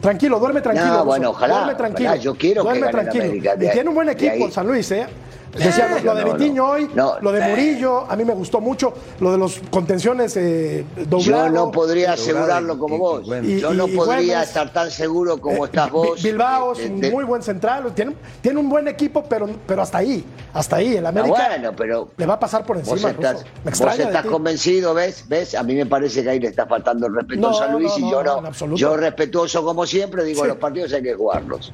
Tranquilo, 0.00 0.38
duerme 0.38 0.62
tranquilo. 0.62 0.88
No, 0.88 1.04
bueno, 1.04 1.30
ojalá, 1.30 1.56
Duerme 1.56 1.74
tranquilo. 1.74 2.08
ojalá. 2.08 2.22
Yo 2.22 2.34
quiero 2.34 2.62
que 2.62 2.68
duerme 2.70 2.86
gane 2.86 2.90
el 2.90 3.04
tranquilo. 3.04 3.24
América. 3.24 3.54
Y 3.56 3.70
tiene 3.70 3.88
un 3.90 3.94
buen 3.94 4.08
equipo 4.08 4.50
San 4.50 4.66
Luis, 4.66 4.90
¿eh? 4.92 5.06
Decíamos, 5.52 6.04
lo 6.04 6.14
de 6.14 6.24
no, 6.24 6.32
Vitiño 6.34 6.62
no. 6.62 6.70
hoy, 6.70 6.90
No, 6.94 7.14
lo 7.20 7.32
de 7.32 7.40
eh. 7.40 7.48
Murillo, 7.50 8.10
a 8.10 8.14
mí 8.16 8.24
me 8.24 8.34
gustó 8.34 8.60
mucho, 8.60 8.94
lo 9.20 9.32
de 9.32 9.38
los 9.38 9.60
contenciones 9.70 10.36
eh, 10.36 10.84
doblados. 11.08 11.24
Yo 11.24 11.48
no 11.48 11.70
podría 11.70 12.12
asegurarlo 12.12 12.78
como 12.78 12.94
y- 12.94 12.98
vos. 12.98 13.22
y 13.24 13.26
bueno. 13.28 13.48
Y- 13.48 13.60
Yo 13.60 13.74
no 13.74 13.88
podría 13.88 14.42
estar 14.42 14.72
tan 14.72 14.90
seguro 14.90 15.38
como 15.40 15.64
Eh, 15.64 15.68
estás 15.68 15.90
vos. 15.90 16.22
Bilbao 16.22 16.74
eh, 16.74 16.84
es 16.84 16.90
un 16.90 17.10
muy 17.12 17.24
buen 17.24 17.42
central, 17.42 17.92
tiene, 17.94 18.14
tiene 18.40 18.60
un 18.60 18.68
buen 18.68 18.86
equipo, 18.88 19.24
pero, 19.28 19.48
pero 19.66 19.82
hasta 19.82 19.98
ahí, 19.98 20.24
hasta 20.52 20.76
ahí. 20.76 20.96
El 20.96 21.06
Ah, 21.06 21.08
América 21.10 21.48
bueno, 21.48 21.72
pero 21.76 22.08
le 22.16 22.26
va 22.26 22.34
a 22.34 22.40
pasar 22.40 22.64
por 22.64 22.78
Vos 22.78 22.88
encima. 22.88 23.10
estás, 23.10 23.32
Russo. 23.34 23.46
Me 23.64 23.70
vos 23.90 23.98
estás 23.98 24.26
convencido, 24.26 24.94
¿ves? 24.94 25.24
¿ves? 25.28 25.54
A 25.54 25.62
mí 25.62 25.74
me 25.74 25.86
parece 25.86 26.22
que 26.22 26.30
ahí 26.30 26.40
le 26.40 26.48
está 26.48 26.66
faltando 26.66 27.06
el 27.08 27.14
respeto 27.14 27.40
No, 27.40 27.50
a 27.50 27.54
San 27.54 27.72
Luis 27.72 27.90
no, 27.98 28.06
y 28.06 28.10
yo 28.10 28.22
no, 28.22 28.32
no. 28.34 28.38
en 28.38 28.46
absoluto. 28.46 28.78
Yo 28.78 28.96
respetuoso 28.96 29.64
como 29.64 29.84
siempre, 29.86 30.24
digo, 30.24 30.42
Sí. 30.42 30.48
los 30.48 30.56
partidos 30.58 30.92
hay 30.92 31.02
que 31.02 31.14
jugarlos. 31.14 31.72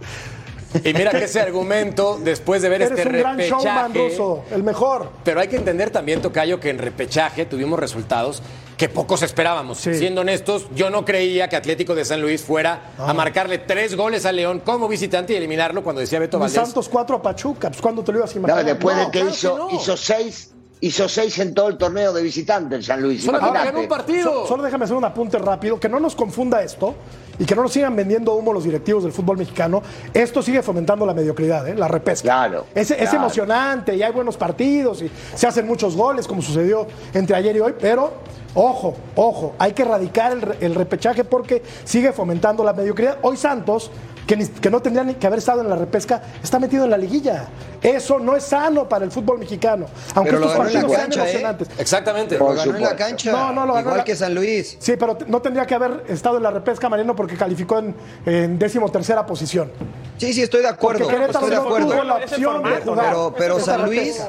Y 0.85 0.93
mira 0.93 1.11
que 1.11 1.25
ese 1.25 1.41
argumento, 1.41 2.19
después 2.23 2.61
de 2.63 2.69
ver 2.69 2.83
Eres 2.83 2.99
este 2.99 3.09
un 3.11 3.19
gran 3.19 3.39
showman, 3.39 3.93
repechaje. 3.95 4.09
Ruso, 4.11 4.45
el 4.51 4.63
mejor. 4.63 5.11
Pero 5.25 5.41
hay 5.41 5.49
que 5.49 5.57
entender 5.57 5.91
también, 5.91 6.21
Tocayo, 6.21 6.61
que 6.61 6.71
en 6.71 6.79
repechaje 6.79 7.47
tuvimos 7.47 7.79
resultados 7.79 8.43
que 8.77 8.91
pocos 8.91 9.23
esperábamos. 9.23 9.79
Sí. 9.79 9.95
Siendo 9.95 10.21
honestos, 10.21 10.67
yo 10.75 10.91
no 10.91 11.05
creía 11.07 11.49
que 11.49 11.57
Atlético 11.57 11.95
de 11.95 12.05
San 12.05 12.21
Luis 12.21 12.43
fuera 12.43 12.91
a 12.99 13.15
marcarle 13.15 13.57
tres 13.59 13.97
goles 13.97 14.27
a 14.27 14.33
León 14.33 14.61
como 14.61 14.87
visitante 14.87 15.33
y 15.33 15.37
eliminarlo 15.37 15.83
cuando 15.83 16.01
decía 16.01 16.19
Beto 16.19 16.39
Valdés. 16.39 16.61
Santos 16.61 16.89
4 16.91 17.17
a 17.17 17.23
Pachuca. 17.23 17.69
Pues 17.71 17.81
cuando 17.81 18.05
te 18.05 18.13
lo 18.13 18.19
ibas 18.19 18.33
a 18.33 18.35
No, 18.35 18.41
imaginar. 18.41 18.65
después 18.67 18.97
No, 18.97 19.05
de 19.07 19.11
que 19.11 19.19
claro 19.21 19.35
hizo, 19.35 19.55
que 19.69 19.73
no. 19.75 19.81
hizo 19.81 19.97
seis, 19.97 20.51
hizo 20.81 21.09
seis 21.09 21.39
en 21.39 21.55
todo 21.55 21.69
el 21.69 21.79
torneo 21.79 22.13
de 22.13 22.23
visitante 22.23 22.77
el 22.77 22.85
San 22.85 23.01
Luis. 23.01 23.27
Un 23.27 23.89
partido. 23.89 24.47
Solo 24.47 24.63
déjame 24.63 24.85
hacer 24.85 24.97
un 24.97 25.05
apunte 25.05 25.39
rápido, 25.39 25.81
que 25.81 25.89
no 25.89 26.01
nos 26.01 26.15
confunda 26.15 26.63
esto 26.63 26.95
y 27.39 27.45
que 27.45 27.55
no 27.55 27.63
nos 27.63 27.73
sigan 27.73 27.95
vendiendo 27.97 28.35
humo 28.35 28.53
los 28.53 28.65
directivos 28.65 29.03
del 29.03 29.13
fútbol 29.13 29.39
mexicano. 29.39 29.83
Esto 30.13 30.43
sigue 30.43 30.63
fomentando 30.63 31.07
la 31.07 31.15
mediocridad, 31.15 31.67
¿eh? 31.69 31.75
la 31.75 31.89
repesca. 31.89 32.25
Claro, 32.25 32.67
Es, 32.75 32.91
emocionante 32.91 33.95
y 33.95 34.03
hay 34.03 34.13
buenos 34.13 34.37
partidos 34.37 35.03
y 35.03 35.11
se 35.35 35.47
hacen 35.47 35.67
muchos 35.67 35.97
goles, 35.97 36.27
como 36.27 36.43
sucedió 36.43 36.87
entre 37.15 37.37
ayer 37.37 37.57
y 37.57 37.61
hoy, 37.61 37.75
pero 37.79 38.13
ojo, 38.55 38.95
ojo, 39.15 39.55
hay 39.59 39.73
que 39.73 39.83
erradicar 39.83 40.57
el 40.61 40.75
repechaje 40.75 41.25
porque 41.25 41.63
sigue 41.85 42.13
fomentando 42.13 42.65
la 42.65 42.73
mediocridad. 42.73 43.19
Hoy 43.23 43.37
Santos, 43.37 43.91
que, 44.27 44.37
ni- 44.37 44.47
que 44.47 44.71
no 44.71 44.81
tendría 44.83 45.05
ni 45.05 45.15
que 45.15 45.27
haber 45.27 45.39
estado 45.39 45.61
en 45.61 45.69
la 45.71 45.77
repesca, 45.77 46.21
está 46.43 46.59
metido 46.59 46.85
en 46.85 46.91
la 46.91 46.99
liguilla. 46.99 47.47
Eso 47.83 48.19
no 48.19 48.35
es 48.37 48.45
sano 48.45 48.89
para 48.89 49.05
el 49.05 49.11
fútbol 49.13 49.39
mexicano. 49.39 49.87
Aunque 50.15 50.33
Pero 50.33 50.45
estos 50.45 50.59
partidos 50.59 50.91
sean 50.91 51.01
cancha, 51.03 51.21
¿eh? 51.21 51.23
emocionantes. 51.31 51.69
Exactamente. 51.79 52.37
Por 52.37 52.51
Lo 52.51 52.57
ganó 52.57 52.77
en 52.77 52.83
la 52.83 52.97
cancha. 52.97 53.33
No, 53.33 53.53
no, 53.53 53.67
lo 53.67 53.75
ganó 53.75 53.81
Igual 53.87 53.99
la- 53.99 54.05
que 54.05 54.17
San 54.17 54.35
Luis. 54.35 54.77
Sí, 54.81 54.95
pero 54.99 55.17
no 55.29 55.41
tendría 55.41 55.67
que 55.67 55.75
haber 55.75 56.05
estado 56.09 56.39
en 56.39 56.43
la 56.43 56.51
repesca, 56.51 56.89
Mariano, 56.89 57.15
porque 57.15 57.37
calificó 57.37 57.79
en, 57.79 57.95
en 58.25 58.59
décimo 58.59 58.91
tercera 58.91 59.25
posición. 59.25 59.71
Sí, 60.19 60.33
sí, 60.33 60.43
estoy 60.43 60.63
de 60.63 60.69
acuerdo. 60.69 61.01
Porque 61.05 61.15
Querétaro 61.15 61.47
Estoy 61.47 61.51
de 61.51 61.57
no 61.57 61.63
acuerdo. 61.63 61.91
tuvo 61.93 62.03
la 62.05 62.17
Es 62.19 62.33
el 62.33 62.47
opción 62.47 62.63
de 62.63 62.69
formato, 62.81 63.21
jugar. 63.31 63.35
Pero, 63.39 63.61
San 63.61 63.85
Luis, 63.85 64.01
repesca. 64.19 64.29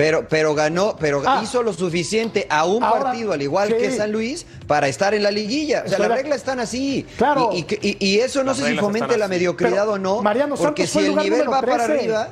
Pero, 0.00 0.26
pero 0.28 0.54
ganó, 0.54 0.96
pero 0.98 1.22
Ah. 1.26 1.40
hizo 1.42 1.62
lo 1.62 1.72
suficiente 1.72 2.46
a 2.48 2.64
un 2.64 2.82
Ahora, 2.82 3.04
partido, 3.04 3.32
al 3.32 3.42
igual 3.42 3.68
sí. 3.68 3.74
que 3.78 3.90
San 3.90 4.10
Luis, 4.12 4.46
para 4.66 4.88
estar 4.88 5.12
en 5.14 5.22
la 5.22 5.30
liguilla. 5.30 5.82
O 5.84 5.88
sea, 5.88 5.98
las 5.98 6.08
reglas 6.08 6.38
están 6.38 6.58
así. 6.60 7.06
Claro. 7.18 7.50
Y, 7.52 7.58
y 7.58 7.62
que- 7.64 7.78
y- 7.82 7.96
y 8.00 8.18
eso 8.20 8.40
no 8.40 8.46
Las 8.52 8.58
sé 8.58 8.70
si 8.70 8.78
fomente 8.78 9.16
la 9.18 9.28
mediocridad 9.28 9.70
Pero, 9.82 9.92
o 9.92 9.98
no. 9.98 10.22
Mariano, 10.22 10.54
porque 10.56 10.86
Santos 10.86 10.90
si 10.92 10.98
el 10.98 11.04
el 11.04 11.10
lugar 11.10 11.24
nivel 11.24 11.52
va 11.52 11.60
para 11.60 11.84
13. 11.86 11.92
arriba. 12.00 12.28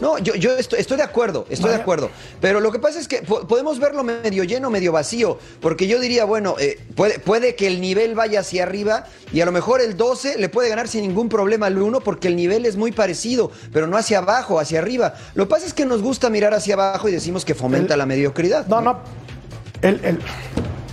No, 0.00 0.18
yo, 0.18 0.34
yo 0.34 0.56
estoy, 0.56 0.80
estoy 0.80 0.96
de 0.96 1.02
acuerdo, 1.02 1.46
estoy 1.50 1.70
de 1.70 1.76
acuerdo. 1.76 2.10
Pero 2.40 2.60
lo 2.60 2.72
que 2.72 2.78
pasa 2.78 2.98
es 2.98 3.06
que 3.06 3.18
po- 3.22 3.46
podemos 3.46 3.78
verlo 3.78 4.02
medio 4.02 4.44
lleno, 4.44 4.70
medio 4.70 4.92
vacío. 4.92 5.38
Porque 5.60 5.86
yo 5.86 6.00
diría, 6.00 6.24
bueno, 6.24 6.56
eh, 6.58 6.78
puede, 6.94 7.18
puede 7.18 7.54
que 7.54 7.66
el 7.66 7.80
nivel 7.80 8.14
vaya 8.14 8.40
hacia 8.40 8.62
arriba 8.62 9.04
y 9.32 9.40
a 9.42 9.44
lo 9.46 9.52
mejor 9.52 9.80
el 9.80 9.96
12 9.96 10.38
le 10.38 10.48
puede 10.48 10.68
ganar 10.70 10.88
sin 10.88 11.02
ningún 11.02 11.28
problema 11.28 11.66
al 11.66 11.76
1 11.80 12.00
porque 12.00 12.28
el 12.28 12.36
nivel 12.36 12.64
es 12.66 12.76
muy 12.76 12.92
parecido, 12.92 13.50
pero 13.72 13.86
no 13.86 13.96
hacia 13.96 14.18
abajo, 14.18 14.58
hacia 14.58 14.78
arriba. 14.78 15.14
Lo 15.34 15.44
que 15.46 15.50
pasa 15.50 15.66
es 15.66 15.74
que 15.74 15.84
nos 15.84 16.00
gusta 16.02 16.30
mirar 16.30 16.54
hacia 16.54 16.74
abajo 16.74 17.08
y 17.08 17.12
decimos 17.12 17.44
que 17.44 17.54
fomenta 17.54 17.94
El- 17.94 17.98
la 17.98 18.06
mediocridad. 18.06 18.66
No, 18.66 18.80
no. 18.80 19.00
El, 19.82 20.00
el- 20.04 20.18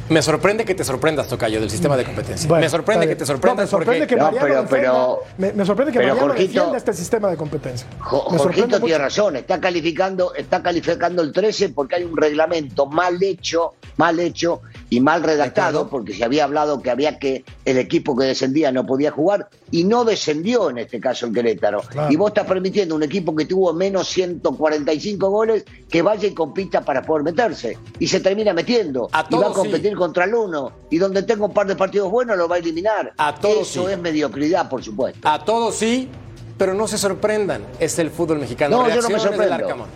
Me 0.09 0.21
sorprende 0.21 0.63
que 0.63 0.73
te 0.73 0.83
sorprendas, 0.85 1.27
Tocayo, 1.27 1.59
del 1.59 1.69
sistema 1.69 1.97
de 1.97 2.05
competencia. 2.05 2.47
bueno, 2.47 2.61
me 2.63 2.69
sorprende 2.69 3.07
que 3.07 3.15
te 3.15 3.25
sorprendas 3.25 3.71
No, 3.71 3.77
me 3.79 3.85
sorprende 3.85 4.05
porque... 4.07 4.15
que 4.15 4.21
No, 4.21 4.31
pero- 4.31 4.61
defienda- 4.63 4.69
pero- 4.69 5.19
me, 5.37 5.53
me 5.53 5.65
sorprende 5.65 5.91
que 5.91 5.99
pero, 5.99 6.13
Mariano 6.13 6.33
Jorgito- 6.33 6.53
defienda 6.53 6.77
este 6.77 6.93
sistema 6.93 7.29
de 7.29 7.37
competencia. 7.37 7.87
Jo- 7.99 8.21
Jorgito 8.21 8.79
tiene 8.79 8.97
razón, 8.97 9.35
está 9.35 9.59
calificando, 9.59 10.33
está 10.33 10.63
calificando 10.63 11.21
el 11.21 11.33
13 11.33 11.69
porque 11.69 11.95
hay 11.95 12.03
un 12.05 12.15
reglamento 12.15 12.85
mal 12.85 13.21
hecho, 13.21 13.73
mal 13.97 14.17
hecho 14.19 14.61
y 14.89 15.01
mal 15.01 15.23
redactado, 15.23 15.89
porque 15.89 16.13
se 16.13 16.23
había 16.23 16.45
hablado 16.45 16.81
que 16.81 16.89
había 16.89 17.19
que 17.19 17.43
el 17.65 17.77
equipo 17.77 18.15
que 18.15 18.25
descendía 18.25 18.71
no 18.71 18.85
podía 18.85 19.11
jugar 19.11 19.49
y 19.71 19.83
no 19.83 20.05
descendió 20.05 20.69
en 20.69 20.77
este 20.77 20.99
caso 20.99 21.25
el 21.25 21.33
Querétaro. 21.33 21.81
Claro. 21.81 22.11
Y 22.11 22.15
vos 22.15 22.29
estás 22.29 22.47
permitiendo 22.47 22.95
un 22.95 23.03
equipo 23.03 23.35
que 23.35 23.45
tuvo 23.45 23.73
menos 23.73 24.07
145 24.07 25.29
goles 25.29 25.65
que 25.89 26.01
vaya 26.01 26.27
y 26.27 26.33
compita 26.33 26.81
para 26.81 27.01
poder 27.01 27.23
meterse 27.23 27.77
y 27.99 28.07
se 28.07 28.19
termina 28.19 28.53
metiendo 28.53 29.09
A 29.11 29.25
y 29.29 29.35
va 29.35 29.47
a 29.47 29.53
competir 29.53 29.91
sí. 29.91 29.95
contra 29.95 30.25
el 30.25 30.33
uno 30.33 30.71
y 30.89 30.97
donde 30.97 31.23
tenga 31.23 31.45
un 31.45 31.53
par 31.53 31.67
de 31.67 31.75
partidos 31.75 32.09
buenos 32.09 32.37
lo 32.37 32.47
va 32.47 32.55
a 32.55 32.59
eliminar. 32.59 33.13
A 33.17 33.35
todos 33.35 33.69
Eso 33.69 33.87
sí. 33.87 33.93
es 33.93 33.99
mediocridad, 33.99 34.69
por 34.69 34.83
supuesto. 34.83 35.27
A 35.27 35.43
todos 35.43 35.75
sí, 35.75 36.09
pero 36.57 36.73
no 36.73 36.87
se 36.87 36.97
sorprendan. 36.97 37.65
Es 37.79 37.99
el 37.99 38.09
fútbol 38.09 38.39
mexicano. 38.39 38.83
No, 38.83 38.89
yo 38.89 39.01
no 39.01 39.09
me 39.09 39.19
sorprendo. 39.19 39.53
Arcamón. 39.53 39.89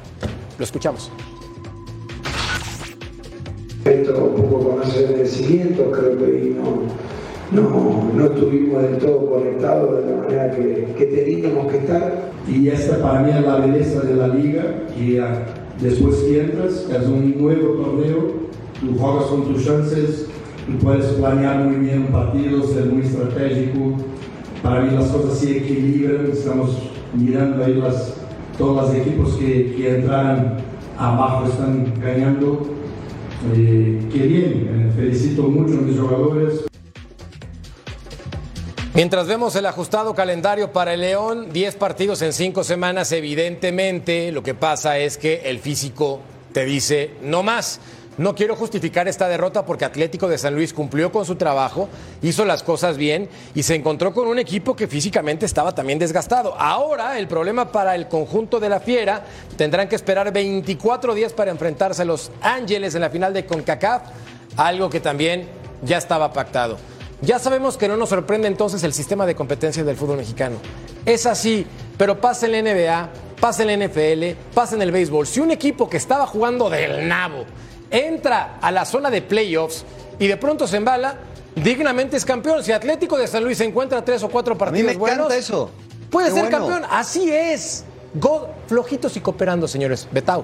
Lo 0.57 0.63
escuchamos. 0.63 1.09
Esto 3.83 4.31
un 4.35 4.43
poco 4.43 4.69
con 4.69 4.79
los 4.79 4.95
agradecimientos, 4.95 5.87
creo 5.97 6.17
que 6.17 6.25
ahí 6.25 6.55
no, 6.55 7.59
no, 7.59 8.11
no 8.13 8.25
estuvimos 8.25 8.83
del 8.83 8.97
todo 8.99 9.25
conectados 9.25 10.05
de 10.05 10.11
la 10.11 10.17
manera 10.17 10.51
que, 10.51 10.93
que 10.95 11.05
teníamos 11.05 11.71
que 11.71 11.77
estar. 11.79 12.31
Y 12.47 12.67
esta 12.67 13.01
para 13.01 13.21
mí 13.21 13.31
es 13.31 13.41
la 13.43 13.55
belleza 13.57 14.01
de 14.01 14.15
la 14.15 14.27
liga 14.27 14.63
ah, 15.21 15.45
después 15.79 16.15
que 16.17 16.41
entras, 16.41 16.87
es 16.89 17.07
un 17.07 17.41
nuevo 17.41 17.73
torneo, 17.73 18.33
tú 18.79 18.97
juegas 18.99 19.25
con 19.25 19.45
tus 19.45 19.65
chances, 19.65 20.27
tú 20.67 20.77
puedes 20.77 21.05
planear 21.13 21.63
muy 21.63 21.77
bien 21.77 22.03
un 22.03 22.07
partido, 22.07 22.63
ser 22.63 22.85
muy 22.85 23.01
estratégico. 23.01 23.93
Para 24.61 24.81
mí 24.81 24.95
las 24.95 25.07
cosas 25.07 25.39
se 25.39 25.57
equilibran, 25.57 26.29
estamos 26.31 26.77
mirando 27.15 27.63
ahí 27.63 27.75
las, 27.75 28.13
todos 28.59 28.89
los 28.89 28.95
equipos 28.95 29.33
que, 29.37 29.73
que 29.75 29.95
entran 29.97 30.57
abajo 30.99 31.45
están 31.47 31.91
ganando. 31.99 32.80
Eh, 33.53 33.99
bien, 34.13 34.69
eh, 34.69 34.91
felicito 34.95 35.43
mucho 35.43 35.79
a 35.79 35.81
mis 35.81 35.99
jugadores. 35.99 36.65
Mientras 38.93 39.25
vemos 39.25 39.55
el 39.55 39.65
ajustado 39.65 40.13
calendario 40.13 40.71
para 40.71 40.93
el 40.93 41.01
León, 41.01 41.47
10 41.51 41.75
partidos 41.75 42.21
en 42.21 42.33
5 42.33 42.63
semanas, 42.63 43.11
evidentemente 43.11 44.31
lo 44.31 44.43
que 44.43 44.53
pasa 44.53 44.99
es 44.99 45.17
que 45.17 45.41
el 45.45 45.59
físico 45.59 46.19
te 46.51 46.65
dice 46.65 47.11
no 47.23 47.41
más. 47.41 47.79
No 48.17 48.35
quiero 48.35 48.57
justificar 48.57 49.07
esta 49.07 49.29
derrota 49.29 49.65
porque 49.65 49.85
Atlético 49.85 50.27
de 50.27 50.37
San 50.37 50.53
Luis 50.53 50.73
cumplió 50.73 51.13
con 51.13 51.25
su 51.25 51.35
trabajo, 51.35 51.87
hizo 52.21 52.43
las 52.43 52.61
cosas 52.61 52.97
bien 52.97 53.29
y 53.55 53.63
se 53.63 53.75
encontró 53.75 54.13
con 54.13 54.27
un 54.27 54.37
equipo 54.37 54.75
que 54.75 54.87
físicamente 54.87 55.45
estaba 55.45 55.73
también 55.73 55.97
desgastado. 55.97 56.53
Ahora 56.59 57.17
el 57.17 57.29
problema 57.29 57.71
para 57.71 57.95
el 57.95 58.09
conjunto 58.09 58.59
de 58.59 58.67
la 58.67 58.81
Fiera 58.81 59.23
tendrán 59.55 59.87
que 59.87 59.95
esperar 59.95 60.33
24 60.33 61.15
días 61.15 61.31
para 61.31 61.51
enfrentarse 61.51 62.01
a 62.01 62.05
los 62.05 62.31
Ángeles 62.41 62.95
en 62.95 63.01
la 63.01 63.09
final 63.09 63.33
de 63.33 63.45
CONCACAF, 63.45 64.01
algo 64.57 64.89
que 64.89 64.99
también 64.99 65.47
ya 65.81 65.97
estaba 65.97 66.33
pactado. 66.33 66.77
Ya 67.21 67.39
sabemos 67.39 67.77
que 67.77 67.87
no 67.87 67.95
nos 67.95 68.09
sorprende 68.09 68.47
entonces 68.49 68.83
el 68.83 68.93
sistema 68.93 69.25
de 69.25 69.35
competencia 69.35 69.83
del 69.85 69.95
fútbol 69.95 70.17
mexicano. 70.17 70.57
Es 71.05 71.25
así, 71.25 71.65
pero 71.97 72.19
pasa 72.19 72.45
en 72.45 72.51
la 72.51 72.61
NBA, 72.61 73.09
pasa 73.39 73.63
en 73.63 73.79
la 73.79 73.87
NFL, 73.87 74.37
pasa 74.53 74.75
en 74.75 74.81
el 74.81 74.91
béisbol. 74.91 75.25
Si 75.27 75.39
un 75.39 75.51
equipo 75.51 75.87
que 75.87 75.97
estaba 75.97 76.27
jugando 76.27 76.69
del 76.69 77.07
nabo 77.07 77.45
entra 77.91 78.57
a 78.61 78.71
la 78.71 78.85
zona 78.85 79.11
de 79.11 79.21
playoffs 79.21 79.85
y 80.17 80.27
de 80.27 80.37
pronto 80.37 80.65
se 80.67 80.77
embala, 80.77 81.15
dignamente 81.55 82.17
es 82.17 82.25
campeón. 82.25 82.63
Si 82.63 82.71
Atlético 82.71 83.17
de 83.17 83.27
San 83.27 83.43
Luis 83.43 83.57
se 83.57 83.65
encuentra 83.65 84.03
tres 84.03 84.23
o 84.23 84.29
cuatro 84.29 84.53
A 84.53 84.55
mí 84.55 84.59
partidos 84.59 84.85
me 84.87 84.91
encanta 84.93 85.23
buenos, 85.23 85.33
eso. 85.33 85.69
puede 86.09 86.29
Qué 86.29 86.33
ser 86.33 86.43
bueno. 86.43 86.57
campeón. 86.57 86.85
Así 86.89 87.29
es. 87.31 87.85
Go, 88.13 88.49
flojitos 88.67 89.15
y 89.17 89.21
cooperando, 89.21 89.67
señores. 89.67 90.07
Betao. 90.11 90.43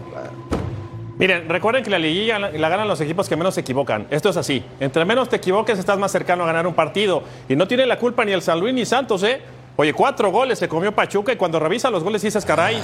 Miren, 1.17 1.49
recuerden 1.49 1.83
que 1.83 1.89
la 1.89 1.97
liguilla 1.97 2.37
la, 2.37 2.51
la 2.51 2.69
ganan 2.69 2.87
los 2.87 3.01
equipos 3.01 3.27
que 3.27 3.35
menos 3.35 3.55
se 3.55 3.61
equivocan. 3.61 4.05
Esto 4.11 4.29
es 4.29 4.37
así. 4.37 4.63
Entre 4.79 5.03
menos 5.03 5.29
te 5.29 5.37
equivoques, 5.37 5.79
estás 5.79 5.97
más 5.97 6.11
cercano 6.11 6.43
a 6.43 6.47
ganar 6.47 6.67
un 6.67 6.75
partido. 6.75 7.23
Y 7.49 7.55
no 7.55 7.67
tiene 7.67 7.85
la 7.87 7.97
culpa 7.97 8.23
ni 8.23 8.33
el 8.33 8.41
San 8.43 8.59
Luis 8.59 8.73
ni 8.73 8.85
Santos, 8.85 9.23
¿eh? 9.23 9.41
Oye, 9.77 9.93
cuatro 9.93 10.31
goles 10.31 10.59
se 10.59 10.67
comió 10.67 10.91
Pachuca 10.93 11.33
y 11.33 11.35
cuando 11.35 11.59
revisa 11.59 11.89
los 11.89 12.03
goles 12.03 12.21
dices, 12.21 12.45
caray, 12.45 12.81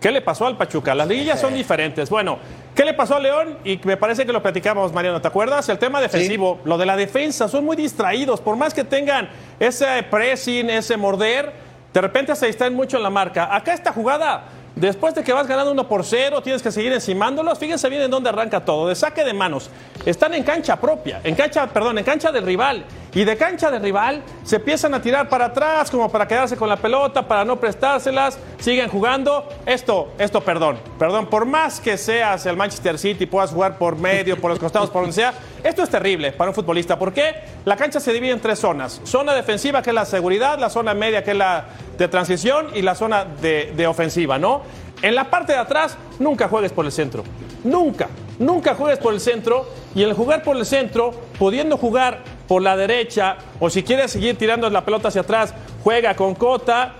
¿qué 0.00 0.10
le 0.10 0.20
pasó 0.20 0.46
al 0.46 0.56
Pachuca? 0.56 0.94
Las 0.94 1.08
liguillas 1.08 1.40
son 1.40 1.54
diferentes. 1.54 2.10
Bueno, 2.10 2.38
¿qué 2.74 2.84
le 2.84 2.94
pasó 2.94 3.16
a 3.16 3.20
León? 3.20 3.58
Y 3.64 3.80
me 3.84 3.96
parece 3.96 4.24
que 4.24 4.32
lo 4.32 4.42
platicamos, 4.42 4.92
Mariano, 4.92 5.20
¿te 5.20 5.28
acuerdas? 5.28 5.68
El 5.68 5.78
tema 5.78 6.00
defensivo, 6.00 6.60
lo 6.64 6.78
de 6.78 6.86
la 6.86 6.96
defensa, 6.96 7.48
son 7.48 7.64
muy 7.64 7.76
distraídos. 7.76 8.40
Por 8.40 8.56
más 8.56 8.74
que 8.74 8.84
tengan 8.84 9.28
ese 9.58 10.02
pressing, 10.10 10.70
ese 10.70 10.96
morder, 10.96 11.52
de 11.92 12.00
repente 12.00 12.34
se 12.36 12.46
distraen 12.46 12.74
mucho 12.74 12.96
en 12.96 13.02
la 13.02 13.10
marca. 13.10 13.54
Acá 13.54 13.72
esta 13.72 13.92
jugada, 13.92 14.44
después 14.76 15.14
de 15.14 15.24
que 15.24 15.32
vas 15.32 15.46
ganando 15.46 15.72
uno 15.72 15.88
por 15.88 16.04
cero, 16.04 16.42
tienes 16.42 16.62
que 16.62 16.70
seguir 16.70 16.92
encimándolos. 16.92 17.58
Fíjense 17.58 17.88
bien 17.88 18.02
en 18.02 18.10
dónde 18.10 18.28
arranca 18.28 18.64
todo, 18.64 18.88
de 18.88 18.94
saque 18.94 19.24
de 19.24 19.32
manos. 19.32 19.70
Están 20.04 20.34
en 20.34 20.42
cancha 20.42 20.76
propia, 20.76 21.20
en 21.24 21.34
cancha, 21.34 21.66
perdón, 21.66 21.98
en 21.98 22.04
cancha 22.04 22.30
del 22.30 22.44
rival. 22.44 22.84
Y 23.18 23.24
de 23.24 23.36
cancha 23.36 23.68
del 23.68 23.82
rival 23.82 24.22
se 24.44 24.54
empiezan 24.54 24.94
a 24.94 25.02
tirar 25.02 25.28
para 25.28 25.46
atrás, 25.46 25.90
como 25.90 26.08
para 26.08 26.28
quedarse 26.28 26.56
con 26.56 26.68
la 26.68 26.76
pelota, 26.76 27.26
para 27.26 27.44
no 27.44 27.56
prestárselas, 27.56 28.38
siguen 28.60 28.88
jugando. 28.88 29.48
Esto, 29.66 30.12
esto, 30.20 30.40
perdón, 30.40 30.78
perdón, 31.00 31.26
por 31.26 31.44
más 31.44 31.80
que 31.80 31.98
seas 31.98 32.46
el 32.46 32.56
Manchester 32.56 32.96
City, 32.96 33.26
puedas 33.26 33.50
jugar 33.50 33.76
por 33.76 33.96
medio, 33.96 34.40
por 34.40 34.52
los 34.52 34.60
costados, 34.60 34.88
por 34.90 35.02
donde 35.02 35.16
sea, 35.16 35.34
esto 35.64 35.82
es 35.82 35.90
terrible 35.90 36.30
para 36.30 36.50
un 36.50 36.54
futbolista. 36.54 36.96
¿Por 36.96 37.12
qué? 37.12 37.34
La 37.64 37.74
cancha 37.74 37.98
se 37.98 38.12
divide 38.12 38.30
en 38.30 38.40
tres 38.40 38.60
zonas. 38.60 39.00
Zona 39.02 39.34
defensiva, 39.34 39.82
que 39.82 39.90
es 39.90 39.94
la 39.94 40.04
seguridad, 40.04 40.56
la 40.56 40.70
zona 40.70 40.94
media, 40.94 41.24
que 41.24 41.32
es 41.32 41.36
la 41.36 41.64
de 41.98 42.06
transición, 42.06 42.68
y 42.72 42.82
la 42.82 42.94
zona 42.94 43.24
de, 43.24 43.72
de 43.76 43.86
ofensiva, 43.88 44.38
¿no? 44.38 44.62
En 45.02 45.16
la 45.16 45.28
parte 45.28 45.54
de 45.54 45.58
atrás, 45.58 45.98
nunca 46.20 46.46
juegues 46.46 46.70
por 46.70 46.84
el 46.84 46.92
centro. 46.92 47.24
Nunca, 47.64 48.06
nunca 48.38 48.76
juegues 48.76 49.00
por 49.00 49.12
el 49.12 49.20
centro. 49.20 49.66
Y 49.92 50.04
el 50.04 50.12
jugar 50.12 50.44
por 50.44 50.56
el 50.56 50.64
centro, 50.64 51.12
pudiendo 51.36 51.76
jugar 51.76 52.37
por 52.48 52.62
la 52.62 52.76
derecha, 52.76 53.36
o 53.60 53.68
si 53.70 53.82
quieres 53.82 54.10
seguir 54.10 54.36
tirando 54.38 54.68
la 54.70 54.84
pelota 54.84 55.08
hacia 55.08 55.20
atrás, 55.20 55.54
juega 55.84 56.14
con 56.16 56.34
Cota. 56.34 56.94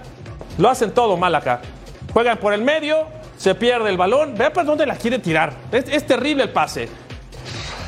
Lo 0.59 0.68
hacen 0.68 0.92
todo 0.92 1.16
mal 1.16 1.34
acá. 1.34 1.61
Juegan 2.12 2.38
por 2.38 2.53
el 2.53 2.62
medio, 2.62 3.07
se 3.38 3.55
pierde 3.55 3.88
el 3.90 3.96
balón. 3.96 4.34
Vea 4.36 4.53
por 4.53 4.64
dónde 4.64 4.84
la 4.86 4.96
quiere 4.96 5.18
tirar. 5.18 5.55
Es, 5.72 5.84
es 5.88 6.07
terrible 6.07 6.42
el 6.44 6.51
pase. 6.51 6.88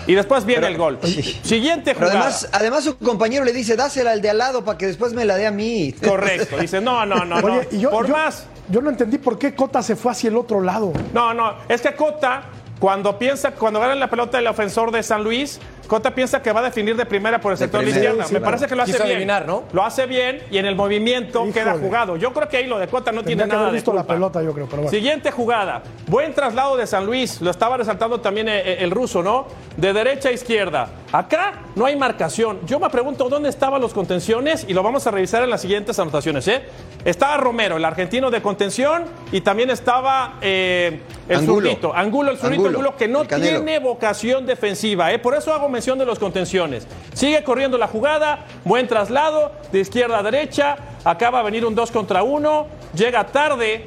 Y 0.07 0.15
después 0.15 0.45
viene 0.47 0.67
el 0.67 0.79
gol. 0.79 0.99
Siguiente 1.43 1.95
Pero 1.95 2.07
jugada. 2.07 2.21
además, 2.21 2.49
además 2.53 2.85
su 2.85 2.97
compañero 2.97 3.45
le 3.45 3.53
dice, 3.53 3.77
dásela 3.77 4.13
al 4.13 4.23
de 4.23 4.31
al 4.31 4.39
lado 4.39 4.65
para 4.65 4.79
que 4.79 4.87
después 4.87 5.13
me 5.13 5.25
la 5.25 5.37
dé 5.37 5.47
a 5.47 5.51
mí. 5.51 5.93
Correcto. 6.05 6.57
Dice, 6.59 6.81
no, 6.81 7.05
no, 7.05 7.25
no, 7.25 7.41
no. 7.41 7.47
Oye, 7.47 7.69
y 7.73 7.81
yo, 7.81 7.91
por 7.91 8.07
yo- 8.07 8.15
más. 8.15 8.47
yo 8.69 8.81
no 8.81 8.89
entendí 8.91 9.19
por 9.19 9.39
qué 9.39 9.55
Cota 9.55 9.83
se 9.83 9.97
fue 9.97 10.13
hacia 10.13 10.29
el 10.29 10.37
otro 10.37 10.63
lado. 10.63 10.93
No, 11.13 11.35
no. 11.35 11.55
Es 11.69 11.83
que 11.83 11.95
Cota, 11.95 12.45
cuando 12.81 13.19
piensa, 13.19 13.53
cuando 13.53 13.79
gana 13.79 13.95
la 13.95 14.09
pelota 14.09 14.39
el 14.39 14.47
ofensor 14.47 14.91
de 14.91 15.03
San 15.03 15.23
Luis, 15.23 15.61
Cota 15.91 16.15
piensa 16.15 16.41
que 16.41 16.53
va 16.53 16.61
a 16.61 16.63
definir 16.63 16.95
de 16.95 17.05
primera 17.05 17.41
por 17.41 17.51
el 17.51 17.59
De 17.59 17.65
sector 17.65 17.81
de 17.81 17.87
la 17.87 17.97
izquierda. 17.97 18.25
sí, 18.25 18.33
Me 18.33 18.39
claro. 18.39 18.45
parece 18.53 18.67
que 18.69 18.77
lo 18.77 18.83
hace 18.85 18.93
Quiso 18.93 19.03
bien. 19.03 19.17
adivinar, 19.17 19.45
¿no? 19.45 19.65
Lo 19.73 19.83
hace 19.85 20.07
bien 20.07 20.41
y 20.49 20.59
en 20.59 20.67
el 20.67 20.77
movimiento 20.77 21.45
queda 21.53 21.75
jugado. 21.77 22.17
Yo 22.17 22.33
creo 22.33 22.49
que 22.49 22.59
ahí 22.59 22.67
lo 22.69 22.79
de 22.79 22.87
Cota 22.87 23.11
no 23.11 23.25
Tendría 23.25 23.37
tiene 23.39 23.39
que 23.51 23.55
haber 23.57 23.59
nada 23.59 23.71
de 23.73 23.75
visto 23.75 23.93
la 23.93 24.03
culpa. 24.03 24.15
pelota, 24.15 24.41
yo 24.41 24.53
creo, 24.55 24.67
pero 24.67 24.83
bueno. 24.83 24.91
Siguiente 24.97 25.33
jugada. 25.33 25.83
Buen 26.07 26.33
traslado 26.33 26.77
de 26.77 26.87
San 26.87 27.05
Luis. 27.07 27.41
Lo 27.41 27.51
estaba 27.51 27.77
resaltando 27.77 28.21
también 28.21 28.49
eh, 28.49 28.61
eh, 28.65 28.77
el 28.83 28.93
ruso, 28.93 29.21
¿no? 29.21 29.47
De 29.77 29.93
derecha 29.93 30.29
a 30.29 30.33
izquierda. 30.33 30.91
Acá 31.11 31.55
no 31.75 31.87
hay 31.87 31.97
marcación. 31.97 32.61
Yo 32.67 32.79
me 32.79 32.89
pregunto 32.89 33.29
dónde 33.29 33.49
estaban 33.49 33.81
los 33.81 33.93
contenciones 33.93 34.65
y 34.69 34.75
lo 34.75 34.85
vamos 34.85 35.05
a 35.09 35.11
revisar 35.11 35.43
en 35.43 35.51
las 35.51 35.61
siguientes 35.61 35.99
anotaciones, 35.99 36.47
¿eh? 36.47 36.63
Estaba 37.05 37.37
Romero, 37.39 37.79
el 37.79 37.85
argentino 37.85 38.31
de 38.31 38.41
contención, 38.41 39.07
y 39.33 39.41
también 39.41 39.71
estaba 39.71 40.35
eh, 40.41 41.01
el 41.29 41.39
Angulo. 41.39 41.69
zurdito. 41.69 41.93
Angulo, 41.97 42.31
el 42.31 42.37
zurdito 42.39 42.61
Angulo, 42.67 42.79
Angulo, 42.79 42.97
que 42.97 43.09
no 43.09 43.25
tiene 43.25 43.81
vocación 43.81 44.47
defensiva, 44.47 45.11
¿eh? 45.13 45.19
Por 45.19 45.35
eso 45.35 45.53
hago 45.53 45.69
mención 45.69 45.80
de 45.81 46.07
los 46.07 46.19
contenciones. 46.19 46.87
Sigue 47.15 47.43
corriendo 47.43 47.79
la 47.79 47.89
jugada, 47.89 48.47
buen 48.65 48.87
traslado, 48.87 49.53
de 49.73 49.81
izquierda 49.81 50.19
a 50.19 50.23
derecha, 50.23 50.77
acaba 51.05 51.41
a 51.41 51.43
venir 51.43 51.65
un 51.65 51.75
2 51.75 51.91
contra 51.91 52.23
1, 52.23 52.67
llega 52.95 53.27
tarde 53.27 53.87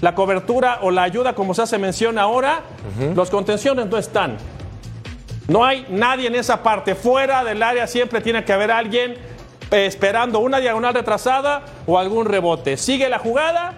la 0.00 0.14
cobertura 0.14 0.80
o 0.82 0.90
la 0.90 1.02
ayuda, 1.02 1.34
como 1.34 1.54
se 1.54 1.62
hace 1.62 1.78
mención 1.78 2.18
ahora, 2.18 2.62
los 3.14 3.30
contenciones 3.30 3.86
no 3.86 3.96
están. 3.96 4.36
No 5.48 5.64
hay 5.64 5.86
nadie 5.90 6.26
en 6.26 6.34
esa 6.34 6.62
parte. 6.62 6.94
Fuera 6.94 7.44
del 7.44 7.62
área 7.62 7.86
siempre 7.86 8.20
tiene 8.20 8.44
que 8.44 8.52
haber 8.52 8.70
alguien 8.70 9.14
eh, 9.70 9.86
esperando 9.86 10.38
una 10.38 10.58
diagonal 10.58 10.94
retrasada 10.94 11.62
o 11.86 11.98
algún 11.98 12.26
rebote. 12.26 12.76
Sigue 12.76 13.08
la 13.08 13.18
jugada 13.18 13.74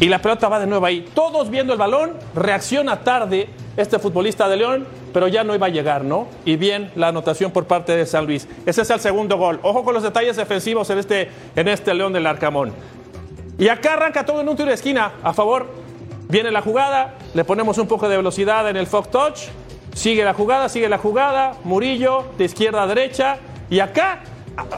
y 0.00 0.08
la 0.08 0.20
pelota 0.20 0.48
va 0.48 0.58
de 0.58 0.66
nuevo 0.66 0.84
ahí. 0.84 1.08
Todos 1.14 1.48
viendo 1.48 1.72
el 1.72 1.78
balón, 1.78 2.14
reacciona 2.34 3.04
tarde 3.04 3.48
este 3.76 3.98
futbolista 3.98 4.48
de 4.48 4.56
León, 4.56 4.86
pero 5.12 5.28
ya 5.28 5.44
no 5.44 5.54
iba 5.54 5.66
a 5.66 5.70
llegar, 5.70 6.04
¿no? 6.04 6.26
Y 6.44 6.56
bien 6.56 6.90
la 6.96 7.08
anotación 7.08 7.50
por 7.50 7.66
parte 7.66 7.96
de 7.96 8.06
San 8.06 8.26
Luis. 8.26 8.48
Ese 8.66 8.82
es 8.82 8.90
el 8.90 9.00
segundo 9.00 9.36
gol. 9.36 9.60
Ojo 9.62 9.84
con 9.84 9.94
los 9.94 10.02
detalles 10.02 10.36
defensivos 10.36 10.88
en 10.90 10.98
este, 10.98 11.30
en 11.54 11.68
este 11.68 11.94
León 11.94 12.12
del 12.12 12.26
Arcamón. 12.26 12.72
Y 13.58 13.68
acá 13.68 13.94
arranca 13.94 14.24
todo 14.24 14.40
en 14.40 14.48
un 14.48 14.56
tiro 14.56 14.68
de 14.68 14.74
esquina. 14.74 15.12
A 15.22 15.32
favor, 15.32 15.68
viene 16.28 16.50
la 16.50 16.62
jugada, 16.62 17.14
le 17.34 17.44
ponemos 17.44 17.78
un 17.78 17.86
poco 17.86 18.08
de 18.08 18.16
velocidad 18.16 18.68
en 18.68 18.76
el 18.76 18.86
Fox 18.86 19.10
Touch. 19.10 19.38
Sigue 19.94 20.24
la 20.24 20.34
jugada, 20.34 20.68
sigue 20.68 20.88
la 20.88 20.98
jugada. 20.98 21.54
Murillo, 21.64 22.24
de 22.38 22.46
izquierda 22.46 22.82
a 22.82 22.86
derecha. 22.86 23.36
Y 23.68 23.80
acá, 23.80 24.20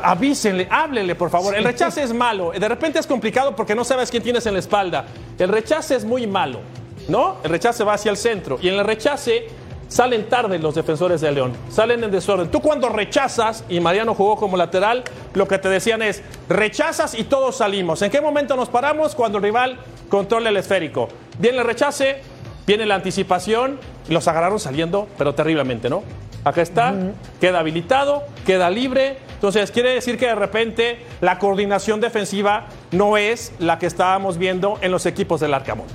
avísenle, 0.03 0.67
háblenle, 0.71 1.15
por 1.15 1.31
favor. 1.31 1.55
El 1.55 1.65
rechace 1.65 2.03
es 2.03 2.13
malo. 2.13 2.51
De 2.51 2.69
repente 2.69 2.99
es 2.99 3.07
complicado 3.07 3.55
porque 3.55 3.75
no 3.75 3.85
sabes 3.85 4.11
quién 4.11 4.23
tienes 4.23 4.45
en 4.47 4.55
la 4.55 4.59
espalda. 4.59 5.07
El 5.39 5.49
rechace 5.49 5.95
es 5.95 6.05
muy 6.05 6.27
malo, 6.27 6.61
¿no? 7.09 7.37
El 7.45 7.51
rechace 7.51 7.85
va 7.85 7.95
hacia 7.95 8.11
el 8.11 8.17
centro. 8.17 8.59
Y 8.61 8.69
en 8.69 8.75
el 8.75 8.85
rechace 8.85 9.47
salen 9.89 10.29
tarde 10.29 10.59
los 10.59 10.75
defensores 10.75 11.21
de 11.21 11.33
León. 11.33 11.53
Salen 11.71 12.05
en 12.05 12.11
desorden. 12.11 12.51
Tú 12.51 12.61
cuando 12.61 12.89
rechazas, 12.89 13.65
y 13.69 13.81
Mariano 13.81 14.15
jugó 14.15 14.37
como 14.37 14.57
lateral, 14.57 15.05
lo 15.35 15.49
que 15.49 15.59
te 15.59 15.69
decían 15.69 16.03
es, 16.03 16.23
rechazas 16.49 17.15
y 17.15 17.25
todos 17.25 17.57
salimos. 17.57 18.03
¿En 18.03 18.11
qué 18.11 18.21
momento 18.21 18.57
nos 18.57 18.69
paramos? 18.69 19.15
Cuando 19.15 19.39
el 19.39 19.45
rival 19.45 19.79
controla 20.09 20.51
el 20.51 20.57
esférico. 20.57 21.09
Viene 21.39 21.59
el 21.59 21.65
rechace, 21.65 22.21
viene 22.67 22.87
la 22.87 22.97
anticipación, 22.97 23.79
y 24.09 24.13
los 24.13 24.29
agarraron 24.29 24.61
saliendo, 24.61 25.09
pero 25.17 25.35
terriblemente, 25.35 25.89
¿no? 25.89 26.03
Acá 26.45 26.61
está, 26.61 26.95
queda 27.41 27.61
habilitado, 27.61 28.23
queda 28.45 28.69
libre. 28.69 29.17
Entonces, 29.35 29.71
quiere 29.71 29.95
decir 29.95 30.19
que 30.19 30.27
de 30.27 30.35
repente 30.35 30.99
la 31.23 31.39
coordinación 31.39 32.01
defensiva 32.01 32.67
no 32.91 33.17
es 33.17 33.53
la 33.59 33.79
que 33.79 33.87
estábamos 33.87 34.37
viendo 34.37 34.79
en 34.83 34.93
los 34.93 35.07
equipos 35.07 35.41
del 35.41 35.55
Arcamón. 35.55 35.87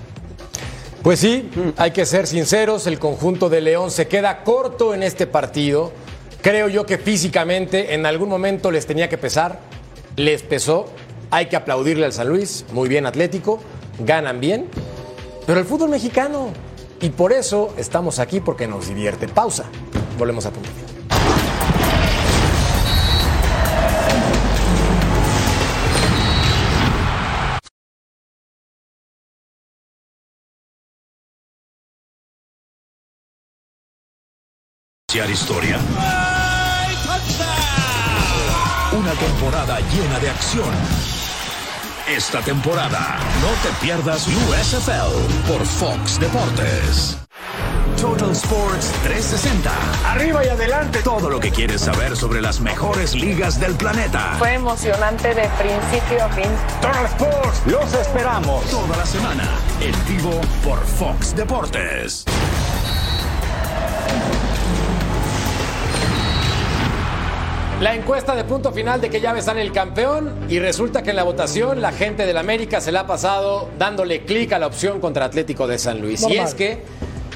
Pues 1.04 1.20
sí, 1.20 1.50
hay 1.78 1.91
que 1.91 2.06
ser 2.06 2.28
sinceros, 2.28 2.86
el 2.86 3.00
conjunto 3.00 3.50
de 3.50 3.62
León 3.62 3.89
se 3.89 4.08
queda 4.08 4.43
corto 4.43 4.93
en 4.93 5.02
este 5.02 5.28
partido. 5.28 5.93
Creo 6.41 6.68
yo 6.68 6.86
que 6.86 6.97
físicamente 6.97 7.93
en 7.93 8.06
algún 8.06 8.28
momento 8.28 8.70
les 8.70 8.86
tenía 8.86 9.08
que 9.08 9.18
pesar, 9.18 9.60
les 10.18 10.43
pesó. 10.43 10.88
Hay 11.32 11.45
que 11.45 11.56
aplaudirle 11.56 12.06
al 12.06 12.14
San 12.14 12.28
Luis, 12.28 12.66
muy 12.74 12.89
bien 12.89 13.06
atlético, 13.06 13.62
ganan 14.00 14.41
bien. 14.41 14.68
Pero 15.47 15.60
el 15.60 15.66
fútbol 15.66 15.89
mexicano, 15.89 16.50
y 17.02 17.10
por 17.10 17.32
eso 17.32 17.74
estamos 17.78 18.20
aquí 18.20 18.41
porque 18.41 18.68
nos 18.68 18.88
divierte. 18.88 19.28
Pausa, 19.28 19.66
volvemos 20.18 20.45
a 20.45 20.52
punto. 20.52 20.70
¿Iniciar 35.20 35.32
historia? 35.32 35.78
Una 38.93 39.11
temporada 39.11 39.80
llena 39.91 40.17
de 40.20 40.30
acción. 40.30 40.70
Esta 42.07 42.39
temporada, 42.39 43.17
no 43.41 43.49
te 43.70 43.86
pierdas 43.86 44.28
USFL 44.28 45.51
por 45.51 45.65
Fox 45.65 46.22
Deportes. 46.22 47.17
Total 47.99 48.32
Sports 48.32 48.93
360. 49.03 49.70
Arriba 50.05 50.45
y 50.45 50.47
adelante. 50.47 51.01
Todo 51.03 51.30
lo 51.30 51.41
que 51.41 51.51
quieres 51.51 51.82
saber 51.82 52.15
sobre 52.15 52.41
las 52.41 52.61
mejores 52.61 53.13
ligas 53.13 53.59
del 53.59 53.76
planeta. 53.76 54.36
Fue 54.39 54.53
emocionante 54.53 55.34
de 55.34 55.49
principio 55.59 56.24
a 56.24 56.30
fin. 56.30 56.49
Total 56.82 57.05
Sports. 57.07 57.61
Los 57.65 57.93
esperamos. 57.93 58.63
Toda 58.70 58.95
la 58.95 59.05
semana. 59.05 59.49
En 59.82 60.15
vivo 60.15 60.39
por 60.63 60.80
Fox 60.86 61.36
Deportes. 61.36 62.24
La 67.82 67.96
encuesta 67.96 68.36
de 68.36 68.44
punto 68.44 68.74
final 68.74 69.00
de 69.00 69.10
que 69.10 69.22
llave 69.22 69.42
sale 69.42 69.62
el 69.62 69.72
campeón 69.72 70.34
y 70.50 70.60
resulta 70.60 71.02
que 71.02 71.12
en 71.12 71.16
la 71.16 71.24
votación 71.24 71.82
la 71.82 71.94
gente 71.94 72.26
del 72.26 72.36
América 72.36 72.82
se 72.82 72.92
la 72.92 73.02
ha 73.02 73.08
pasado 73.08 73.70
dándole 73.80 74.26
clic 74.26 74.52
a 74.52 74.60
la 74.60 74.68
opción 74.68 75.00
contra 75.00 75.24
Atlético 75.24 75.66
de 75.66 75.80
San 75.80 76.02
Luis. 76.02 76.22
Y 76.28 76.36
es 76.36 76.56
que 76.56 76.84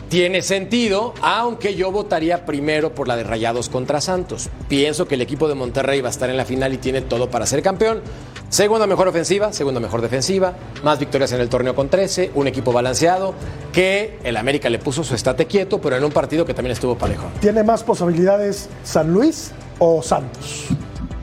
tiene 0.10 0.42
sentido, 0.42 1.14
aunque 1.22 1.76
yo 1.76 1.94
votaría 1.94 2.46
primero 2.46 2.94
por 2.94 3.08
la 3.08 3.16
de 3.16 3.24
Rayados 3.24 3.70
contra 3.70 4.02
Santos. 4.02 4.50
Pienso 4.68 5.08
que 5.08 5.16
el 5.16 5.22
equipo 5.22 5.48
de 5.48 5.56
Monterrey 5.56 6.02
va 6.02 6.10
a 6.10 6.12
estar 6.12 6.30
en 6.30 6.36
la 6.36 6.44
final 6.44 6.74
y 6.74 6.78
tiene 6.78 7.00
todo 7.00 7.30
para 7.30 7.46
ser 7.46 7.62
campeón. 7.62 8.02
Segunda 8.50 8.86
mejor 8.86 9.08
ofensiva, 9.08 9.54
segunda 9.54 9.80
mejor 9.80 10.02
defensiva, 10.02 10.56
más 10.84 11.00
victorias 11.00 11.32
en 11.32 11.40
el 11.40 11.48
torneo 11.48 11.74
con 11.74 11.88
13, 11.88 12.32
un 12.36 12.48
equipo 12.48 12.74
balanceado 12.74 13.34
que 13.72 14.20
el 14.26 14.36
América 14.36 14.70
le 14.70 14.78
puso 14.78 15.06
su 15.06 15.16
estate 15.16 15.46
quieto, 15.46 15.80
pero 15.80 15.96
en 15.96 16.04
un 16.04 16.12
partido 16.12 16.46
que 16.46 16.54
también 16.54 16.74
estuvo 16.74 16.98
parejo. 16.98 17.32
¿Tiene 17.40 17.64
más 17.64 17.82
posibilidades 17.82 18.68
San 18.84 19.14
Luis 19.14 19.54
o 19.86 20.02
Santos? 20.02 20.66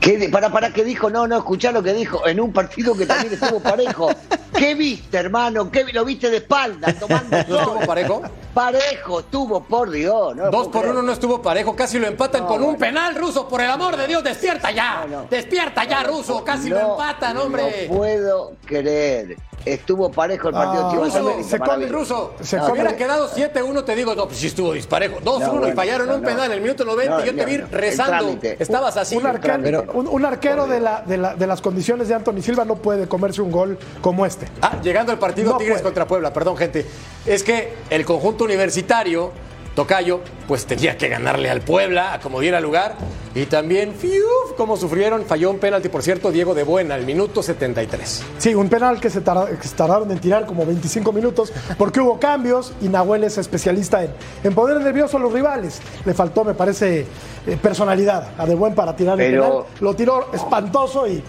¿Qué 0.01 0.29
para, 0.33 0.51
para, 0.51 0.73
¿qué 0.73 0.83
dijo? 0.83 1.11
No, 1.11 1.27
no, 1.27 1.37
escuchá 1.37 1.73
lo 1.73 1.83
que 1.83 1.93
dijo. 1.93 2.27
En 2.27 2.41
un 2.41 2.53
partido 2.55 2.95
que 2.97 3.05
también 3.05 3.35
estuvo 3.35 3.61
parejo. 3.63 4.11
¿Qué 4.57 4.75
viste, 4.75 5.17
hermano? 5.19 5.71
¿Qué 5.71 5.85
vi- 5.85 5.93
lo 5.93 6.05
viste 6.07 6.31
de 6.31 6.39
espalda 6.39 6.93
tomando 6.95 7.37
¿No 7.49 7.59
estuvo 7.61 7.81
parejo? 7.87 8.23
Parejo, 8.55 9.21
estuvo, 9.21 9.63
por 9.63 9.91
Dios. 9.91 10.35
No 10.37 10.51
Dos 10.51 10.69
por 10.69 10.81
creer. 10.83 10.91
uno 10.97 11.03
no 11.03 11.13
estuvo 11.13 11.41
parejo, 11.43 11.77
casi 11.77 11.99
lo 11.99 12.07
empatan 12.07 12.43
No, 12.43 12.49
con 12.49 12.63
un 12.63 12.77
penal 12.77 13.15
ruso, 13.15 13.47
por 13.47 13.61
el 13.61 13.71
amor 13.71 13.97
de 13.97 14.07
Dios, 14.07 14.25
despierta 14.25 14.71
ya, 14.71 15.05
No, 15.09 15.23
no. 15.23 15.27
despierta 15.31 15.85
ya 15.85 16.03
ruso, 16.03 16.43
casi 16.45 16.69
lo 16.71 16.79
empatan, 16.79 17.37
hombre. 17.37 17.87
No 17.89 17.95
puedo 17.97 18.53
creer. 18.67 19.37
Estuvo 19.65 20.11
parejo 20.11 20.49
el 20.49 20.55
partido 20.55 20.87
Ah, 20.87 20.91
Chivas 20.91 21.09
Ruso, 21.09 21.19
América, 21.21 21.49
se 21.49 21.59
come 21.59 21.69
maravilloso. 21.71 22.33
ruso. 22.39 22.45
Se 22.45 22.57
hubiera 22.73 22.97
quedado 22.97 23.29
7-1, 23.29 23.85
te 23.85 23.95
digo, 23.95 24.15
no, 24.15 24.27
pues 24.27 24.39
sí 24.39 24.47
estuvo 24.47 24.73
disparejo. 24.73 25.19
2-1 25.21 25.61
No, 25.61 25.69
y 25.69 25.73
fallaron 25.73 26.09
no, 26.09 26.15
un 26.17 26.23
penal 26.23 26.47
en 26.47 26.53
el 26.53 26.61
minuto 26.63 26.85
90 26.85 27.15
No, 27.15 27.23
y 27.23 27.27
yo 27.27 27.35
te 27.35 27.45
vi 27.45 27.59
no. 27.59 27.65
El 27.65 27.71
rezando. 27.71 28.39
Estabas 28.59 28.97
así. 28.97 29.17
un, 29.17 29.27
arquero, 29.27 29.59
Pero- 29.63 29.85
un, 29.93 30.07
un 30.09 30.25
arquero 30.25 30.67
de, 30.67 30.81
la- 30.81 31.03
de 31.03 31.19
la- 31.19 31.35
de 31.35 31.47
las 31.47 31.61
condiciones 31.61 32.09
de 32.09 32.15
Anthony 32.15 32.41
Silva 32.43 32.65
no 32.65 32.77
puede 32.77 33.07
comerse 33.07 33.43
un 33.43 33.51
gol 33.53 33.79
como 34.01 34.25
este. 34.25 34.47
Ah, 34.63 34.81
llegando 34.83 35.13
al 35.13 35.19
partido 35.19 35.53
No 35.53 35.59
Tigres 35.59 35.75
puede. 35.77 35.85
contra 35.85 36.07
Puebla, 36.07 36.33
perdón, 36.33 36.57
gente. 36.57 36.87
Es 37.27 37.43
que 37.43 37.75
el 37.91 38.05
conjunto 38.07 38.45
universitario, 38.45 39.31
Tocayo, 39.75 40.21
pues 40.49 40.67
tenía 40.67 40.99
que 40.99 41.09
ganarle 41.09 41.49
al 41.49 41.61
Puebla 41.61 42.13
a 42.15 42.21
como 42.21 42.41
diera 42.41 42.61
lugar. 42.61 42.95
Y 43.35 43.47
también, 43.47 43.95
fiuf, 43.95 44.55
cómo 44.57 44.77
sufrieron, 44.77 45.25
falló 45.25 45.51
un 45.51 45.59
penalti, 45.61 45.89
por 45.89 46.03
cierto, 46.03 46.33
Diego 46.33 46.53
de 46.55 46.65
Buena, 46.65 46.97
al 46.97 47.07
minuto 47.07 47.43
73. 47.45 48.23
Sí, 48.39 48.55
un 48.57 48.69
penal 48.69 49.01
que 49.01 49.09
se, 49.09 49.21
tarda- 49.21 49.47
que 49.57 49.69
se 49.69 49.77
tardaron 49.77 50.11
en 50.11 50.19
tirar 50.19 50.47
como 50.47 50.67
25 50.67 51.13
minutos 51.13 51.53
porque 51.79 52.01
hubo 52.01 52.19
cambios 52.19 52.73
y 52.83 52.89
Nahuel 52.89 53.23
es 53.23 53.39
especialista 53.39 54.03
en, 54.03 54.11
en 54.43 54.55
poner 54.55 54.81
nervioso 54.81 55.17
a 55.17 55.21
los 55.21 55.33
rivales. 55.33 55.81
Le 56.05 56.13
faltó, 56.13 56.45
me 56.45 56.55
parece, 56.55 57.07
eh, 57.47 57.57
personalidad 57.63 58.31
a 58.37 58.47
De 58.47 58.57
Buen 58.57 58.75
para 58.75 58.97
tirar 58.97 59.21
el 59.21 59.33
penal. 59.41 59.65
Lo 59.81 59.95
tiró 59.95 60.33
espantoso 60.33 61.07
y 61.07 61.23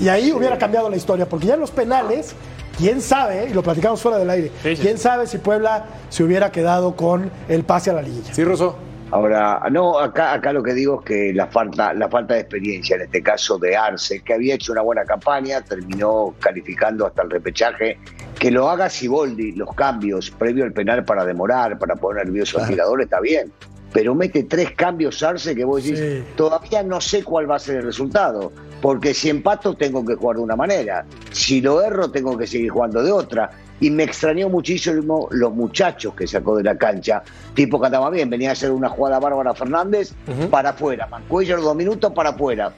Y 0.00 0.08
ahí 0.08 0.30
hubiera 0.30 0.58
cambiado 0.58 0.88
la 0.90 0.96
historia, 0.96 1.26
porque 1.28 1.46
ya 1.46 1.54
en 1.54 1.60
los 1.60 1.70
penales, 1.72 2.34
quién 2.78 3.00
sabe, 3.02 3.48
y 3.50 3.54
lo 3.54 3.62
platicamos 3.62 4.00
fuera 4.00 4.18
del 4.18 4.30
aire, 4.30 4.50
Sí, 4.62 4.76
sí. 4.76 4.82
quién 4.82 4.98
sabe 4.98 5.26
si 5.26 5.38
Puebla 5.38 5.84
se 6.08 6.22
hubiera 6.24 6.50
quedado 6.52 6.96
con 6.96 7.30
el 7.48 7.64
pase 7.64 7.90
a 7.90 7.94
la 7.94 8.02
liguilla. 8.02 8.32
Sí, 8.32 8.44
Russo. 8.44 8.76
Ahora, 9.10 9.62
no, 9.70 9.98
acá, 9.98 10.34
acá 10.34 10.52
lo 10.52 10.62
que 10.62 10.74
digo 10.74 10.98
es 11.00 11.06
que 11.06 11.32
la 11.32 11.46
falta, 11.46 11.94
la 11.94 12.08
falta 12.10 12.34
de 12.34 12.40
experiencia, 12.40 12.96
en 12.96 13.02
este 13.02 13.22
caso 13.22 13.58
de 13.58 13.74
Arce, 13.74 14.20
que 14.20 14.34
había 14.34 14.54
hecho 14.54 14.70
una 14.72 14.82
buena 14.82 15.04
campaña, 15.06 15.62
terminó 15.62 16.34
calificando 16.38 17.06
hasta 17.06 17.22
el 17.22 17.30
repechaje, 17.30 17.98
que 18.38 18.50
lo 18.50 18.68
haga 18.68 18.90
Siboldi, 18.90 19.52
los 19.52 19.74
cambios 19.74 20.30
previo 20.30 20.64
al 20.64 20.72
penal 20.74 21.04
para 21.06 21.24
demorar, 21.24 21.78
para 21.78 21.96
poner 21.96 22.26
nervioso 22.26 22.58
al 22.60 22.68
tirador, 22.68 23.00
está 23.00 23.18
bien. 23.20 23.50
Pero 23.92 24.14
mete 24.14 24.44
tres 24.44 24.72
cambios 24.72 25.22
Arce 25.22 25.54
que 25.54 25.64
vos 25.64 25.82
decís, 25.82 25.98
Sí. 25.98 26.22
todavía 26.36 26.82
no 26.82 27.00
sé 27.00 27.24
cuál 27.24 27.50
va 27.50 27.56
a 27.56 27.58
ser 27.58 27.76
el 27.76 27.84
resultado. 27.84 28.52
Porque 28.82 29.12
si 29.14 29.28
empato 29.28 29.74
tengo 29.74 30.04
que 30.04 30.14
jugar 30.14 30.36
de 30.36 30.42
una 30.42 30.54
manera, 30.56 31.04
si 31.32 31.60
lo 31.60 31.82
erro 31.82 32.10
tengo 32.10 32.36
que 32.36 32.46
seguir 32.46 32.70
jugando 32.70 33.02
de 33.02 33.10
otra. 33.10 33.50
Y 33.80 33.90
me 33.90 34.02
extrañó 34.02 34.48
muchísimo 34.48 35.28
los 35.30 35.52
muchachos 35.54 36.12
que 36.14 36.26
sacó 36.26 36.56
de 36.56 36.64
la 36.64 36.76
cancha, 36.76 37.22
tipo 37.54 37.80
que 37.80 37.86
andaba 37.86 38.10
bien, 38.10 38.28
venía 38.28 38.50
a 38.50 38.52
hacer 38.52 38.72
una 38.72 38.88
jugada 38.88 39.20
Bárbara 39.20 39.54
Fernández 39.54 40.12
para 40.50 40.70
afuera, 40.70 41.06
Mancuellar 41.06 41.60
dos 41.60 41.76
minutos 41.76 42.12
para 42.12 42.30
afuera. 42.30 42.72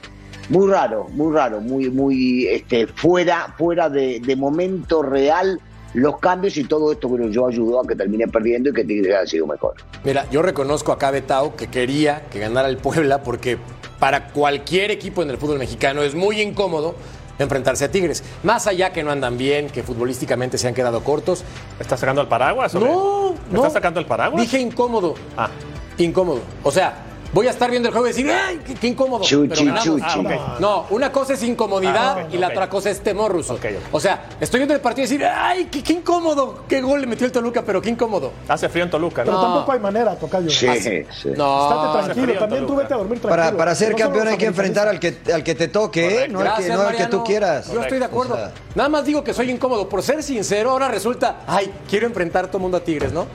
Muy 0.50 0.68
raro, 0.70 1.06
muy 1.10 1.32
raro, 1.34 1.60
muy, 1.60 1.88
muy 1.90 2.46
este, 2.48 2.86
fuera, 2.86 3.54
fuera 3.56 3.88
de, 3.88 4.20
de 4.20 4.36
momento 4.36 5.02
real 5.02 5.58
los 5.94 6.18
cambios 6.18 6.56
y 6.56 6.64
todo 6.64 6.92
esto 6.92 7.08
creo 7.08 7.28
yo 7.28 7.46
ayudó 7.48 7.80
a 7.80 7.86
que 7.86 7.96
termine 7.96 8.28
perdiendo 8.28 8.70
y 8.70 8.72
que 8.72 8.84
Tigres 8.84 9.14
haya 9.16 9.26
sido 9.26 9.46
mejor. 9.46 9.74
Mira, 10.04 10.26
yo 10.30 10.42
reconozco 10.42 10.92
acá 10.92 11.08
a 11.08 11.10
Betao 11.12 11.56
que 11.56 11.68
quería 11.68 12.26
que 12.30 12.38
ganara 12.38 12.68
el 12.68 12.76
Puebla 12.76 13.22
porque 13.22 13.58
para 13.98 14.28
cualquier 14.28 14.90
equipo 14.90 15.22
en 15.22 15.30
el 15.30 15.36
fútbol 15.38 15.58
mexicano 15.58 16.02
es 16.02 16.14
muy 16.14 16.40
incómodo 16.40 16.94
enfrentarse 17.38 17.84
a 17.86 17.90
Tigres. 17.90 18.22
Más 18.42 18.66
allá 18.66 18.92
que 18.92 19.02
no 19.02 19.10
andan 19.10 19.36
bien, 19.38 19.68
que 19.68 19.82
futbolísticamente 19.82 20.58
se 20.58 20.68
han 20.68 20.74
quedado 20.74 21.02
cortos. 21.02 21.42
¿Me 21.78 21.82
estás 21.82 22.00
sacando 22.00 22.20
el 22.22 22.28
paraguas? 22.28 22.74
o 22.74 22.78
qué? 22.78 22.84
No, 22.86 23.30
¿Me 23.48 23.52
no. 23.52 23.56
estás 23.56 23.72
sacando 23.72 23.98
el 24.00 24.06
paraguas? 24.06 24.42
Dije 24.42 24.58
incómodo. 24.58 25.14
Ah. 25.36 25.48
Incómodo. 25.98 26.40
O 26.62 26.70
sea, 26.70 26.94
voy 27.32 27.46
a 27.46 27.50
estar 27.50 27.70
viendo 27.70 27.88
el 27.88 27.92
juego 27.92 28.06
y 28.06 28.10
decir, 28.10 28.30
¡ay, 28.30 28.60
qué, 28.66 28.74
qué 28.74 28.86
incómodo! 28.88 29.24
Chuchi, 29.24 29.48
Pero 29.48 29.64
ganamos. 29.64 29.84
chuchi. 29.84 30.26
Ah. 30.30 30.56
No, 30.60 30.86
una 30.90 31.12
cosa 31.12 31.34
es 31.34 31.42
incomodidad 31.42 32.18
Ah, 32.20 32.26
y 32.32 32.36
la 32.38 32.48
otra 32.48 32.68
cosa 32.68 32.90
es 32.90 33.00
temor 33.00 33.32
ruso. 33.32 33.58
O 33.92 34.00
sea, 34.00 34.24
estoy 34.40 34.58
viendo 34.60 34.74
el 34.74 34.80
partido 34.80 35.06
y 35.06 35.08
decir, 35.10 35.24
¡ay, 35.26 35.68
qué, 35.70 35.82
qué 35.82 35.92
incómodo! 35.94 36.64
¿Qué 36.68 36.80
gol 36.80 37.00
le 37.00 37.06
metió 37.06 37.26
el 37.26 37.32
Toluca? 37.32 37.62
Pero 37.62 37.80
qué 37.80 37.90
incómodo. 37.90 38.32
Hace 38.48 38.68
frío 38.68 38.84
en 38.84 38.90
Toluca, 38.90 39.22
Pero 39.24 39.36
¿no? 39.36 39.42
tampoco 39.42 39.72
hay 39.72 39.80
manera, 39.80 40.16
Tocayo. 40.16 40.50
Sí, 40.50 40.66
Estate 40.66 41.06
sí. 41.10 41.30
No, 41.36 41.92
tranquilo, 42.02 42.38
también 42.38 42.66
tú 42.66 42.74
vete 42.76 42.94
a 42.94 42.96
dormir 42.96 43.20
tranquilo. 43.20 43.42
Para, 43.44 43.56
para 43.56 43.74
ser 43.74 43.92
No 43.92 43.96
campeón 43.98 44.28
hay 44.28 44.36
que 44.36 44.46
enfrentar 44.46 44.88
al 44.88 44.98
que, 44.98 45.18
al 45.32 45.42
que 45.44 45.54
te 45.54 45.68
toque, 45.68 46.24
¿eh? 46.24 46.28
no 46.28 46.40
al 46.40 46.44
que, 46.46 46.50
Gracias, 46.50 46.68
no 46.76 46.82
al 46.82 46.86
que 46.88 46.92
Mariano. 47.02 47.10
tú 47.10 47.24
quieras. 47.24 47.72
Yo 47.72 47.80
estoy 47.82 47.98
de 47.98 48.04
acuerdo. 48.04 48.34
O 48.34 48.36
sea, 48.36 48.52
Nada 48.74 48.88
más 48.88 49.04
digo 49.04 49.22
que 49.24 49.34
soy 49.34 49.50
incómodo. 49.50 49.88
Por 49.88 50.02
ser 50.02 50.22
sincero, 50.22 50.70
ahora 50.70 50.88
resulta, 50.88 51.40
ay, 51.46 51.72
quiero 51.88 52.06
enfrentar 52.06 52.46
todo 52.48 52.58
el 52.58 52.62
mundo 52.62 52.76
a 52.76 52.80
Tigres, 52.80 53.12
¿no? 53.12 53.26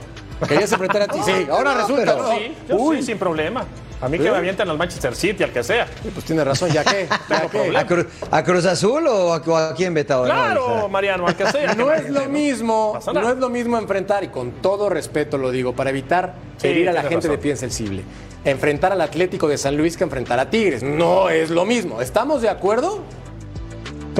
Querías 0.46 0.70
enfrentar 0.72 1.02
a 1.02 1.08
ti. 1.08 1.18
Sí, 1.24 1.46
ahora 1.50 1.74
resulta. 1.74 2.04
pero- 2.14 2.22
¿no? 2.22 2.30
Sí, 2.36 2.54
yo 2.68 2.76
Uy, 2.76 2.96
sí, 2.98 3.02
sin 3.04 3.18
problema. 3.18 3.64
A 4.00 4.08
mí 4.10 4.18
que 4.18 4.30
me 4.30 4.36
avientan 4.36 4.68
al 4.68 4.76
Manchester 4.76 5.14
City, 5.16 5.42
al 5.42 5.52
que 5.52 5.62
sea. 5.62 5.86
pues 6.12 6.24
tiene 6.26 6.44
razón, 6.44 6.70
¿ya 6.70 6.84
qué? 6.84 7.08
¿Ya 7.30 7.48
qué? 7.48 7.74
¿A, 7.76 7.86
Cru- 7.86 8.06
a 8.30 8.44
Cruz 8.44 8.66
Azul 8.66 9.06
o 9.06 9.32
a, 9.32 9.38
o 9.38 9.56
a 9.56 9.74
quién 9.74 9.94
Betao? 9.94 10.20
No, 10.26 10.32
Claro, 10.32 10.88
Mariano, 10.90 11.26
al 11.26 11.34
que 11.34 11.46
sea. 11.46 11.74
No 11.74 11.90
es 11.92 12.10
lo 12.10 12.26
mismo, 12.26 12.98
no 13.14 13.30
es 13.30 13.36
lo 13.38 13.48
mismo 13.48 13.78
enfrentar, 13.78 14.22
y 14.22 14.28
con 14.28 14.50
todo 14.60 14.90
respeto 14.90 15.38
lo 15.38 15.50
digo, 15.50 15.72
para 15.74 15.88
evitar 15.90 16.34
Sí, 16.58 16.68
herir 16.68 16.90
a 16.90 16.92
la 16.92 17.02
gente 17.02 17.16
razón. 17.16 17.30
de 17.32 17.38
pie 17.38 17.56
sensible. 17.56 18.02
Enfrentar 18.44 18.92
al 18.92 19.00
Atlético 19.00 19.48
de 19.48 19.56
San 19.58 19.76
Luis 19.76 19.96
que 19.96 20.04
enfrentar 20.04 20.38
a 20.38 20.50
Tigres. 20.50 20.82
No 20.82 21.30
es 21.30 21.50
lo 21.50 21.64
mismo. 21.64 22.00
¿Estamos 22.02 22.42
de 22.42 22.48
acuerdo? 22.50 23.00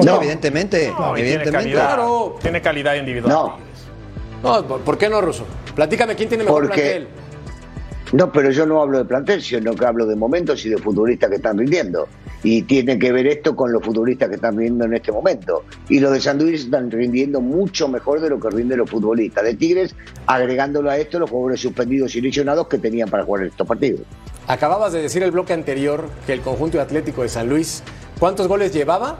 no, 0.03 0.15
evidentemente, 0.17 0.87
No, 0.89 1.13
tiene 1.13 1.19
evidentemente. 1.29 1.51
calidad, 1.51 1.85
Claro. 1.87 2.35
tiene 2.41 2.61
calidad 2.61 2.95
individual. 2.95 3.31
No. 3.33 3.57
No, 4.43 4.65
¿por 4.79 4.97
qué 4.97 5.09
no, 5.09 5.21
Ruso? 5.21 5.45
Platícame 5.75 6.15
quién 6.15 6.29
tiene 6.29 6.43
mejor 6.43 6.63
Porque- 6.67 6.81
plantel. 6.81 7.07
No, 8.13 8.31
pero 8.31 8.51
yo 8.51 8.65
no 8.65 8.81
hablo 8.81 8.99
de 8.99 9.05
plantel, 9.05 9.41
sino 9.41 9.73
que 9.75 9.85
hablo 9.85 10.05
de 10.05 10.15
momentos 10.15 10.65
y 10.65 10.69
de 10.69 10.77
futbolistas 10.77 11.29
que 11.29 11.35
están 11.35 11.57
rindiendo. 11.57 12.07
Y 12.41 12.61
tiene 12.61 12.97
que 12.97 13.11
ver 13.11 13.27
esto 13.27 13.53
con 13.53 13.73
los 13.73 13.83
futbolistas 13.83 14.29
que 14.29 14.35
están 14.35 14.55
rindiendo 14.55 14.85
en 14.85 14.93
este 14.93 15.11
momento. 15.11 15.65
Y 15.89 15.99
los 15.99 16.13
de 16.13 16.21
San 16.21 16.37
Luis 16.37 16.61
están 16.65 16.89
rindiendo 16.89 17.41
mucho 17.41 17.89
mejor 17.89 18.21
de 18.21 18.29
lo 18.29 18.39
que 18.39 18.49
rinden 18.49 18.77
los 18.77 18.89
futbolistas 18.89 19.43
de 19.43 19.55
Tigres, 19.55 19.93
agregándolo 20.25 20.89
a 20.89 20.97
esto 20.97 21.19
los 21.19 21.29
jugadores 21.29 21.59
suspendidos 21.59 22.15
y 22.15 22.21
lesionados 22.21 22.67
que 22.67 22.77
tenían 22.77 23.09
para 23.09 23.23
jugar 23.23 23.43
estos 23.43 23.67
partidos. 23.67 24.01
Acababas 24.47 24.93
de 24.93 25.01
decir 25.01 25.23
el 25.23 25.31
bloque 25.31 25.51
anterior 25.51 26.05
que 26.25 26.31
el 26.31 26.39
conjunto 26.39 26.79
Atlético 26.79 27.23
de 27.23 27.29
San 27.29 27.49
Luis, 27.49 27.83
¿cuántos 28.19 28.47
goles 28.47 28.73
llevaba? 28.73 29.17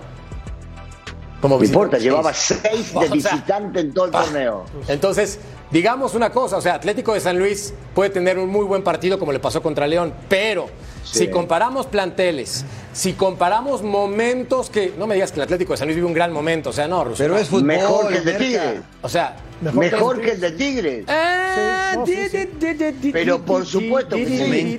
Como 1.42 1.58
No 1.58 1.64
importa, 1.64 1.98
llevaba 1.98 2.34
Seis. 2.34 2.94
de 3.00 3.10
visitante 3.14 3.80
en 3.80 3.94
todo 3.94 4.06
el 4.06 4.16
ah, 4.16 4.24
torneo. 4.24 4.66
Entonces, 4.88 5.40
digamos 5.72 6.16
una 6.16 6.32
cosa, 6.32 6.58
o 6.58 6.62
sea, 6.62 6.74
Atlético 6.76 7.14
de 7.14 7.20
San 7.20 7.38
Luis 7.38 7.74
puede 7.94 8.10
tener 8.10 8.40
un 8.40 8.50
muy 8.50 8.66
buen 8.66 8.84
partido 8.84 9.20
como 9.20 9.32
le 9.32 9.40
pasó 9.40 9.62
contra 9.62 9.86
León, 9.88 10.14
pero 10.28 10.68
Sí. 11.04 11.20
si 11.20 11.28
comparamos 11.30 11.86
planteles, 11.86 12.66
si 12.92 13.14
comparamos 13.14 13.82
momentos 13.82 14.70
que, 14.70 14.94
no 14.98 15.08
me 15.08 15.14
digas 15.16 15.32
que 15.32 15.40
el 15.40 15.44
Atlético 15.44 15.72
de 15.72 15.78
San 15.78 15.88
Luis 15.88 15.96
vive 15.96 16.06
un 16.08 16.14
gran 16.14 16.34
momento, 16.34 16.72
o 16.72 16.74
sea, 16.74 16.86
no, 16.88 17.02
Russo, 17.06 17.24
Pero 17.24 17.38
es 17.38 17.48
fútbol. 17.48 17.64
Mejor 17.64 18.08
que 18.10 18.18
el 18.18 18.26
de 18.26 18.32
Merca. 18.34 18.46
Tigres. 18.46 18.82
o 19.02 19.08
sea, 19.08 19.38
Mejor 19.62 20.22
que 20.22 20.32
el 20.32 20.39
de 20.41 20.51
Tigres. 20.51 21.05
ah, 21.08 21.93
no, 21.95 22.05
sí, 22.05 22.30
sí. 22.30 23.10
Pero 23.12 23.41
por 23.41 23.66
supuesto 23.66 24.16
que 24.16 24.26
di- 24.26 24.78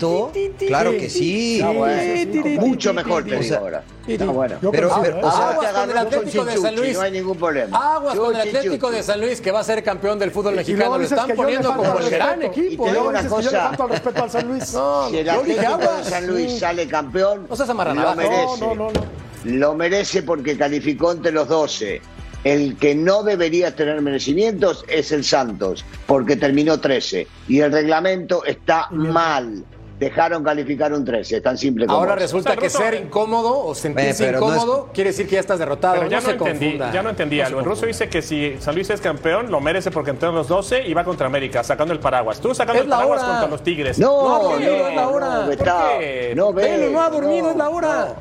claro 0.67 0.93
que 0.93 1.11
sí. 1.11 1.61
Bueno. 1.63 2.61
Mucho 2.61 2.95
mejor 2.95 3.25
te 3.25 3.37
di- 3.37 3.43
digo 3.43 3.57
ahora. 3.57 3.83
Bueno. 4.33 4.57
Pero- 4.71 4.89
¿eh? 5.05 5.21
o 5.23 5.31
sea, 5.31 5.49
Aguas 5.51 5.73
te 5.73 5.81
con 5.81 5.91
el 5.91 5.99
Atlético 5.99 6.45
de 6.45 6.57
San 6.57 6.77
Luis. 6.77 6.95
No 6.95 7.01
hay 7.03 7.11
ningún 7.11 7.37
problema. 7.37 7.95
Aguas 7.97 8.15
con 8.17 8.35
el 8.37 8.41
Atlético 8.41 8.91
de 8.91 9.03
San 9.03 9.21
Luis 9.21 9.41
que 9.41 9.51
va 9.51 9.61
a 9.61 9.65
ser 9.65 9.83
campeón 9.83 10.19
del 10.19 10.31
fútbol 10.31 10.55
mexicano. 10.55 10.97
Lo 10.97 11.05
están 11.05 11.31
poniendo 11.35 11.75
como 11.75 11.99
el 11.99 12.11
gran 12.11 12.43
equipo. 12.43 12.85
Y 12.85 12.91
te 12.91 12.93
digo 12.97 13.09
una 13.09 13.23
yo 13.23 13.29
cosa. 13.29 13.77
respeto 13.89 14.23
al 14.23 14.31
San 14.31 14.49
Luis. 14.49 14.65
Si 15.11 15.17
el 15.19 15.29
Atlético 15.29 15.61
de 15.61 15.67
aguas. 15.67 16.07
San 16.07 16.27
Luis 16.27 16.59
sale 16.59 16.87
campeón, 16.87 17.47
No 17.49 17.57
No, 17.95 18.15
merece. 18.17 18.61
no, 18.61 18.75
no, 18.75 18.91
no. 18.93 19.19
Lo 19.45 19.75
merece 19.75 20.23
porque 20.23 20.57
calificó 20.57 21.13
entre 21.13 21.33
los 21.33 21.49
12. 21.49 22.01
El 22.49 22.77
que 22.77 22.95
no 22.95 23.23
debería 23.23 23.77
tener 23.77 24.01
merecimientos 24.01 24.85
es 24.89 25.13
el 25.13 25.23
Santos, 25.25 25.85
porque 26.07 26.37
terminó 26.37 26.81
13. 26.81 27.27
Y 27.49 27.61
el 27.61 27.71
reglamento 27.73 28.45
está 28.45 28.87
mal. 28.91 29.65
Dejaron 29.99 30.45
calificar 30.45 30.93
un 30.93 31.05
13, 31.05 31.39
es 31.39 31.43
tan 31.43 31.59
simple 31.59 31.85
como 31.87 31.99
Ahora 31.99 32.13
eso. 32.15 32.23
resulta 32.23 32.57
que 32.57 32.71
ser 32.71 32.95
incómodo 32.95 33.67
o 33.67 33.75
sentirse 33.75 34.29
Eh, 34.29 34.33
no 34.33 34.39
es- 34.39 34.45
incómodo 34.55 34.91
quiere 34.95 35.11
decir 35.11 35.27
que 35.27 35.35
ya 35.35 35.41
estás 35.41 35.59
derrotado. 35.59 35.97
Pero 35.97 36.09
ya 36.09 36.19
no, 36.19 36.23
no, 36.23 36.27
se 36.29 36.33
entendí, 36.37 36.65
confunda. 36.67 36.93
ya 36.93 37.03
no 37.03 37.11
entendí 37.11 37.37
se 37.39 37.43
algo. 37.43 37.59
El 37.59 37.67
ruso 37.67 37.85
dice 37.85 38.09
que 38.09 38.23
si 38.23 38.57
San 38.61 38.77
Luis 38.77 38.89
es 38.91 39.01
campeón, 39.01 39.51
lo 39.51 39.61
merece 39.61 39.91
porque 39.91 40.11
entró 40.13 40.29
en 40.29 40.37
los 40.37 40.47
12 40.47 40.87
y 40.87 40.95
va 40.95 41.03
contra 41.03 41.27
América, 41.27 41.65
sacando 41.65 41.93
el 41.93 41.99
paraguas. 41.99 42.41
Tú 42.41 42.55
sacando 42.55 42.79
Es 42.81 42.85
el 42.85 42.91
paraguas 42.91 43.21
hora. 43.23 43.29
contra 43.33 43.49
los 43.49 43.63
Tigres. 43.65 43.99
No, 43.99 44.07
No 44.23 44.35
ha 44.37 44.39
no, 44.39 44.49
dormido, 44.51 44.89
es 44.89 44.95
la 44.95 45.09
hora. 45.09 45.27
no, 45.35 45.41
¿Por 45.41 45.49
Betao, 45.51 45.99
qué? 45.99 46.33
no, 46.37 46.53
no 46.53 47.03
ha 47.03 47.11
dormido, 47.11 47.43
no, 47.47 47.51
es 47.51 47.57
la 47.57 47.69
hora. 47.69 48.15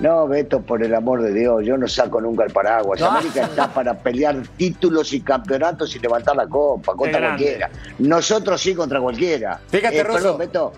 No. 0.00 0.26
Beto, 0.28 0.60
por 0.62 0.82
el 0.82 0.94
amor 0.94 1.22
de 1.22 1.32
Dios, 1.32 1.64
yo 1.64 1.76
no 1.76 1.86
saco 1.88 2.20
nunca 2.20 2.44
el 2.44 2.52
paraguas. 2.52 3.00
No. 3.00 3.06
América 3.10 3.42
está 3.44 3.68
para 3.72 3.94
pelear 3.98 4.36
títulos 4.56 5.12
y 5.12 5.20
campeonatos 5.20 5.94
y 5.94 5.98
levantar 5.98 6.36
la 6.36 6.46
copa 6.46 6.94
contra 6.94 7.20
cualquiera. 7.20 7.70
Nosotros 7.98 8.60
sí 8.60 8.74
contra 8.74 9.00
cualquiera. 9.00 9.60
Fíjate, 9.68 10.00
Eh. 10.00 10.04
Perdón, 10.04 10.38
Beto, 10.38 10.72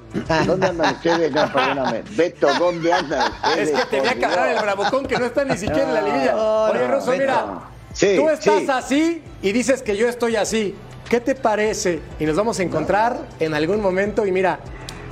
¿dónde 0.47 0.67
andan 0.67 0.95
ustedes? 0.95 1.33
No, 1.33 1.53
perdóname. 1.53 2.03
Beto, 2.17 2.49
¿dónde 2.59 2.93
andan 2.93 3.33
ustedes? 3.33 3.71
Es 3.73 3.81
que 3.81 3.87
tenía 3.87 4.11
Por 4.11 4.19
que 4.19 4.25
agarrar 4.27 4.49
el 4.57 4.63
bravucón 4.63 5.07
que 5.07 5.19
no 5.19 5.27
está 5.27 5.45
ni 5.45 5.57
siquiera 5.57 5.83
en 5.89 5.95
la 5.95 6.03
liguilla. 6.03 6.37
Oye, 6.37 6.87
Beto. 6.87 7.13
mira. 7.13 7.47
Sí, 7.93 8.17
tú 8.17 8.29
estás 8.31 8.61
sí. 8.63 8.67
así 8.71 9.23
y 9.43 9.53
dices 9.53 9.83
que 9.83 9.97
yo 9.97 10.09
estoy 10.09 10.37
así. 10.37 10.75
¿Qué 11.09 11.21
te 11.21 11.35
parece? 11.35 12.01
Y 12.19 12.25
nos 12.25 12.37
vamos 12.37 12.59
a 12.59 12.63
encontrar 12.63 13.19
en 13.39 13.53
algún 13.53 13.83
momento 13.83 14.27
y 14.27 14.33
mira, 14.33 14.61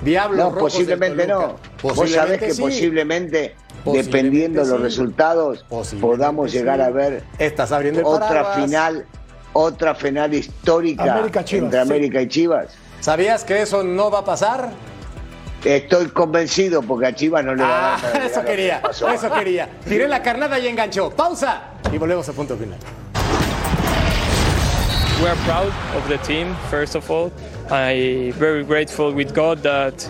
Diablos 0.02 0.52
No, 0.54 0.58
posiblemente 0.58 1.26
no. 1.26 1.40
Toluca. 1.40 1.56
Vos 1.82 1.92
sabés 2.10 2.38
Posiblemente 2.38 2.46
que 2.46 2.54
sí. 2.54 2.62
posiblemente, 2.62 3.54
Posiblemente 3.54 3.54
dependiendo 3.84 4.62
de 4.64 4.68
los 4.68 4.78
sí. 4.78 4.82
resultados, 4.84 5.64
podamos 6.00 6.50
sí. 6.50 6.58
llegar 6.58 6.80
a 6.80 6.90
ver 6.90 7.24
Estás 7.38 7.72
abriendo 7.72 8.06
otra 8.06 8.28
paraguas. 8.28 8.56
final, 8.64 9.06
otra 9.52 9.94
final 9.94 10.34
histórica 10.34 11.12
América 11.14 11.44
Chivas, 11.44 11.64
entre 11.64 11.82
sí. 11.82 11.88
América 11.88 12.22
y 12.22 12.28
Chivas. 12.28 12.66
¿Sabías 13.00 13.44
que 13.44 13.62
eso 13.62 13.82
no 13.82 14.10
va 14.10 14.18
a 14.20 14.24
pasar? 14.24 14.70
Estoy 15.64 16.08
convencido 16.08 16.80
porque 16.82 17.06
a 17.06 17.14
Chivas 17.14 17.44
no 17.44 17.54
le 17.54 17.62
va 17.62 17.68
a 17.68 17.94
Ah, 17.96 18.00
dar 18.02 18.14
nada. 18.14 18.26
eso 18.26 18.44
quería, 18.44 18.82
eso 18.90 19.32
quería. 19.34 19.68
Tiré 19.86 20.08
la 20.08 20.22
carnada 20.22 20.58
y 20.58 20.66
enganchó. 20.68 21.10
Pausa 21.10 21.62
y 21.92 21.98
volvemos 21.98 22.28
a 22.28 22.32
punto 22.32 22.56
final. 22.56 22.78
We 25.22 25.28
are 25.28 25.36
proud 25.44 25.68
of 25.98 26.08
the 26.08 26.16
team, 26.26 26.54
first 26.70 26.94
of 26.94 27.10
all. 27.10 27.30
I'm 27.70 28.32
very 28.32 28.64
grateful 28.64 29.12
with 29.12 29.32
God 29.32 29.62
that 29.62 30.02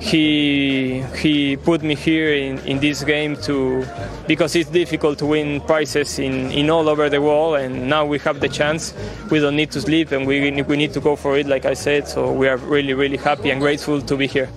He 0.00 1.02
He 1.16 1.56
put 1.56 1.82
me 1.82 1.94
here 1.94 2.32
in, 2.32 2.58
in 2.60 2.80
this 2.80 3.04
game 3.04 3.36
to 3.42 3.84
because 4.26 4.56
it's 4.56 4.70
difficult 4.70 5.18
to 5.18 5.26
win 5.26 5.60
prizes 5.60 6.18
in, 6.18 6.50
in 6.52 6.70
all 6.70 6.88
over 6.88 7.10
the 7.10 7.20
world, 7.20 7.56
and 7.56 7.88
now 7.88 8.06
we 8.06 8.18
have 8.20 8.40
the 8.40 8.48
chance. 8.48 8.94
We 9.30 9.40
don't 9.40 9.56
need 9.56 9.70
to 9.72 9.80
sleep, 9.80 10.12
and 10.12 10.26
we 10.26 10.50
we 10.62 10.76
need 10.76 10.94
to 10.94 11.00
go 11.00 11.16
for 11.16 11.36
it, 11.36 11.46
like 11.46 11.66
I 11.66 11.74
said. 11.74 12.08
So 12.08 12.32
we 12.32 12.48
are 12.48 12.56
really 12.56 12.94
really 12.94 13.18
happy 13.18 13.50
and 13.50 13.60
grateful 13.60 14.00
to 14.00 14.16
be 14.16 14.26
here. 14.26 14.48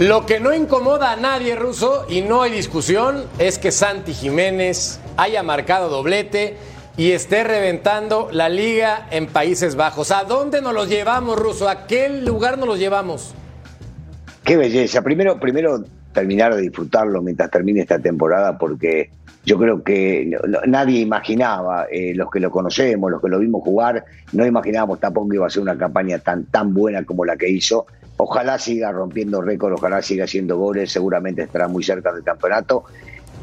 Lo 0.00 0.26
que 0.26 0.40
no 0.40 0.52
incomoda 0.52 1.12
a 1.12 1.16
nadie, 1.16 1.54
Ruso, 1.54 2.04
y 2.08 2.20
no 2.20 2.42
hay 2.42 2.50
discusión, 2.50 3.26
es 3.38 3.58
que 3.58 3.70
Santi 3.70 4.12
Jiménez 4.12 4.98
haya 5.16 5.44
marcado 5.44 5.88
doblete 5.88 6.56
y 6.96 7.10
esté 7.10 7.42
reventando 7.42 8.28
la 8.30 8.48
liga 8.48 9.08
en 9.10 9.26
Países 9.26 9.74
Bajos. 9.74 10.12
¿A 10.12 10.24
dónde 10.24 10.62
nos 10.62 10.74
los 10.74 10.88
llevamos, 10.88 11.38
Ruso? 11.38 11.68
¿A 11.68 11.86
qué 11.86 12.08
lugar 12.08 12.58
nos 12.58 12.68
los 12.68 12.78
llevamos? 12.78 13.34
Qué 14.44 14.56
belleza. 14.56 15.02
Primero, 15.02 15.40
primero 15.40 15.84
terminar 16.12 16.54
de 16.54 16.62
disfrutarlo 16.62 17.20
mientras 17.20 17.50
termine 17.50 17.80
esta 17.80 17.98
temporada, 17.98 18.56
porque 18.58 19.10
yo 19.44 19.58
creo 19.58 19.82
que 19.82 20.38
nadie 20.66 21.00
imaginaba, 21.00 21.86
eh, 21.90 22.14
los 22.14 22.30
que 22.30 22.40
lo 22.40 22.50
conocemos, 22.50 23.10
los 23.10 23.20
que 23.20 23.28
lo 23.28 23.40
vimos 23.40 23.62
jugar, 23.62 24.04
no 24.32 24.46
imaginábamos 24.46 25.00
tampoco 25.00 25.28
que 25.28 25.36
iba 25.36 25.46
a 25.46 25.50
ser 25.50 25.62
una 25.62 25.76
campaña 25.76 26.18
tan, 26.20 26.44
tan 26.46 26.72
buena 26.72 27.04
como 27.04 27.24
la 27.24 27.36
que 27.36 27.48
hizo. 27.48 27.86
Ojalá 28.16 28.60
siga 28.60 28.92
rompiendo 28.92 29.42
récord, 29.42 29.72
ojalá 29.72 30.00
siga 30.00 30.24
haciendo 30.24 30.56
goles, 30.56 30.92
seguramente 30.92 31.42
estará 31.42 31.66
muy 31.66 31.82
cerca 31.82 32.12
del 32.12 32.22
campeonato. 32.22 32.84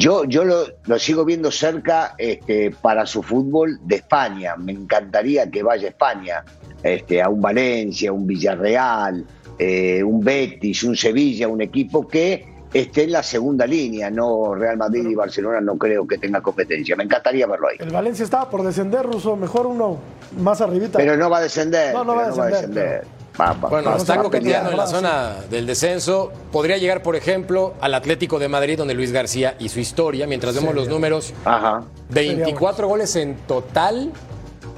Yo, 0.01 0.23
yo 0.23 0.43
lo, 0.43 0.65
lo 0.85 0.97
sigo 0.97 1.23
viendo 1.23 1.51
cerca 1.51 2.15
este, 2.17 2.71
para 2.71 3.05
su 3.05 3.21
fútbol 3.21 3.77
de 3.83 3.97
España. 3.97 4.55
Me 4.57 4.71
encantaría 4.71 5.51
que 5.51 5.61
vaya 5.61 5.85
a 5.85 5.89
España, 5.91 6.43
este, 6.81 7.21
a 7.21 7.29
un 7.29 7.39
Valencia, 7.39 8.11
un 8.11 8.25
Villarreal, 8.25 9.23
eh, 9.59 10.03
un 10.03 10.23
Betis, 10.23 10.83
un 10.83 10.97
Sevilla, 10.97 11.47
un 11.47 11.61
equipo 11.61 12.07
que 12.07 12.47
esté 12.73 13.03
en 13.03 13.11
la 13.11 13.21
segunda 13.21 13.67
línea. 13.67 14.09
No 14.09 14.55
Real 14.55 14.75
Madrid 14.75 15.07
y 15.07 15.13
Barcelona 15.13 15.61
no 15.61 15.77
creo 15.77 16.07
que 16.07 16.17
tenga 16.17 16.41
competencia. 16.41 16.95
Me 16.95 17.03
encantaría 17.03 17.45
verlo 17.45 17.67
ahí. 17.67 17.77
El 17.77 17.91
Valencia 17.91 18.23
estaba 18.23 18.49
por 18.49 18.63
descender, 18.63 19.05
Ruso. 19.05 19.35
Mejor 19.35 19.67
uno 19.67 19.99
más 20.39 20.61
arribita. 20.61 20.97
Pero 20.97 21.15
no 21.15 21.29
va 21.29 21.37
a 21.37 21.41
descender. 21.41 21.93
No, 21.93 22.03
no 22.03 22.15
va 22.15 22.25
a 22.25 22.31
pero 22.31 22.45
descender, 22.45 23.03
Va- 23.39 23.53
va- 23.53 23.69
Bueno, 23.69 23.91
va- 23.91 23.97
está 23.97 24.15
va 24.15 24.21
a 24.21 24.23
coqueteando 24.23 24.71
en 24.71 24.77
la 24.77 24.87
zona 24.87 25.35
del 25.49 25.65
descenso. 25.65 26.31
Podría 26.51 26.77
llegar, 26.77 27.01
por 27.01 27.15
ejemplo, 27.15 27.73
al 27.81 27.93
Atlético 27.93 28.39
de 28.39 28.49
Madrid, 28.49 28.77
donde 28.77 28.93
Luis 28.93 29.11
García 29.11 29.55
y 29.59 29.69
su 29.69 29.79
historia, 29.79 30.27
mientras 30.27 30.53
vemos 30.55 30.75
los 30.75 30.87
números, 30.87 31.33
Ajá. 31.45 31.83
24 32.09 32.87
goles 32.87 33.15
en 33.15 33.35
total. 33.47 34.11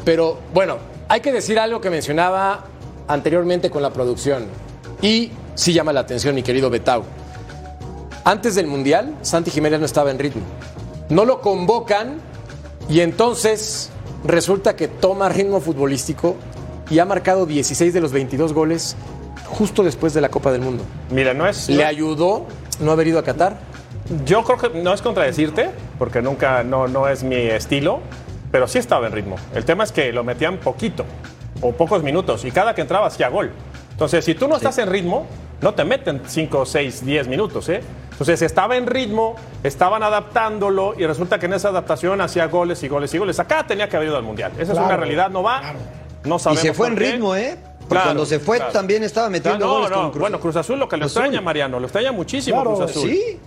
Pero 0.06 0.38
bueno, 0.54 0.78
hay 1.10 1.22
que 1.22 1.32
decir 1.32 1.58
algo 1.60 1.82
que 1.82 1.90
mencionaba 1.90 2.66
anteriormente 3.08 3.70
con 3.72 3.82
la 3.82 3.92
producción. 3.92 4.46
Y 5.02 5.32
sí 5.56 5.74
llama 5.74 5.92
la 5.94 6.02
atención, 6.02 6.36
mi 6.36 6.44
querido 6.44 6.70
Betau. 6.70 7.04
Antes 8.26 8.56
del 8.56 8.68
Mundial, 8.68 9.16
Santi 9.22 9.52
Jiménez 9.52 9.80
no 9.80 9.86
estaba 9.86 10.12
en 10.12 10.20
ritmo. 10.20 10.44
No 11.10 11.26
lo 11.26 11.42
convocan 11.42 12.22
y 12.88 13.02
entonces 13.02 13.90
resulta 14.24 14.76
que 14.76 14.88
toma 14.88 15.28
ritmo 15.30 15.60
futbolístico 15.60 16.36
y 16.90 17.00
ha 17.00 17.06
marcado 17.06 17.46
16 17.46 17.94
de 17.94 18.02
los 18.02 18.12
22 18.12 18.54
goles 18.54 18.96
justo 19.46 19.84
después 19.84 20.14
de 20.14 20.22
la 20.22 20.30
Copa 20.30 20.52
del 20.52 20.62
Mundo. 20.62 20.84
Mira, 21.12 21.34
no 21.34 21.48
es. 21.48 21.70
¿Le 21.70 21.86
ayudó 21.86 22.46
no 22.80 22.92
haber 22.92 23.08
ido 23.08 23.20
a 23.20 23.24
Qatar? 23.24 23.58
Yo 24.26 24.44
creo 24.44 24.58
que 24.58 24.82
no 24.82 24.94
es 24.94 25.02
contradecirte, 25.02 25.70
porque 25.98 26.22
nunca, 26.22 26.64
no, 26.64 26.88
no 26.88 27.08
es 27.08 27.24
mi 27.24 27.36
estilo, 27.36 28.00
pero 28.52 28.68
sí 28.68 28.78
estaba 28.78 29.08
en 29.08 29.14
ritmo. 29.14 29.38
El 29.56 29.64
tema 29.66 29.84
es 29.84 29.92
que 29.92 30.12
lo 30.12 30.24
metían 30.24 30.58
poquito, 30.58 31.06
o 31.62 31.72
pocos 31.72 32.04
minutos, 32.04 32.44
y 32.46 32.52
cada 32.52 32.76
que 32.76 32.82
entraba 32.82 33.08
hacía 33.08 33.30
gol. 33.30 33.52
Entonces, 33.92 34.26
si 34.26 34.36
tú 34.36 34.48
no 34.48 34.58
estás 34.58 34.78
en 34.80 34.90
ritmo, 34.90 35.26
no 35.62 35.74
te 35.74 35.86
meten 35.86 36.22
5, 36.26 36.66
6, 36.66 37.06
10 37.06 37.28
minutos, 37.28 37.70
¿eh? 37.70 37.82
Entonces, 38.12 38.42
estaba 38.42 38.76
en 38.76 38.88
ritmo, 38.88 39.36
estaban 39.64 40.04
adaptándolo, 40.04 40.96
y 40.98 41.06
resulta 41.06 41.40
que 41.40 41.46
en 41.46 41.54
esa 41.54 41.70
adaptación 41.70 42.20
hacía 42.22 42.48
goles 42.48 42.84
y 42.84 42.88
goles 42.90 43.14
y 43.14 43.18
goles. 43.18 43.40
Acá 43.40 43.66
tenía 43.66 43.88
que 43.88 43.96
haber 43.96 44.10
ido 44.10 44.18
al 44.18 44.24
Mundial. 44.24 44.52
Esa 44.54 44.64
es 44.64 44.70
Claro, 44.72 44.86
una 44.88 44.98
realidad, 44.98 45.30
no 45.30 45.44
va. 45.44 45.62
No 46.26 46.36
Y 46.36 46.40
sabemos 46.40 46.62
se 46.62 46.74
fue 46.74 46.88
por 46.90 46.94
en 46.94 47.04
qué. 47.04 47.12
ritmo, 47.14 47.36
¿eh? 47.36 47.58
Porque 47.80 47.88
Claro, 47.90 48.06
cuando 48.08 48.26
se 48.26 48.40
fue 48.40 48.58
claro. 48.58 48.72
también 48.72 49.04
estaba 49.04 49.30
metiendo 49.30 49.66
no, 49.66 49.74
goles 49.74 49.90
no, 49.90 49.96
con 49.98 50.10
Cruz 50.12 50.22
Bueno, 50.22 50.40
Cruz 50.40 50.56
Azul 50.56 50.80
lo 50.80 50.88
que 50.88 50.96
le 50.98 51.06
Azul. 51.06 51.22
extraña, 51.24 51.42
Mariano, 51.42 51.80
lo 51.80 51.86
extraña 51.86 52.12
muchísimo 52.14 52.62
Claro, 52.62 52.78
Cruz 52.78 52.90
Azul. 52.90 53.10
Sí. 53.10 53.40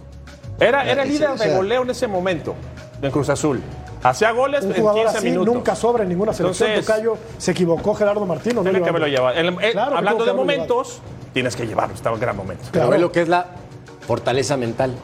Era, 0.60 0.90
era 0.90 1.04
Sí, 1.04 1.08
líder 1.10 1.30
o 1.30 1.38
sea- 1.38 1.46
de 1.48 1.54
goleo 1.56 1.82
en 1.82 1.90
ese 1.90 2.06
momento 2.06 2.54
en 3.00 3.10
Cruz 3.10 3.28
Azul. 3.30 3.60
Hacía 4.02 4.30
goles 4.32 4.62
Un 4.64 4.72
en 4.72 4.76
jugador 4.76 5.02
15 5.02 5.18
así 5.18 5.30
minutos. 5.30 5.54
nunca 5.54 5.74
sobra 5.74 6.02
en 6.02 6.10
ninguna 6.10 6.32
selección. 6.34 6.68
Entonces- 6.70 6.86
Tocayo 6.86 7.18
se 7.38 7.50
equivocó 7.52 7.94
Gerardo 7.94 8.24
Martino. 8.26 8.62
Tiene 8.62 8.82
que 8.82 8.88
haberlo 8.90 9.08
llevado. 9.08 9.34
El- 9.36 9.46
el- 9.48 9.72
Claro 9.72 9.92
que 9.92 9.96
hablando 9.98 10.24
de 10.26 10.32
momentos, 10.34 11.00
tienes 11.32 11.56
que 11.56 11.66
llevarlo. 11.66 11.94
Estaba 11.94 12.14
en 12.14 12.20
gran 12.20 12.36
momento. 12.36 12.64
Pero 12.72 12.88
ve 12.90 12.98
lo 12.98 13.10
que 13.10 13.22
es 13.22 13.28
la 13.28 13.46
fortaleza 14.06 14.56
mental. 14.56 14.94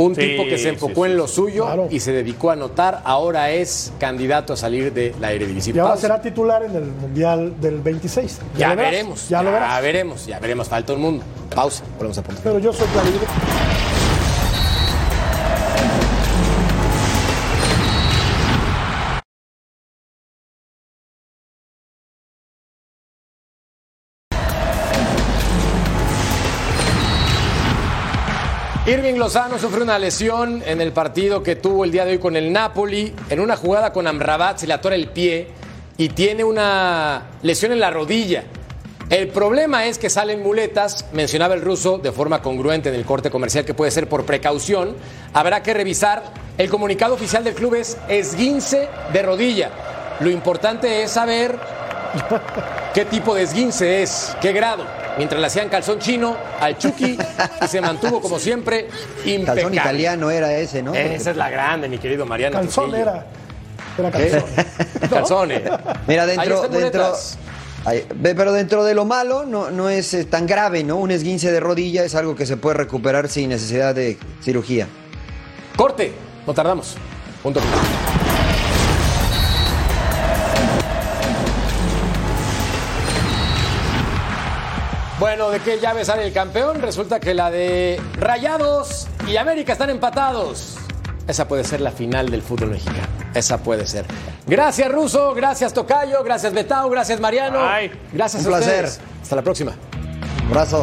Un 0.00 0.14
Sí, 0.14 0.20
tipo 0.22 0.44
que 0.44 0.56
se 0.58 0.70
enfocó 0.70 1.04
sí, 1.04 1.10
en 1.10 1.16
lo 1.16 1.28
sí. 1.28 1.34
suyo 1.34 1.64
Claro. 1.64 1.88
y 1.90 2.00
se 2.00 2.12
dedicó 2.12 2.50
a 2.50 2.54
anotar, 2.54 3.02
ahora 3.04 3.50
es 3.50 3.92
candidato 3.98 4.52
a 4.54 4.56
salir 4.56 4.92
de 4.92 5.14
la 5.20 5.32
Eredivisie. 5.32 5.74
Y 5.74 5.78
ahora 5.78 5.96
será 5.96 6.20
titular 6.22 6.62
en 6.62 6.74
el 6.76 6.84
Mundial 6.86 7.60
del 7.60 7.80
26. 7.80 8.38
Ya, 8.56 8.74
veremos, 8.74 9.28
Ya 9.28 9.42
lo 9.42 9.52
verás. 9.52 9.82
veremos, 9.82 10.26
ya 10.26 10.38
veremos. 10.38 10.68
Falta 10.68 10.92
un 10.94 11.00
mundo. 11.02 11.24
Pausa, 11.54 11.82
volvemos 11.98 12.16
a 12.18 12.22
punto. 12.22 12.40
Pero 12.44 12.58
yo 12.58 12.72
soy 12.72 12.86
clarividente. 12.88 13.79
Irving 28.90 29.18
Lozano 29.18 29.56
sufre 29.56 29.84
una 29.84 30.00
lesión 30.00 30.64
en 30.66 30.80
el 30.80 30.90
partido 30.90 31.44
que 31.44 31.54
tuvo 31.54 31.84
el 31.84 31.92
día 31.92 32.04
de 32.04 32.10
hoy 32.10 32.18
con 32.18 32.34
el 32.34 32.52
Napoli. 32.52 33.14
En 33.28 33.38
una 33.38 33.54
jugada 33.54 33.92
con 33.92 34.08
Amrabat 34.08 34.58
se 34.58 34.66
le 34.66 34.72
atora 34.72 34.96
el 34.96 35.10
pie 35.10 35.46
y 35.96 36.08
tiene 36.08 36.42
una 36.42 37.22
lesión 37.42 37.70
en 37.70 37.78
la 37.78 37.92
rodilla. 37.92 38.42
El 39.08 39.28
problema 39.28 39.84
es 39.84 39.96
que 39.96 40.10
salen 40.10 40.42
muletas, 40.42 41.06
mencionaba 41.12 41.54
el 41.54 41.60
ruso 41.60 41.98
de 41.98 42.10
forma 42.10 42.42
congruente 42.42 42.88
en 42.88 42.96
el 42.96 43.04
corte 43.04 43.30
comercial 43.30 43.64
que 43.64 43.74
puede 43.74 43.92
ser 43.92 44.08
por 44.08 44.26
precaución. 44.26 44.96
Habrá 45.34 45.62
que 45.62 45.72
revisar. 45.72 46.24
El 46.58 46.68
comunicado 46.68 47.14
oficial 47.14 47.44
del 47.44 47.54
club 47.54 47.76
es 47.76 47.96
esguince 48.08 48.88
de 49.12 49.22
rodilla. 49.22 49.70
Lo 50.18 50.30
importante 50.30 51.04
es 51.04 51.12
saber 51.12 51.56
qué 52.92 53.04
tipo 53.04 53.36
de 53.36 53.42
esguince 53.44 54.02
es, 54.02 54.36
qué 54.40 54.52
grado. 54.52 54.99
Mientras 55.20 55.38
le 55.38 55.48
hacían 55.48 55.68
calzón 55.68 55.98
chino 55.98 56.34
al 56.58 56.78
Chucky 56.78 57.18
y 57.62 57.68
se 57.68 57.82
mantuvo 57.82 58.22
como 58.22 58.38
siempre 58.38 58.88
impecable. 59.26 59.44
Calzón 59.44 59.74
italiano 59.74 60.30
era 60.30 60.56
ese, 60.56 60.82
¿no? 60.82 60.94
Esa 60.94 61.32
es 61.32 61.36
la 61.36 61.50
grande, 61.50 61.90
mi 61.90 61.98
querido 61.98 62.24
Mariano. 62.24 62.56
Calzón 62.56 62.90
Trujillo. 62.90 63.10
era. 63.10 63.26
Era 63.98 64.10
calzón. 64.10 64.44
Calzones. 65.10 65.62
Mira, 66.08 66.24
dentro, 66.24 66.66
dentro. 66.68 67.12
Ay, 67.84 68.06
pero 68.22 68.54
dentro 68.54 68.82
de 68.82 68.94
lo 68.94 69.04
malo 69.04 69.44
no, 69.44 69.70
no 69.70 69.90
es 69.90 70.14
eh, 70.14 70.24
tan 70.24 70.46
grave, 70.46 70.84
¿no? 70.84 70.96
Un 70.96 71.10
esguince 71.10 71.52
de 71.52 71.60
rodilla 71.60 72.02
es 72.02 72.14
algo 72.14 72.34
que 72.34 72.46
se 72.46 72.56
puede 72.56 72.78
recuperar 72.78 73.28
sin 73.28 73.50
necesidad 73.50 73.94
de 73.94 74.18
cirugía. 74.42 74.86
Corte, 75.76 76.14
no 76.46 76.54
tardamos. 76.54 76.96
Punto 77.42 77.60
Bueno, 85.30 85.50
¿de 85.50 85.60
qué 85.60 85.78
llave 85.78 86.04
sale 86.04 86.26
el 86.26 86.32
campeón? 86.32 86.82
Resulta 86.82 87.20
que 87.20 87.34
la 87.34 87.52
de 87.52 88.00
Rayados 88.14 89.06
y 89.28 89.36
América 89.36 89.74
están 89.74 89.88
empatados. 89.88 90.74
Esa 91.28 91.46
puede 91.46 91.62
ser 91.62 91.80
la 91.80 91.92
final 91.92 92.28
del 92.30 92.42
fútbol 92.42 92.70
mexicano. 92.70 93.06
Esa 93.32 93.58
puede 93.58 93.86
ser. 93.86 94.06
Gracias, 94.48 94.90
Ruso. 94.90 95.32
Gracias, 95.32 95.72
Tocayo. 95.72 96.24
Gracias, 96.24 96.52
Betao. 96.52 96.90
Gracias, 96.90 97.20
Mariano. 97.20 97.60
Ay. 97.62 97.92
Gracias 98.12 98.44
Un 98.44 98.54
a 98.54 98.56
placer. 98.56 98.84
ustedes. 98.86 99.00
Hasta 99.22 99.36
la 99.36 99.42
próxima. 99.42 99.72
Abrazo. 100.48 100.82